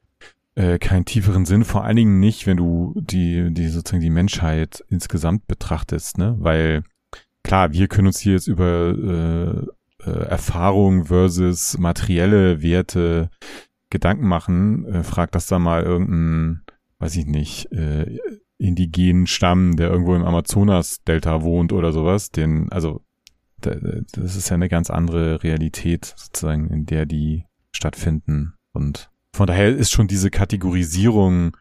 äh, 0.55 0.79
keinen 0.79 1.05
tieferen 1.05 1.45
Sinn, 1.45 1.63
vor 1.63 1.83
allen 1.83 1.95
Dingen 1.95 2.19
nicht, 2.19 2.47
wenn 2.47 2.57
du 2.57 2.93
die, 2.95 3.53
die 3.53 3.67
sozusagen 3.67 4.01
die 4.01 4.09
Menschheit 4.09 4.83
insgesamt 4.89 5.47
betrachtest, 5.47 6.17
ne? 6.17 6.35
Weil 6.39 6.83
klar, 7.43 7.71
wir 7.71 7.87
können 7.87 8.07
uns 8.07 8.19
hier 8.19 8.33
jetzt 8.33 8.47
über 8.47 8.89
äh, 8.89 9.78
äh, 10.09 10.25
Erfahrung 10.25 11.05
versus 11.05 11.77
materielle 11.77 12.61
Werte 12.61 13.29
Gedanken 13.89 14.27
machen. 14.27 14.85
Äh, 14.85 15.03
frag 15.03 15.31
das 15.31 15.47
da 15.47 15.59
mal 15.59 15.83
irgendein, 15.83 16.61
weiß 16.99 17.15
ich 17.15 17.25
nicht, 17.25 17.71
äh, 17.71 18.17
indigenen 18.57 19.27
Stamm, 19.27 19.75
der 19.77 19.89
irgendwo 19.89 20.15
im 20.15 20.25
Amazonas-Delta 20.25 21.43
wohnt 21.43 21.71
oder 21.71 21.91
sowas. 21.91 22.31
Den, 22.31 22.71
also 22.71 23.01
das 23.61 24.37
ist 24.37 24.49
ja 24.49 24.55
eine 24.55 24.69
ganz 24.69 24.89
andere 24.89 25.43
Realität 25.43 26.13
sozusagen, 26.15 26.69
in 26.69 26.85
der 26.85 27.05
die 27.05 27.45
stattfinden. 27.73 28.53
Und 28.71 29.11
von 29.35 29.47
daher 29.47 29.75
ist 29.75 29.91
schon 29.91 30.07
diese 30.07 30.29
Kategorisierung 30.29 31.57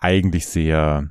eigentlich 0.00 0.46
sehr 0.46 1.10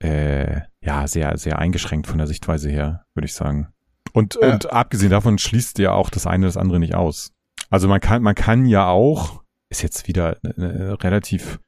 äh, 0.00 0.60
ja, 0.80 1.06
sehr, 1.06 1.36
sehr 1.38 1.58
eingeschränkt 1.58 2.06
von 2.06 2.18
der 2.18 2.26
Sichtweise 2.26 2.70
her, 2.70 3.04
würde 3.14 3.26
ich 3.26 3.34
sagen. 3.34 3.68
Und, 4.12 4.38
ja. 4.40 4.52
und 4.52 4.72
abgesehen 4.72 5.10
davon 5.10 5.38
schließt 5.38 5.78
ja 5.78 5.92
auch 5.92 6.10
das 6.10 6.26
eine 6.26 6.46
das 6.46 6.56
andere 6.56 6.78
nicht 6.78 6.94
aus. 6.94 7.32
Also 7.70 7.88
man 7.88 8.00
kann, 8.00 8.22
man 8.22 8.34
kann 8.34 8.66
ja 8.66 8.88
auch, 8.88 9.42
ist 9.70 9.82
jetzt 9.82 10.08
wieder 10.08 10.42
äh, 10.42 10.92
relativ 10.92 11.60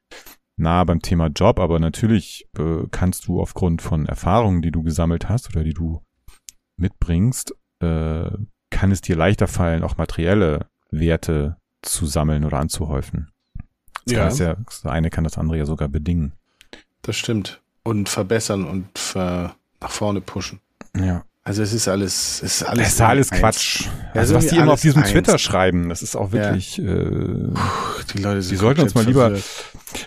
nah 0.57 0.83
beim 0.83 1.01
Thema 1.01 1.27
Job, 1.27 1.59
aber 1.59 1.79
natürlich 1.79 2.47
äh, 2.57 2.87
kannst 2.91 3.27
du 3.27 3.41
aufgrund 3.41 3.81
von 3.81 4.05
Erfahrungen, 4.05 4.61
die 4.61 4.71
du 4.71 4.83
gesammelt 4.83 5.29
hast 5.29 5.49
oder 5.49 5.63
die 5.63 5.73
du 5.73 6.01
mitbringst, 6.77 7.55
äh, 7.79 8.29
kann 8.69 8.91
es 8.91 9.01
dir 9.01 9.15
leichter 9.15 9.47
fallen, 9.47 9.83
auch 9.83 9.97
materielle 9.97 10.67
Werte 10.89 11.57
zu 11.81 12.05
sammeln 12.05 12.45
oder 12.45 12.59
anzuhäufen. 12.59 13.31
Das, 14.05 14.39
ja. 14.39 14.47
ja. 14.47 14.55
das 14.65 14.85
eine 14.85 15.09
kann 15.09 15.23
das 15.23 15.37
andere 15.37 15.57
ja 15.57 15.65
sogar 15.65 15.87
bedingen. 15.87 16.33
Das 17.01 17.15
stimmt. 17.15 17.61
Und 17.83 18.09
verbessern 18.09 18.65
und 18.65 18.97
ver 18.97 19.55
nach 19.79 19.91
vorne 19.91 20.21
pushen. 20.21 20.59
Ja. 20.95 21.23
Also 21.43 21.63
es 21.63 21.73
ist 21.73 21.87
alles, 21.87 22.43
es 22.43 22.61
ist 22.61 22.63
alles, 22.63 22.83
das 22.83 22.93
ist 22.93 23.01
alles 23.01 23.31
Quatsch. 23.31 23.87
Also 24.13 24.35
was 24.35 24.47
die 24.47 24.57
immer 24.57 24.73
auf 24.73 24.81
diesem 24.81 25.01
eins. 25.01 25.11
Twitter 25.11 25.39
schreiben, 25.39 25.89
das 25.89 26.03
ist 26.03 26.15
auch 26.15 26.31
wirklich. 26.31 26.77
Ja. 26.77 26.83
Äh, 26.83 27.51
Puh, 27.53 28.03
die 28.13 28.19
Leute 28.19 28.41
sind 28.43 28.51
die 28.51 28.57
sollten 28.57 28.81
uns 28.81 28.93
mal 28.93 29.05
lieber. 29.05 29.35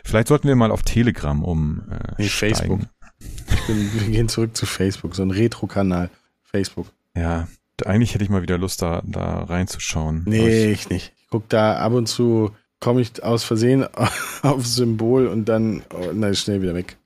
Vielleicht 0.05 0.29
sollten 0.29 0.47
wir 0.47 0.55
mal 0.55 0.71
auf 0.71 0.83
Telegram 0.83 1.43
um. 1.43 1.83
Äh, 1.91 2.15
nee, 2.19 2.29
Facebook. 2.29 2.81
Ich 3.19 3.67
bin, 3.67 3.91
wir 4.01 4.09
gehen 4.11 4.29
zurück 4.29 4.57
zu 4.57 4.65
Facebook, 4.65 5.17
so 5.17 5.23
ein 5.23 5.33
Retro-Kanal. 5.33 6.09
Facebook. 6.45 6.87
Ja, 7.17 7.49
eigentlich 7.85 8.15
hätte 8.15 8.23
ich 8.23 8.31
mal 8.31 8.43
wieder 8.43 8.59
Lust, 8.59 8.81
da, 8.81 9.03
da 9.05 9.43
reinzuschauen. 9.43 10.23
Nee, 10.27 10.67
ich, 10.71 10.83
ich 10.83 10.91
nicht. 10.91 11.13
Ich 11.21 11.29
gucke 11.29 11.47
da 11.49 11.79
ab 11.79 11.95
und 11.95 12.07
zu, 12.07 12.53
komme 12.79 13.01
ich 13.01 13.25
aus 13.25 13.43
Versehen 13.43 13.87
auf 14.43 14.65
Symbol 14.65 15.27
und 15.27 15.47
dann, 15.47 15.83
oh, 15.93 16.13
nein, 16.13 16.37
schnell 16.37 16.63
wieder 16.63 16.75
weg. 16.75 16.97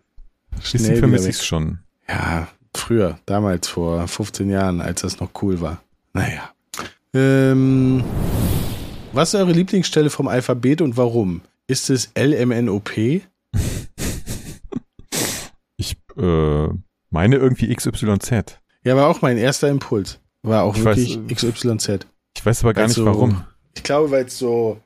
Schnell 0.60 0.82
Bisschen 0.82 0.96
vermisse 0.98 1.30
ich 1.30 1.36
es 1.36 1.46
schon. 1.46 1.78
Ja, 2.08 2.48
früher, 2.74 3.18
damals 3.26 3.68
vor 3.68 4.06
15 4.06 4.50
Jahren, 4.50 4.80
als 4.80 5.02
das 5.02 5.20
noch 5.20 5.30
cool 5.42 5.60
war. 5.60 5.82
Naja. 6.12 6.50
Ähm, 7.14 8.04
was 9.12 9.34
ist 9.34 9.40
eure 9.40 9.52
Lieblingsstelle 9.52 10.10
vom 10.10 10.28
Alphabet 10.28 10.80
und 10.80 10.96
warum? 10.96 11.40
Ist 11.66 11.90
es 11.90 12.10
LMNOP? 12.16 12.96
ich 15.76 15.96
äh, 16.16 16.68
meine 17.10 17.36
irgendwie 17.36 17.74
XYZ. 17.74 18.60
Ja, 18.84 18.96
war 18.96 19.08
auch 19.08 19.22
mein 19.22 19.38
erster 19.38 19.68
Impuls. 19.68 20.20
War 20.42 20.62
auch 20.62 20.76
ich 20.76 20.84
wirklich 20.84 21.18
weiß, 21.18 21.52
XYZ. 21.52 22.06
Ich 22.36 22.46
weiß 22.46 22.62
aber 22.62 22.74
gar 22.74 22.86
nicht 22.86 22.94
so, 22.94 23.04
warum. 23.04 23.44
Ich 23.74 23.82
glaube, 23.82 24.10
weil 24.10 24.26
es 24.26 24.38
so, 24.38 24.80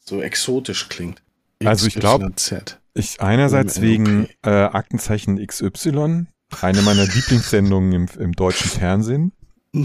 so 0.00 0.22
exotisch 0.22 0.88
klingt. 0.88 1.22
Also 1.64 1.86
ich 1.86 1.94
glaube, 1.94 2.32
ich 2.94 3.20
einerseits 3.20 3.80
wegen 3.80 4.28
äh, 4.42 4.50
Aktenzeichen 4.50 5.44
XY, 5.44 6.26
eine 6.60 6.82
meiner 6.82 7.04
Lieblingssendungen 7.04 7.92
im, 7.92 8.06
im 8.18 8.32
deutschen 8.32 8.70
Fernsehen. 8.70 9.32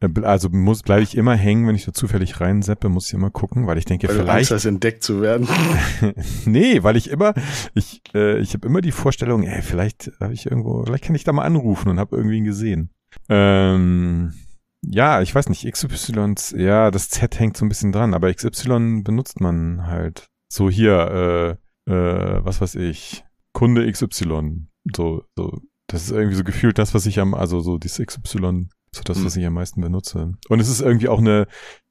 Äh, 0.00 0.08
also 0.22 0.48
muss 0.48 0.82
bleibe 0.82 1.02
ich 1.02 1.16
immer 1.16 1.34
hängen, 1.34 1.66
wenn 1.66 1.74
ich 1.74 1.84
da 1.84 1.92
zufällig 1.92 2.40
reinseppe, 2.40 2.88
muss 2.88 3.08
ich 3.08 3.14
immer 3.14 3.30
gucken, 3.30 3.66
weil 3.66 3.78
ich 3.78 3.84
denke, 3.84 4.08
weil 4.08 4.16
vielleicht. 4.16 4.50
Du 4.50 4.54
Angst, 4.54 4.66
entdeckt 4.66 5.02
zu 5.02 5.20
werden. 5.20 5.48
nee, 6.44 6.82
weil 6.82 6.96
ich 6.96 7.10
immer, 7.10 7.34
ich, 7.74 8.02
äh, 8.14 8.38
ich 8.38 8.54
habe 8.54 8.66
immer 8.66 8.80
die 8.80 8.92
Vorstellung, 8.92 9.42
ey, 9.42 9.62
vielleicht 9.62 10.12
habe 10.20 10.34
ich 10.34 10.46
irgendwo, 10.46 10.84
vielleicht 10.84 11.04
kann 11.04 11.16
ich 11.16 11.24
da 11.24 11.32
mal 11.32 11.44
anrufen 11.44 11.88
und 11.88 11.98
habe 11.98 12.16
irgendwie 12.16 12.38
ihn 12.38 12.44
gesehen. 12.44 12.90
Ähm, 13.28 14.34
ja, 14.82 15.22
ich 15.22 15.34
weiß 15.34 15.48
nicht, 15.48 15.70
XY, 15.70 16.34
ja, 16.56 16.90
das 16.90 17.08
Z 17.08 17.38
hängt 17.38 17.56
so 17.56 17.64
ein 17.64 17.68
bisschen 17.68 17.92
dran, 17.92 18.14
aber 18.14 18.32
XY 18.32 19.02
benutzt 19.02 19.40
man 19.40 19.86
halt. 19.86 20.28
So 20.50 20.70
hier, 20.70 21.58
äh, 21.86 21.92
äh, 21.92 22.44
was 22.44 22.60
weiß 22.60 22.76
ich, 22.76 23.24
Kunde 23.52 23.90
XY. 23.90 24.68
So, 24.94 25.24
so, 25.36 25.60
das 25.86 26.04
ist 26.04 26.10
irgendwie 26.10 26.36
so 26.36 26.44
gefühlt 26.44 26.78
das, 26.78 26.94
was 26.94 27.06
ich 27.06 27.18
am, 27.18 27.34
also 27.34 27.60
so 27.60 27.78
dieses 27.78 28.04
XY, 28.06 28.68
so 28.92 29.02
das, 29.04 29.24
was 29.24 29.34
hm. 29.34 29.40
ich 29.40 29.46
am 29.46 29.54
meisten 29.54 29.80
benutze. 29.80 30.32
Und 30.48 30.60
es 30.60 30.68
ist 30.68 30.80
irgendwie 30.80 31.08
auch 31.08 31.18
eine, 31.18 31.46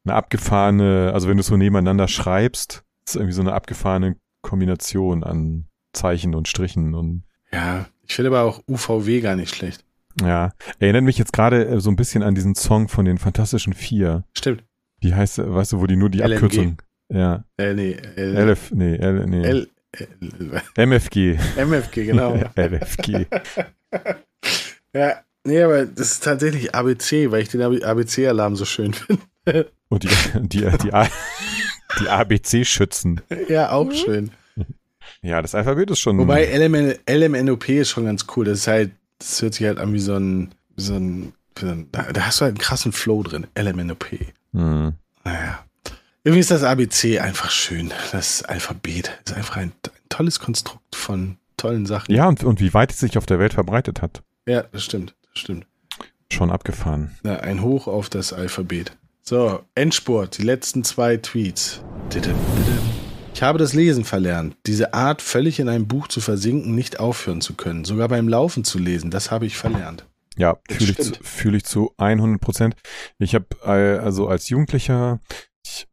eine 0.05 0.15
abgefahrene, 0.15 1.11
also 1.13 1.27
wenn 1.27 1.37
du 1.37 1.41
es 1.41 1.47
so 1.47 1.57
nebeneinander 1.57 2.07
schreibst, 2.07 2.83
ist 3.07 3.15
irgendwie 3.15 3.33
so 3.33 3.41
eine 3.41 3.53
abgefahrene 3.53 4.17
Kombination 4.41 5.23
an 5.23 5.65
Zeichen 5.93 6.35
und 6.35 6.47
Strichen 6.47 6.93
und. 6.93 7.23
Ja, 7.51 7.87
ich 8.05 8.15
finde 8.15 8.29
aber 8.29 8.43
auch 8.43 8.61
UVW 8.67 9.21
gar 9.21 9.35
nicht 9.35 9.55
schlecht. 9.55 9.83
Ja, 10.21 10.51
erinnert 10.79 11.03
mich 11.03 11.17
jetzt 11.17 11.33
gerade 11.33 11.67
äh, 11.67 11.79
so 11.79 11.89
ein 11.89 11.95
bisschen 11.95 12.23
an 12.23 12.35
diesen 12.35 12.55
Song 12.55 12.87
von 12.87 13.05
den 13.05 13.17
Fantastischen 13.17 13.73
Vier. 13.73 14.23
Stimmt. 14.33 14.63
Wie 14.99 15.13
heißt, 15.13 15.37
weißt 15.37 15.73
du, 15.73 15.79
wo 15.79 15.85
die 15.85 15.95
nur 15.95 16.09
die 16.09 16.19
LNG. 16.19 16.33
Abkürzung. 16.33 16.81
Ja. 17.09 17.45
L, 17.57 17.75
nee, 17.75 17.93
L, 18.15 18.49
LF, 18.49 18.71
nee, 18.71 18.95
L, 18.95 19.25
nee. 19.27 19.43
L, 19.43 19.69
MFG. 20.75 21.37
MFG, 21.57 22.05
genau. 22.05 22.35
LFG. 22.55 23.25
ja, 24.93 25.21
nee, 25.43 25.61
aber 25.61 25.85
das 25.85 26.11
ist 26.11 26.23
tatsächlich 26.23 26.75
ABC, 26.75 27.31
weil 27.31 27.41
ich 27.41 27.49
den 27.49 27.61
ABC-Alarm 27.61 28.55
so 28.55 28.65
schön 28.65 28.93
finde. 28.93 29.71
Und 29.89 30.03
die, 30.03 30.09
die, 30.41 30.59
die, 30.59 30.91
die 31.99 32.09
ABC-Schützen. 32.09 33.21
Ja, 33.47 33.71
auch 33.71 33.91
schön. 33.91 34.31
Ja, 35.21 35.41
das 35.41 35.55
Alphabet 35.55 35.91
ist 35.91 35.99
schon. 35.99 36.17
Wobei 36.17 36.45
LMN, 36.45 36.95
LMNOP 37.09 37.69
ist 37.69 37.89
schon 37.89 38.05
ganz 38.05 38.25
cool. 38.35 38.45
Das 38.45 38.59
ist 38.59 38.67
halt, 38.67 38.91
das 39.19 39.41
hört 39.41 39.53
sich 39.53 39.65
halt 39.65 39.79
an 39.79 39.93
wie 39.93 39.99
so 39.99 40.15
ein, 40.15 40.51
wie 40.75 40.81
so 40.81 40.93
ein, 40.95 41.33
da, 41.91 42.03
da 42.11 42.21
hast 42.21 42.39
du 42.39 42.45
halt 42.45 42.51
einen 42.51 42.57
krassen 42.59 42.91
Flow 42.91 43.23
drin. 43.23 43.47
LMNOP. 43.57 44.05
Mhm. 44.51 44.93
Naja. 45.23 45.66
Irgendwie 46.27 46.41
ist 46.41 46.51
das 46.51 46.63
ABC 46.63 47.19
einfach 47.19 47.49
schön. 47.49 47.93
Das 48.11 48.43
Alphabet 48.43 49.17
ist 49.25 49.33
einfach 49.33 49.55
ein, 49.55 49.71
ein 49.85 49.91
tolles 50.09 50.41
Konstrukt 50.41 50.93
von 50.93 51.37
tollen 51.55 51.85
Sachen. 51.85 52.13
Ja, 52.13 52.27
und, 52.27 52.43
und 52.43 52.59
wie 52.59 52.73
weit 52.73 52.91
es 52.91 52.99
sich 52.99 53.17
auf 53.17 53.25
der 53.25 53.39
Welt 53.39 53.53
verbreitet 53.53 54.01
hat. 54.01 54.23
Ja, 54.45 54.63
das 54.63 54.83
stimmt. 54.83 55.15
Das 55.31 55.39
stimmt. 55.39 55.65
Schon 56.29 56.51
abgefahren. 56.51 57.15
Ja, 57.23 57.37
ein 57.37 57.61
Hoch 57.61 57.87
auf 57.87 58.09
das 58.09 58.33
Alphabet. 58.33 58.91
So, 59.21 59.61
Endspurt, 59.73 60.37
die 60.37 60.41
letzten 60.41 60.83
zwei 60.83 61.15
Tweets. 61.15 61.81
Ich 63.33 63.41
habe 63.41 63.57
das 63.57 63.71
Lesen 63.71 64.03
verlernt. 64.03 64.57
Diese 64.65 64.93
Art, 64.93 65.21
völlig 65.21 65.61
in 65.61 65.69
einem 65.69 65.87
Buch 65.87 66.09
zu 66.09 66.19
versinken, 66.19 66.75
nicht 66.75 66.99
aufhören 66.99 67.39
zu 67.39 67.53
können. 67.53 67.85
Sogar 67.85 68.09
beim 68.09 68.27
Laufen 68.27 68.65
zu 68.65 68.79
lesen, 68.79 69.11
das 69.11 69.31
habe 69.31 69.45
ich 69.45 69.55
verlernt. 69.55 70.05
Ja, 70.37 70.57
fühle 70.69 70.91
ich, 70.91 70.97
zu, 70.97 71.13
fühl 71.23 71.55
ich 71.55 71.63
zu 71.63 71.93
100 71.97 72.39
Prozent. 72.39 72.75
Ich 73.17 73.33
habe 73.33 73.45
äh, 73.63 73.97
also 73.97 74.27
als 74.27 74.49
Jugendlicher 74.49 75.19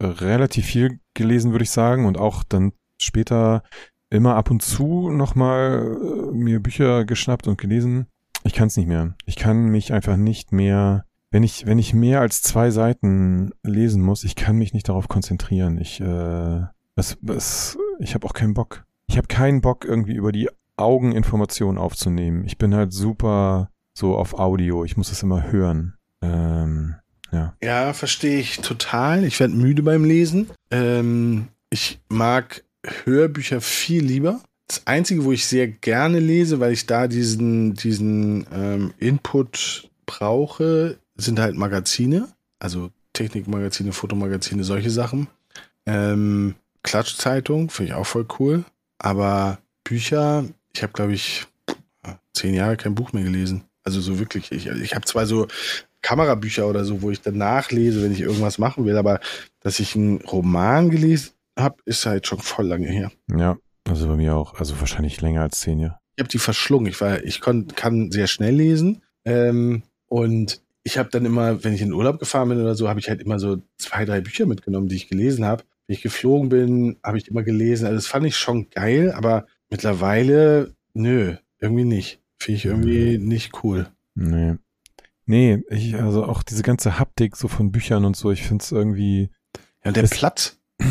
relativ 0.01 0.67
viel 0.67 1.01
gelesen, 1.15 1.53
würde 1.53 1.65
ich 1.65 1.71
sagen, 1.71 2.07
und 2.07 2.19
auch 2.19 2.43
dann 2.45 2.73
später 2.99 3.63
immer 4.11 4.37
ab 4.37 4.51
und 4.51 4.63
zu 4.63 5.11
nochmal 5.11 5.97
äh, 6.01 6.33
mir 6.33 6.61
Bücher 6.61 7.05
geschnappt 7.05 7.49
und 7.49 7.61
gelesen. 7.61 8.07
Ich 8.45 8.53
kann 8.53 8.69
es 8.69 8.77
nicht 8.77 8.87
mehr. 8.87 9.15
Ich 9.27 9.37
kann 9.37 9.67
mich 9.67 9.93
einfach 9.93 10.17
nicht 10.17 10.53
mehr, 10.53 11.05
wenn 11.31 11.43
ich, 11.43 11.67
wenn 11.67 11.79
ich 11.79 11.95
mehr 11.95 12.21
als 12.21 12.43
zwei 12.43 12.71
Seiten 12.71 13.51
lesen 13.63 14.03
muss, 14.03 14.25
ich 14.25 14.37
kann 14.37 14.57
mich 14.57 14.73
nicht 14.73 14.89
darauf 14.89 15.09
konzentrieren. 15.09 15.79
Ich, 15.79 16.01
äh, 16.01 16.61
es, 16.95 17.17
es, 17.27 17.79
ich 17.99 18.15
habe 18.15 18.27
auch 18.27 18.35
keinen 18.35 18.55
Bock. 18.55 18.85
Ich 19.07 19.17
habe 19.17 19.27
keinen 19.27 19.61
Bock, 19.61 19.85
irgendwie 19.85 20.15
über 20.15 20.31
die 20.31 20.49
Augen 20.77 21.13
Informationen 21.13 21.79
aufzunehmen. 21.79 22.45
Ich 22.45 22.59
bin 22.59 22.75
halt 22.75 22.93
super 22.93 23.71
so 23.97 24.17
auf 24.17 24.39
Audio. 24.39 24.85
Ich 24.85 24.97
muss 24.97 25.11
es 25.11 25.23
immer 25.23 25.51
hören. 25.51 25.95
Ähm, 26.23 26.97
ja, 27.35 27.55
ja 27.63 27.93
verstehe 27.93 28.39
ich 28.39 28.61
total. 28.61 29.25
Ich 29.25 29.41
werde 29.41 29.55
müde 29.55 29.83
beim 29.83 30.05
Lesen. 30.05 30.51
Ähm, 30.71 31.49
ich 31.71 32.01
mag 32.09 32.65
Hörbücher 33.05 33.61
viel 33.61 34.05
lieber. 34.05 34.41
Das 34.69 34.87
Einzige, 34.87 35.25
wo 35.25 35.33
ich 35.33 35.47
sehr 35.47 35.69
gerne 35.69 36.21
lese, 36.21 36.61
weil 36.61 36.73
ich 36.73 36.87
da 36.87 37.07
diesen, 37.09 37.75
diesen 37.75 38.47
ähm, 38.53 38.95
Input 38.99 39.91
brauche, 40.07 40.99
sind 41.17 41.39
halt 41.39 41.57
Magazine. 41.57 42.29
Also 42.59 42.91
Technikmagazine, 43.13 43.93
Fotomagazine, 43.93 44.65
solche 44.65 44.91
Sachen. 44.91 45.29
Ähm, 45.87 46.55
Klatschzeitung, 46.83 47.71
finde 47.71 47.93
ich 47.93 47.95
auch 47.97 48.07
voll 48.07 48.27
cool. 48.39 48.65
Aber 48.99 49.59
Bücher, 49.85 50.45
ich 50.75 50.83
habe, 50.83 50.93
glaube 50.93 51.13
ich, 51.13 51.47
zehn 52.33 52.55
Jahre 52.55 52.77
kein 52.77 52.95
Buch 52.95 53.13
mehr 53.13 53.23
gelesen. 53.23 53.65
Also 53.85 54.01
so 54.01 54.19
wirklich. 54.19 54.51
Ich, 54.53 54.67
ich 54.67 54.95
habe 54.95 55.05
zwar 55.05 55.27
so 55.27 55.47
Kamerabücher 56.05 56.69
oder 56.69 56.85
so, 56.85 57.03
wo 57.03 57.11
ich 57.11 57.23
dann 57.23 57.39
nachlese, 57.39 58.03
wenn 58.03 58.13
ich 58.13 58.21
irgendwas 58.21 58.59
machen 58.59 58.85
will. 58.85 58.97
Aber 58.97 59.21
dass 59.61 59.81
ich 59.81 59.97
einen 59.97 60.21
Roman 60.21 60.91
gelesen 60.91 61.33
habe, 61.59 61.77
ist 61.87 62.05
halt 62.05 62.27
schon 62.27 62.41
voll 62.41 62.67
lange 62.67 62.89
her. 62.89 63.11
Ja, 63.35 63.57
also 63.89 64.07
bei 64.07 64.17
mir 64.17 64.37
auch. 64.37 64.55
Also 64.61 64.79
wahrscheinlich 64.79 65.21
länger 65.21 65.43
als 65.43 65.61
zehn 65.61 65.81
Jahre. 65.81 65.99
Ich 66.15 66.21
habe 66.21 66.29
die 66.29 66.39
verschlungen. 66.39 66.87
Ich 66.87 67.01
war, 67.01 67.25
ich 67.25 67.41
kon, 67.41 67.69
kann 67.69 68.11
sehr 68.13 68.27
schnell 68.27 68.55
lesen. 68.55 69.03
Ähm, 69.25 69.83
und 70.07 70.61
ich 70.83 70.99
habe 70.99 71.09
dann 71.11 71.25
immer, 71.25 71.65
wenn 71.65 71.73
ich 71.73 71.81
in 71.81 71.95
Urlaub 71.95 72.19
gefahren 72.19 72.51
bin 72.51 72.61
oder 72.61 72.75
so, 72.75 72.89
habe 72.89 73.01
ich 73.01 73.09
halt 73.09 73.23
immer 73.23 73.39
so 73.39 73.63
zwei, 73.79 74.05
drei 74.05 74.21
Bücher 74.21 74.45
mitgenommen, 74.45 74.89
die 74.89 74.97
ich 74.97 75.09
gelesen 75.09 75.47
habe. 75.47 75.65
Wenn 75.87 75.95
ich 75.95 76.03
geflogen 76.03 76.51
bin, 76.51 76.99
habe 77.03 77.17
ich 77.17 77.29
immer 77.29 77.43
gelesen. 77.43 77.87
Also 77.87 77.97
das 77.97 78.07
fand 78.07 78.27
ich 78.27 78.37
schon 78.37 78.69
geil, 78.69 79.13
aber 79.13 79.47
mittlerweile, 79.71 80.75
nö, 80.93 81.37
irgendwie 81.61 81.85
nicht. 81.85 82.21
Finde 82.39 82.59
ich 82.59 82.65
irgendwie 82.67 83.19
mhm. 83.19 83.27
nicht 83.27 83.65
cool. 83.65 83.89
Nee. 84.15 84.57
Nee, 85.27 85.63
ich, 85.71 85.97
also 85.97 86.25
auch 86.25 86.43
diese 86.43 86.63
ganze 86.63 86.99
Haptik 86.99 87.37
so 87.37 87.49
von 87.49 87.73
Büchern 87.73 88.05
und 88.05 88.17
so, 88.17 88.31
ich 88.31 88.43
finde 88.43 88.63
es 88.63 88.73
irgendwie. 88.73 89.31
Ja, 89.85 89.93
der 89.93 90.03
Platz. 90.05 90.59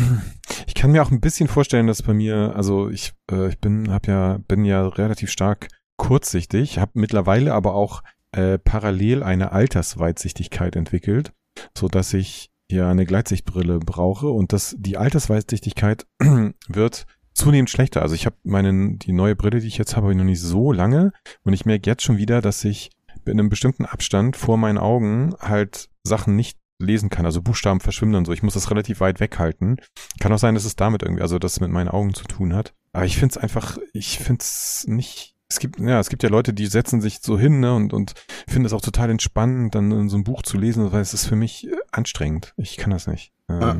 Ich 0.66 0.74
kann 0.74 0.92
mir 0.92 1.02
auch 1.02 1.10
ein 1.10 1.20
bisschen 1.20 1.48
vorstellen, 1.48 1.86
dass 1.86 2.02
bei 2.02 2.12
mir, 2.12 2.54
also 2.54 2.90
ich, 2.90 3.14
äh, 3.30 3.48
ich 3.48 3.58
bin, 3.58 3.90
hab 3.90 4.06
ja, 4.06 4.38
bin 4.48 4.64
ja 4.64 4.86
relativ 4.86 5.30
stark 5.30 5.68
kurzsichtig, 5.96 6.78
habe 6.78 6.92
mittlerweile 6.94 7.54
aber 7.54 7.74
auch 7.74 8.02
äh, 8.32 8.58
parallel 8.58 9.22
eine 9.22 9.52
Altersweitsichtigkeit 9.52 10.76
entwickelt, 10.76 11.32
so 11.76 11.88
dass 11.88 12.12
ich 12.12 12.50
ja 12.70 12.90
eine 12.90 13.06
Gleitsichtbrille 13.06 13.78
brauche 13.78 14.28
und 14.28 14.52
dass 14.52 14.74
die 14.78 14.96
Altersweitsichtigkeit 14.96 16.06
wird 16.68 17.06
zunehmend 17.32 17.70
schlechter. 17.70 18.02
Also 18.02 18.14
ich 18.14 18.26
habe 18.26 18.36
meinen 18.42 18.98
die 18.98 19.12
neue 19.12 19.36
Brille, 19.36 19.60
die 19.60 19.68
ich 19.68 19.78
jetzt 19.78 19.96
habe, 19.96 20.14
noch 20.14 20.24
nicht 20.24 20.40
so 20.40 20.72
lange 20.72 21.12
und 21.42 21.52
ich 21.52 21.64
merke 21.64 21.88
jetzt 21.88 22.02
schon 22.02 22.18
wieder, 22.18 22.40
dass 22.40 22.64
ich 22.64 22.90
in 23.28 23.38
einem 23.38 23.48
bestimmten 23.48 23.84
Abstand 23.84 24.36
vor 24.36 24.56
meinen 24.56 24.78
Augen 24.78 25.34
halt 25.40 25.88
Sachen 26.04 26.36
nicht 26.36 26.58
lesen 26.78 27.10
kann. 27.10 27.26
Also 27.26 27.42
Buchstaben 27.42 27.80
verschwimmen 27.80 28.14
und 28.14 28.24
so. 28.26 28.32
Ich 28.32 28.42
muss 28.42 28.54
das 28.54 28.70
relativ 28.70 29.00
weit 29.00 29.20
weghalten. 29.20 29.76
Kann 30.20 30.32
auch 30.32 30.38
sein, 30.38 30.54
dass 30.54 30.64
es 30.64 30.76
damit 30.76 31.02
irgendwie, 31.02 31.22
also 31.22 31.38
dass 31.38 31.52
es 31.52 31.60
mit 31.60 31.70
meinen 31.70 31.88
Augen 31.88 32.14
zu 32.14 32.24
tun 32.24 32.54
hat. 32.54 32.74
Aber 32.92 33.04
ich 33.04 33.16
finde 33.16 33.32
es 33.32 33.38
einfach, 33.38 33.78
ich 33.92 34.18
finde 34.18 34.42
es 34.42 34.84
nicht. 34.86 35.34
Es 35.48 35.58
gibt, 35.58 35.78
ja, 35.78 36.00
es 36.00 36.08
gibt 36.08 36.22
ja 36.22 36.30
Leute, 36.30 36.52
die 36.52 36.66
setzen 36.66 37.00
sich 37.00 37.20
so 37.20 37.38
hin, 37.38 37.60
ne, 37.60 37.74
und, 37.74 37.92
und 37.92 38.14
finden 38.48 38.64
es 38.64 38.72
auch 38.72 38.80
total 38.80 39.10
entspannend, 39.10 39.74
dann 39.74 40.08
so 40.08 40.16
ein 40.16 40.24
Buch 40.24 40.42
zu 40.42 40.56
lesen, 40.56 40.90
weil 40.90 41.02
es 41.02 41.14
ist 41.14 41.26
für 41.26 41.36
mich 41.36 41.68
äh, 41.68 41.76
anstrengend. 41.92 42.54
Ich 42.56 42.76
kann 42.76 42.90
das 42.90 43.06
nicht. 43.06 43.32
Ähm, 43.48 43.60
ja. 43.60 43.70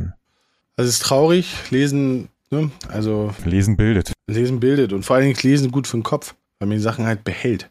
Also 0.76 0.88
es 0.88 0.96
ist 0.96 1.02
traurig, 1.02 1.70
lesen, 1.70 2.28
ne, 2.50 2.70
also. 2.88 3.34
Lesen 3.44 3.76
bildet. 3.76 4.12
Lesen 4.26 4.60
bildet 4.60 4.92
und 4.92 5.04
vor 5.04 5.16
allen 5.16 5.24
Dingen 5.24 5.38
lesen 5.42 5.70
gut 5.72 5.86
für 5.86 5.96
den 5.96 6.02
Kopf, 6.02 6.34
weil 6.58 6.68
man 6.68 6.76
die 6.76 6.82
Sachen 6.82 7.06
halt 7.06 7.24
behält. 7.24 7.70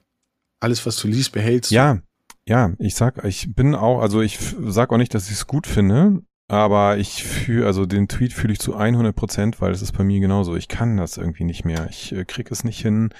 Alles, 0.64 0.86
was 0.86 0.96
du 0.98 1.08
liest, 1.08 1.34
behältst. 1.34 1.72
Ja, 1.72 2.00
ja, 2.48 2.74
ich 2.80 2.96
sag, 2.96 3.24
ich 3.26 3.54
bin 3.56 3.76
auch, 3.76 4.02
also 4.02 4.22
ich 4.22 4.40
sag 4.66 4.92
auch 4.92 4.98
nicht, 4.98 5.14
dass 5.14 5.28
ich 5.28 5.34
es 5.34 5.48
gut 5.48 5.68
finde, 5.68 6.22
aber 6.50 6.98
ich 6.98 7.24
fühle, 7.24 7.66
also 7.66 7.86
den 7.86 8.08
Tweet 8.08 8.34
fühle 8.34 8.54
ich 8.54 8.60
zu 8.60 8.76
100 8.76 9.16
Prozent, 9.16 9.62
weil 9.62 9.72
es 9.72 9.82
ist 9.82 9.94
bei 9.94 10.04
mir 10.04 10.20
genauso. 10.20 10.56
Ich 10.56 10.68
kann 10.68 10.98
das 10.98 11.18
irgendwie 11.18 11.46
nicht 11.46 11.66
mehr. 11.66 11.88
Ich 11.90 12.14
äh, 12.14 12.26
krieg 12.26 12.52
es 12.52 12.64
nicht 12.64 12.82
hin, 12.82 13.14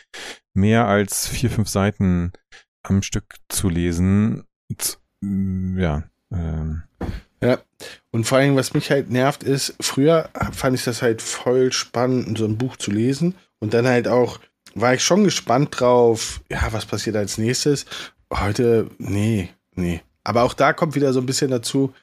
mehr 0.54 0.88
als 0.88 1.28
vier, 1.28 1.50
fünf 1.50 1.70
Seiten 1.70 2.32
am 2.84 3.02
Stück 3.02 3.36
zu 3.50 3.70
lesen. 3.70 4.44
Z 4.78 5.00
mm, 5.22 5.80
ja. 5.80 6.04
Ähm. 6.32 6.84
Ja, 7.42 7.60
und 8.12 8.26
vor 8.26 8.38
allem, 8.38 8.56
was 8.56 8.74
mich 8.74 8.90
halt 8.90 9.10
nervt, 9.10 9.44
ist, 9.44 9.76
früher 9.82 10.30
fand 10.54 10.78
ich 10.78 10.84
das 10.86 11.02
halt 11.02 11.22
voll 11.22 11.74
spannend, 11.74 12.38
so 12.38 12.46
ein 12.46 12.58
Buch 12.58 12.78
zu 12.78 12.92
lesen. 12.92 13.36
Und 13.60 13.74
dann 13.74 13.88
halt 13.88 14.08
auch, 14.08 14.40
war 14.76 14.94
ich 14.94 15.04
schon 15.04 15.24
gespannt 15.24 15.80
drauf, 15.80 16.42
ja, 16.50 16.72
was 16.72 16.86
passiert 16.86 17.16
als 17.16 17.38
nächstes. 17.38 17.86
Heute, 18.32 18.90
nee, 18.98 19.50
nee. 19.76 20.02
Aber 20.24 20.44
auch 20.44 20.54
da 20.54 20.74
kommt 20.74 20.96
wieder 20.96 21.14
so 21.14 21.20
ein 21.20 21.26
bisschen 21.26 21.52
dazu, 21.52 21.94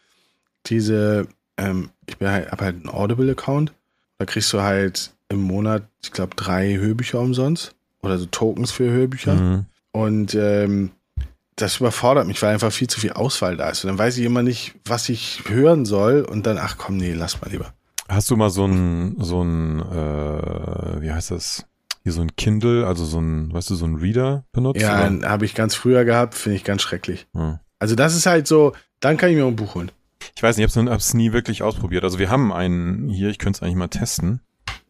diese, 0.66 1.26
ähm, 1.56 1.90
ich 2.06 2.16
halt, 2.20 2.50
habe 2.50 2.64
halt 2.64 2.76
einen 2.76 2.88
Audible-Account. 2.88 3.72
Da 4.18 4.26
kriegst 4.26 4.52
du 4.52 4.60
halt 4.60 5.12
im 5.28 5.40
Monat, 5.40 5.84
ich 6.02 6.12
glaube, 6.12 6.36
drei 6.36 6.76
Hörbücher 6.76 7.20
umsonst. 7.20 7.74
Oder 8.02 8.18
so 8.18 8.26
Tokens 8.26 8.70
für 8.70 8.90
Hörbücher. 8.90 9.34
Mhm. 9.34 9.66
Und 9.92 10.34
ähm, 10.34 10.90
das 11.56 11.78
überfordert 11.78 12.26
mich, 12.26 12.40
weil 12.42 12.54
einfach 12.54 12.72
viel 12.72 12.88
zu 12.88 13.00
viel 13.00 13.12
Auswahl 13.12 13.56
da 13.56 13.70
ist. 13.70 13.84
Und 13.84 13.88
dann 13.88 13.98
weiß 13.98 14.16
ich 14.18 14.24
immer 14.24 14.42
nicht, 14.42 14.74
was 14.84 15.08
ich 15.08 15.42
hören 15.46 15.84
soll. 15.84 16.22
Und 16.22 16.46
dann, 16.46 16.58
ach 16.58 16.76
komm, 16.78 16.96
nee, 16.96 17.12
lass 17.12 17.40
mal 17.40 17.50
lieber. 17.50 17.72
Hast 18.08 18.30
du 18.30 18.36
mal 18.36 18.50
so 18.50 18.66
ein, 18.66 19.16
so 19.18 19.42
ein, 19.42 19.80
äh, 19.80 21.02
wie 21.02 21.12
heißt 21.12 21.30
das? 21.30 21.66
Hier 22.02 22.12
so 22.12 22.22
ein 22.22 22.34
Kindle, 22.36 22.86
also 22.86 23.04
so 23.04 23.20
ein, 23.20 23.52
weißt 23.52 23.70
du, 23.70 23.74
so 23.74 23.86
ein 23.86 23.96
Reader 23.96 24.44
benutzt? 24.52 24.80
Ja, 24.80 25.10
habe 25.24 25.44
ich 25.44 25.54
ganz 25.54 25.74
früher 25.74 26.04
gehabt, 26.04 26.34
finde 26.34 26.56
ich 26.56 26.64
ganz 26.64 26.82
schrecklich. 26.82 27.26
Hm. 27.34 27.58
Also 27.78 27.94
das 27.94 28.16
ist 28.16 28.26
halt 28.26 28.46
so, 28.46 28.72
dann 29.00 29.16
kann 29.16 29.30
ich 29.30 29.36
mir 29.36 29.46
ein 29.46 29.56
Buch 29.56 29.74
holen. 29.74 29.90
Ich 30.36 30.42
weiß 30.42 30.56
nicht, 30.56 30.68
ich 30.68 30.76
habe 30.76 30.96
es 30.96 31.14
nie 31.14 31.32
wirklich 31.32 31.62
ausprobiert. 31.62 32.04
Also 32.04 32.18
wir 32.18 32.30
haben 32.30 32.52
einen 32.52 33.08
hier, 33.08 33.28
ich 33.30 33.38
könnte 33.38 33.58
es 33.58 33.62
eigentlich 33.62 33.76
mal 33.76 33.88
testen. 33.88 34.40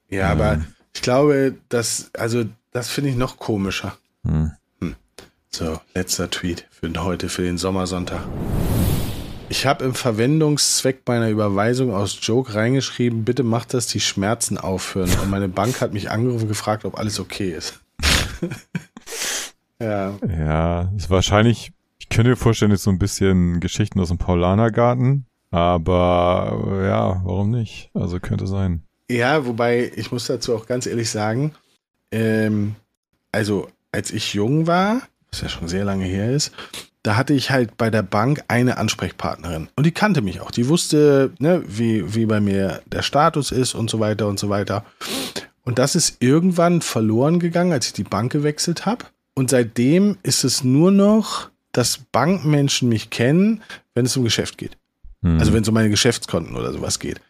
Ja, 0.08 0.32
ähm. 0.32 0.40
aber 0.40 0.60
ich 0.94 1.02
glaube, 1.02 1.54
das, 1.68 2.10
also 2.16 2.44
das 2.72 2.88
finde 2.88 3.10
ich 3.10 3.16
noch 3.16 3.38
komischer. 3.38 3.96
Hm. 4.24 4.52
Hm. 4.80 4.94
So, 5.50 5.80
letzter 5.94 6.30
Tweet 6.30 6.66
für 6.70 6.92
heute, 7.02 7.28
für 7.28 7.42
den 7.42 7.58
Sommersonntag. 7.58 8.22
Ich 9.50 9.66
habe 9.66 9.84
im 9.84 9.94
Verwendungszweck 9.94 11.02
meiner 11.06 11.28
Überweisung 11.28 11.92
aus 11.92 12.16
Joke 12.22 12.54
reingeschrieben, 12.54 13.24
bitte 13.24 13.42
macht, 13.42 13.74
dass 13.74 13.88
die 13.88 13.98
Schmerzen 13.98 14.58
aufhören. 14.58 15.10
Und 15.20 15.28
meine 15.28 15.48
Bank 15.48 15.80
hat 15.80 15.92
mich 15.92 16.08
angerufen 16.08 16.42
und 16.42 16.48
gefragt, 16.48 16.84
ob 16.84 16.96
alles 16.96 17.18
okay 17.18 17.50
ist. 17.50 17.80
ja. 19.80 20.16
Ja, 20.38 20.92
ist 20.96 21.10
wahrscheinlich, 21.10 21.72
ich 21.98 22.08
könnte 22.08 22.30
mir 22.30 22.36
vorstellen, 22.36 22.70
ist 22.70 22.84
so 22.84 22.90
ein 22.90 23.00
bisschen 23.00 23.58
Geschichten 23.58 23.98
aus 23.98 24.06
dem 24.06 24.18
Paulanergarten. 24.18 25.26
Aber 25.50 26.84
ja, 26.84 27.20
warum 27.24 27.50
nicht? 27.50 27.90
Also 27.92 28.20
könnte 28.20 28.46
sein. 28.46 28.84
Ja, 29.10 29.46
wobei, 29.46 29.90
ich 29.96 30.12
muss 30.12 30.28
dazu 30.28 30.54
auch 30.54 30.66
ganz 30.66 30.86
ehrlich 30.86 31.10
sagen, 31.10 31.56
ähm, 32.12 32.76
also 33.32 33.66
als 33.90 34.12
ich 34.12 34.32
jung 34.32 34.68
war, 34.68 35.02
was 35.32 35.40
ja 35.40 35.48
schon 35.48 35.66
sehr 35.66 35.84
lange 35.84 36.04
her 36.04 36.30
ist, 36.30 36.52
da 37.02 37.16
hatte 37.16 37.32
ich 37.32 37.50
halt 37.50 37.76
bei 37.76 37.90
der 37.90 38.02
Bank 38.02 38.44
eine 38.48 38.76
Ansprechpartnerin. 38.76 39.68
Und 39.76 39.86
die 39.86 39.92
kannte 39.92 40.20
mich 40.20 40.40
auch. 40.40 40.50
Die 40.50 40.68
wusste, 40.68 41.32
ne, 41.38 41.62
wie, 41.66 42.14
wie 42.14 42.26
bei 42.26 42.40
mir 42.40 42.82
der 42.86 43.02
Status 43.02 43.52
ist 43.52 43.74
und 43.74 43.88
so 43.88 44.00
weiter 44.00 44.26
und 44.26 44.38
so 44.38 44.50
weiter. 44.50 44.84
Und 45.64 45.78
das 45.78 45.94
ist 45.94 46.16
irgendwann 46.20 46.82
verloren 46.82 47.38
gegangen, 47.38 47.72
als 47.72 47.86
ich 47.86 47.92
die 47.92 48.04
Bank 48.04 48.32
gewechselt 48.32 48.86
habe. 48.86 49.06
Und 49.34 49.50
seitdem 49.50 50.18
ist 50.22 50.44
es 50.44 50.64
nur 50.64 50.90
noch, 50.90 51.48
dass 51.72 51.98
Bankmenschen 52.12 52.88
mich 52.88 53.10
kennen, 53.10 53.62
wenn 53.94 54.04
es 54.04 54.16
um 54.16 54.24
Geschäft 54.24 54.58
geht. 54.58 54.76
Mhm. 55.22 55.38
Also 55.38 55.52
wenn 55.52 55.62
es 55.62 55.68
um 55.68 55.74
meine 55.74 55.90
Geschäftskonten 55.90 56.56
oder 56.56 56.72
sowas 56.72 56.98
geht. 56.98 57.20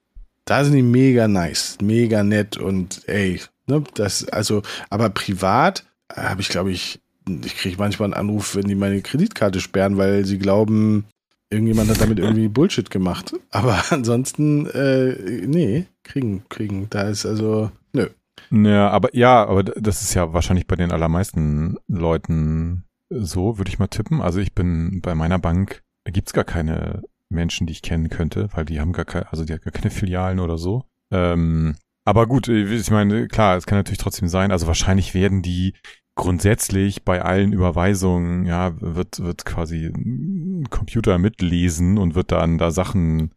Da 0.47 0.65
sind 0.65 0.75
die 0.75 0.83
mega 0.83 1.29
nice, 1.29 1.79
mega 1.81 2.25
nett 2.25 2.57
und 2.57 3.07
ey, 3.07 3.41
ne, 3.67 3.85
das, 3.95 4.27
also, 4.29 4.63
aber 4.89 5.11
privat 5.11 5.85
habe 6.13 6.41
ich, 6.41 6.49
glaube 6.49 6.73
ich, 6.73 6.99
ich 7.45 7.57
kriege 7.57 7.77
manchmal 7.79 8.07
einen 8.07 8.29
Anruf, 8.29 8.55
wenn 8.57 8.67
die 8.67 8.75
meine 8.75 9.01
Kreditkarte 9.03 9.61
sperren, 9.61 9.97
weil 9.97 10.25
sie 10.25 10.39
glauben, 10.39 11.05
irgendjemand 11.51 11.91
hat 11.91 12.01
damit 12.01 12.19
irgendwie 12.19 12.49
Bullshit 12.49 12.91
gemacht. 12.91 13.35
Aber 13.51 13.83
ansonsten, 13.91 14.67
äh, 14.67 15.47
nee, 15.47 15.87
kriegen, 16.03 16.45
kriegen. 16.49 16.89
Da 16.91 17.03
ist 17.03 17.27
also, 17.27 17.71
nö. 17.93 18.09
Ja, 18.51 18.91
aber 18.91 19.15
ja, 19.15 19.45
aber 19.45 19.63
das 19.63 20.03
ist 20.03 20.15
ja 20.15 20.33
wahrscheinlich 20.33 20.67
bei 20.67 20.77
den 20.77 20.93
allermeisten 20.93 21.77
Leuten 21.89 22.85
so, 23.11 23.59
würde 23.59 23.71
ich 23.71 23.79
mal 23.79 23.89
tippen. 23.89 24.21
Also 24.23 24.41
ich 24.41 24.55
bin 24.55 25.01
bei 25.03 25.15
meiner 25.15 25.39
Bank, 25.39 25.83
da 26.05 26.13
gibt's 26.13 26.33
gar 26.33 26.45
keine 26.45 27.03
Menschen, 27.29 27.67
die 27.67 27.73
ich 27.73 27.83
kennen 27.83 28.09
könnte, 28.09 28.49
weil 28.55 28.65
die 28.65 28.81
haben 28.81 28.93
gar 28.93 29.05
keine, 29.05 29.31
also 29.31 29.45
die 29.45 29.53
hat 29.53 29.63
gar 29.63 29.73
keine 29.73 29.91
Filialen 29.91 30.41
oder 30.41 30.59
so. 30.59 30.85
Ähm, 31.11 31.77
aber 32.05 32.27
gut, 32.27 32.49
ich 32.49 32.91
meine, 32.91 33.29
klar, 33.29 33.57
es 33.57 33.67
kann 33.67 33.79
natürlich 33.79 33.99
trotzdem 33.99 34.29
sein. 34.29 34.51
Also 34.51 34.67
wahrscheinlich 34.67 35.15
werden 35.15 35.43
die 35.43 35.75
grundsätzlich 36.15 37.05
bei 37.05 37.23
allen 37.23 37.53
Überweisungen, 37.53 38.45
ja, 38.45 38.81
wird, 38.81 39.21
wird 39.21 39.45
quasi 39.45 39.87
ein 39.87 40.69
Computer 40.71 41.19
mitlesen 41.19 41.99
und 41.99 42.15
wird 42.15 42.33
dann 42.33 42.59
da 42.59 42.71
Sachen 42.71 43.33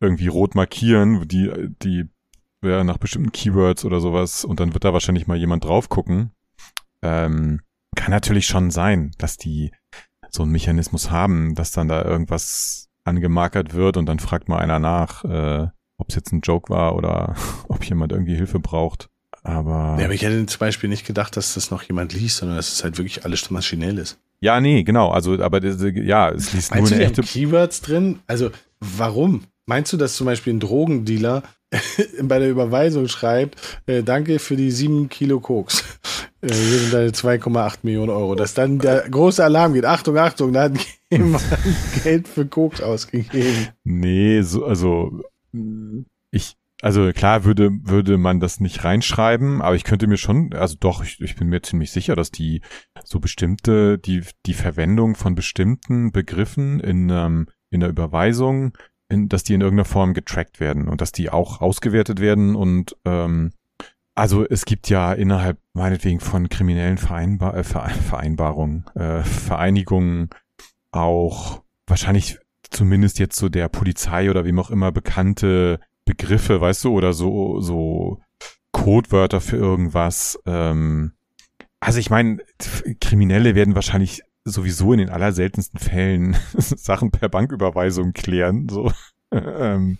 irgendwie 0.00 0.28
rot 0.28 0.54
markieren, 0.54 1.26
die, 1.26 1.50
die, 1.82 2.04
ja, 2.62 2.84
nach 2.84 2.98
bestimmten 2.98 3.32
Keywords 3.32 3.84
oder 3.84 4.00
sowas 4.00 4.44
und 4.44 4.60
dann 4.60 4.74
wird 4.74 4.84
da 4.84 4.92
wahrscheinlich 4.92 5.26
mal 5.26 5.36
jemand 5.36 5.64
drauf 5.64 5.88
gucken. 5.88 6.30
Ähm, 7.02 7.60
kann 7.96 8.10
natürlich 8.10 8.46
schon 8.46 8.70
sein, 8.70 9.12
dass 9.18 9.36
die 9.36 9.72
so 10.30 10.42
einen 10.42 10.52
Mechanismus 10.52 11.10
haben, 11.10 11.54
dass 11.54 11.72
dann 11.72 11.88
da 11.88 12.04
irgendwas 12.04 12.88
angemarkert 13.04 13.74
wird 13.74 13.96
und 13.96 14.06
dann 14.06 14.18
fragt 14.18 14.48
mal 14.48 14.58
einer 14.58 14.78
nach, 14.78 15.24
äh, 15.24 15.68
ob 15.98 16.08
es 16.08 16.16
jetzt 16.16 16.32
ein 16.32 16.40
Joke 16.40 16.72
war 16.72 16.96
oder 16.96 17.34
ob 17.68 17.84
jemand 17.84 18.12
irgendwie 18.12 18.34
Hilfe 18.34 18.60
braucht. 18.60 19.08
Aber. 19.44 19.96
Ja, 19.98 20.06
aber 20.06 20.14
ich 20.14 20.22
hätte 20.22 20.44
zum 20.46 20.58
Beispiel 20.58 20.88
nicht 20.88 21.06
gedacht, 21.06 21.36
dass 21.36 21.54
das 21.54 21.70
noch 21.70 21.82
jemand 21.82 22.14
liest, 22.14 22.38
sondern 22.38 22.56
dass 22.56 22.72
es 22.72 22.82
halt 22.82 22.98
wirklich 22.98 23.24
alles 23.24 23.50
maschinell 23.50 23.98
ist. 23.98 24.18
Ja, 24.40 24.60
nee, 24.60 24.82
genau. 24.82 25.10
Also, 25.10 25.40
aber 25.40 25.62
ja, 25.62 26.30
es 26.30 26.52
liest 26.52 26.70
Meinst 26.74 26.90
nur 26.90 26.98
eine 26.98 27.08
echte. 27.08 27.22
Keywords 27.22 27.82
drin? 27.82 28.18
Also, 28.26 28.50
warum? 28.80 29.44
Meinst 29.66 29.92
du, 29.92 29.96
dass 29.96 30.16
zum 30.16 30.26
Beispiel 30.26 30.54
ein 30.54 30.60
Drogendealer 30.60 31.42
bei 32.22 32.38
der 32.38 32.50
Überweisung 32.50 33.08
schreibt, 33.08 33.60
äh, 33.86 34.02
danke 34.02 34.38
für 34.38 34.56
die 34.56 34.70
sieben 34.70 35.08
Kilo 35.08 35.40
Koks. 35.40 35.84
Äh, 36.40 36.52
hier 36.52 36.78
sind 36.78 36.92
deine 36.92 37.10
2,8 37.10 37.78
Millionen 37.82 38.10
Euro. 38.10 38.34
Dass 38.34 38.54
dann 38.54 38.78
der 38.78 39.08
große 39.08 39.44
Alarm 39.44 39.74
geht. 39.74 39.84
Achtung, 39.84 40.16
Achtung, 40.16 40.52
da 40.52 40.64
hat 40.64 40.72
jemand 41.10 41.42
Geld 42.02 42.28
für 42.28 42.46
Koks 42.46 42.80
ausgegeben. 42.80 43.68
Nee, 43.84 44.42
so, 44.42 44.64
also 44.64 45.22
also 46.84 47.10
klar 47.14 47.44
würde, 47.44 47.70
würde 47.82 48.18
man 48.18 48.40
das 48.40 48.60
nicht 48.60 48.84
reinschreiben, 48.84 49.62
aber 49.62 49.74
ich 49.74 49.84
könnte 49.84 50.06
mir 50.06 50.18
schon, 50.18 50.52
also 50.52 50.76
doch, 50.78 51.02
ich, 51.02 51.18
ich 51.22 51.34
bin 51.34 51.48
mir 51.48 51.62
ziemlich 51.62 51.90
sicher, 51.90 52.14
dass 52.14 52.30
die 52.30 52.60
so 53.02 53.20
bestimmte, 53.20 53.96
die, 53.96 54.22
die 54.44 54.52
Verwendung 54.52 55.14
von 55.14 55.34
bestimmten 55.34 56.12
Begriffen 56.12 56.80
in, 56.80 57.08
ähm, 57.08 57.46
in 57.70 57.80
der 57.80 57.88
Überweisung, 57.88 58.76
in, 59.08 59.30
dass 59.30 59.44
die 59.44 59.54
in 59.54 59.62
irgendeiner 59.62 59.86
Form 59.86 60.12
getrackt 60.12 60.60
werden 60.60 60.86
und 60.86 61.00
dass 61.00 61.10
die 61.10 61.30
auch 61.30 61.62
ausgewertet 61.62 62.20
werden 62.20 62.54
und 62.54 62.94
ähm, 63.06 63.52
also 64.14 64.46
es 64.46 64.66
gibt 64.66 64.90
ja 64.90 65.14
innerhalb 65.14 65.56
meinetwegen 65.72 66.20
von 66.20 66.50
kriminellen 66.50 66.98
Vereinbar 66.98 67.56
äh, 67.56 67.64
Vereinbarungen, 67.64 68.84
äh, 68.94 69.22
Vereinigungen 69.22 70.28
auch 70.90 71.62
wahrscheinlich 71.86 72.40
zumindest 72.68 73.18
jetzt 73.18 73.38
so 73.38 73.48
der 73.48 73.70
Polizei 73.70 74.28
oder 74.28 74.44
wem 74.44 74.58
auch 74.58 74.70
immer 74.70 74.92
bekannte 74.92 75.80
Begriffe, 76.04 76.60
weißt 76.60 76.84
du, 76.84 76.92
oder 76.92 77.12
so, 77.12 77.60
so 77.60 78.20
Codewörter 78.72 79.40
für 79.40 79.56
irgendwas. 79.56 80.38
Ähm, 80.46 81.12
also 81.80 81.98
ich 81.98 82.10
meine, 82.10 82.38
Kriminelle 83.00 83.54
werden 83.54 83.74
wahrscheinlich 83.74 84.22
sowieso 84.44 84.92
in 84.92 84.98
den 84.98 85.10
allerseltensten 85.10 85.80
Fällen 85.80 86.36
Sachen 86.56 87.10
per 87.10 87.28
Banküberweisung 87.28 88.12
klären, 88.12 88.68
so. 88.68 88.92
ähm, 89.32 89.98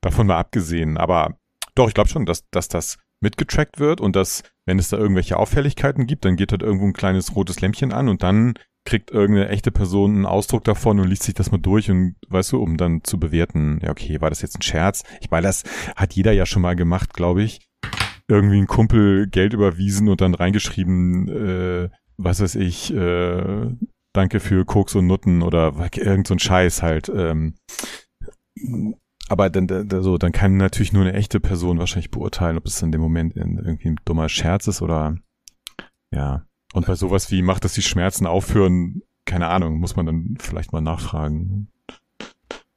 davon 0.00 0.26
mal 0.26 0.38
abgesehen. 0.38 0.96
Aber 0.96 1.38
doch, 1.74 1.88
ich 1.88 1.94
glaube 1.94 2.08
schon, 2.08 2.26
dass, 2.26 2.48
dass 2.50 2.68
das 2.68 2.98
mitgetrackt 3.20 3.78
wird 3.78 4.00
und 4.00 4.16
dass, 4.16 4.42
wenn 4.64 4.78
es 4.78 4.88
da 4.88 4.98
irgendwelche 4.98 5.36
Auffälligkeiten 5.36 6.06
gibt, 6.06 6.24
dann 6.24 6.36
geht 6.36 6.52
halt 6.52 6.62
irgendwo 6.62 6.86
ein 6.86 6.92
kleines 6.92 7.34
rotes 7.34 7.60
Lämpchen 7.60 7.92
an 7.92 8.08
und 8.08 8.22
dann 8.22 8.54
kriegt 8.86 9.10
irgendeine 9.10 9.48
echte 9.50 9.70
Person 9.70 10.14
einen 10.14 10.26
Ausdruck 10.26 10.64
davon 10.64 10.98
und 10.98 11.08
liest 11.08 11.24
sich 11.24 11.34
das 11.34 11.50
mal 11.50 11.58
durch 11.58 11.90
und 11.90 12.16
weißt 12.28 12.52
du, 12.52 12.62
um 12.62 12.76
dann 12.76 13.04
zu 13.04 13.20
bewerten, 13.20 13.80
ja, 13.82 13.90
okay, 13.90 14.20
war 14.20 14.30
das 14.30 14.40
jetzt 14.40 14.56
ein 14.56 14.62
Scherz? 14.62 15.02
Ich 15.20 15.30
meine, 15.30 15.46
das 15.46 15.64
hat 15.94 16.14
jeder 16.14 16.32
ja 16.32 16.46
schon 16.46 16.62
mal 16.62 16.76
gemacht, 16.76 17.12
glaube 17.12 17.42
ich. 17.42 17.60
Irgendwie 18.28 18.58
ein 18.58 18.66
Kumpel 18.66 19.28
Geld 19.28 19.52
überwiesen 19.52 20.08
und 20.08 20.20
dann 20.20 20.34
reingeschrieben, 20.34 21.28
äh, 21.28 21.90
was 22.16 22.40
weiß 22.40 22.54
ich, 22.54 22.92
äh, 22.94 23.68
danke 24.14 24.40
für 24.40 24.64
Koks 24.64 24.94
und 24.94 25.06
Nutten 25.06 25.42
oder 25.42 25.74
irgend 25.94 26.26
so 26.26 26.34
ein 26.34 26.38
Scheiß 26.38 26.82
halt. 26.82 27.10
Ähm, 27.14 27.54
aber 29.28 29.50
dann, 29.50 29.88
so, 30.02 30.18
dann 30.18 30.32
kann 30.32 30.56
natürlich 30.56 30.92
nur 30.92 31.02
eine 31.02 31.12
echte 31.12 31.40
Person 31.40 31.78
wahrscheinlich 31.78 32.10
beurteilen, 32.10 32.56
ob 32.56 32.66
es 32.66 32.80
in 32.82 32.92
dem 32.92 33.00
Moment 33.00 33.36
irgendwie 33.36 33.88
ein 33.88 34.00
dummer 34.04 34.28
Scherz 34.28 34.66
ist 34.66 34.82
oder 34.82 35.16
ja. 36.14 36.46
Und 36.76 36.86
bei 36.86 36.94
sowas 36.94 37.30
wie, 37.30 37.40
macht 37.40 37.64
das 37.64 37.72
die 37.72 37.80
Schmerzen 37.80 38.26
aufhören, 38.26 39.00
keine 39.24 39.48
Ahnung, 39.48 39.80
muss 39.80 39.96
man 39.96 40.04
dann 40.04 40.36
vielleicht 40.38 40.74
mal 40.74 40.82
nachfragen. 40.82 41.68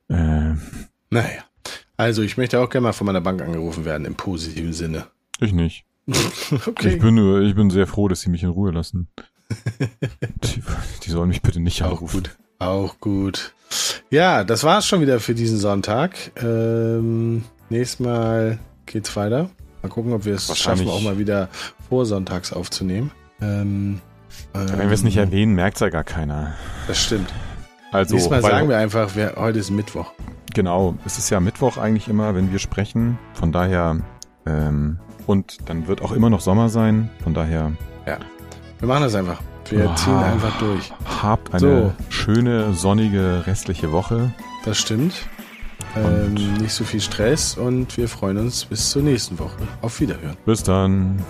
Äh, 0.07 0.53
naja. 1.09 1.43
Also 1.97 2.21
ich 2.21 2.37
möchte 2.37 2.61
auch 2.61 2.69
gerne 2.69 2.85
mal 2.85 2.93
von 2.93 3.07
meiner 3.07 3.19
Bank 3.19 3.41
angerufen 3.41 3.83
werden, 3.83 4.05
im 4.05 4.15
positiven 4.15 4.71
Sinne. 4.71 5.07
Ich 5.41 5.51
nicht. 5.51 5.83
okay. 6.65 6.95
Ich 6.95 7.01
bin, 7.01 7.43
ich 7.43 7.55
bin 7.55 7.69
sehr 7.71 7.87
froh, 7.87 8.07
dass 8.07 8.21
sie 8.21 8.29
mich 8.29 8.41
in 8.41 8.51
Ruhe 8.51 8.71
lassen. 8.71 9.09
die, 10.45 10.63
die 11.03 11.09
sollen 11.09 11.27
mich 11.27 11.41
bitte 11.41 11.59
nicht 11.59 11.81
anrufen. 11.81 12.05
Auch 12.05 12.13
gut. 12.13 12.37
Auch 12.59 12.99
gut. 13.01 13.53
Ja, 14.11 14.45
das 14.45 14.63
war's 14.63 14.87
schon 14.87 15.01
wieder 15.01 15.19
für 15.19 15.35
diesen 15.35 15.57
Sonntag. 15.57 16.15
Ähm, 16.41 17.43
nächstes 17.69 17.99
Mal 17.99 18.59
geht's 18.85 19.13
weiter. 19.17 19.49
Mal 19.81 19.89
gucken, 19.89 20.13
ob 20.13 20.23
wir 20.23 20.35
es 20.35 20.57
schaffen, 20.57 20.87
auch 20.87 21.01
mal 21.01 21.17
wieder 21.17 21.49
vor 21.89 22.05
Sonntags 22.05 22.53
aufzunehmen. 22.53 23.11
Ähm, 23.41 24.01
Wenn 24.53 24.79
wir 24.79 24.91
es 24.91 25.03
nicht 25.03 25.17
ähm, 25.17 25.25
erwähnen, 25.25 25.55
merkt's 25.55 25.79
ja 25.79 25.89
gar 25.89 26.03
keiner. 26.03 26.53
Das 26.87 27.01
stimmt. 27.01 27.33
Also, 27.91 28.15
Nächstes 28.15 28.31
Mal 28.31 28.41
sagen 28.41 28.69
wir 28.69 28.77
einfach, 28.77 29.15
wir, 29.15 29.33
heute 29.37 29.59
ist 29.59 29.71
Mittwoch. 29.71 30.11
Genau, 30.53 30.95
es 31.05 31.17
ist 31.17 31.29
ja 31.29 31.39
Mittwoch 31.39 31.77
eigentlich 31.77 32.07
immer, 32.07 32.35
wenn 32.35 32.51
wir 32.51 32.59
sprechen. 32.59 33.17
Von 33.33 33.51
daher, 33.51 33.97
ähm, 34.45 34.99
und 35.25 35.69
dann 35.69 35.87
wird 35.87 36.01
auch 36.01 36.11
immer 36.11 36.29
noch 36.29 36.41
Sommer 36.41 36.69
sein. 36.69 37.09
Von 37.23 37.33
daher. 37.33 37.71
Ja, 38.05 38.17
wir 38.79 38.87
machen 38.87 39.03
das 39.03 39.15
einfach. 39.15 39.41
Wir 39.69 39.89
oh, 39.89 39.95
ziehen 39.95 40.15
einfach 40.15 40.57
durch. 40.57 40.91
Habt 41.21 41.53
eine 41.53 41.59
so. 41.59 41.93
schöne, 42.09 42.73
sonnige 42.73 43.43
restliche 43.45 43.91
Woche. 43.91 44.31
Das 44.65 44.79
stimmt. 44.79 45.27
Ähm, 45.95 46.33
nicht 46.59 46.73
so 46.73 46.83
viel 46.83 47.01
Stress 47.01 47.57
und 47.57 47.97
wir 47.97 48.07
freuen 48.07 48.37
uns 48.37 48.65
bis 48.65 48.89
zur 48.89 49.01
nächsten 49.01 49.37
Woche. 49.39 49.57
Auf 49.81 49.99
Wiederhören. 49.99 50.37
Bis 50.45 50.63
dann. 50.63 51.23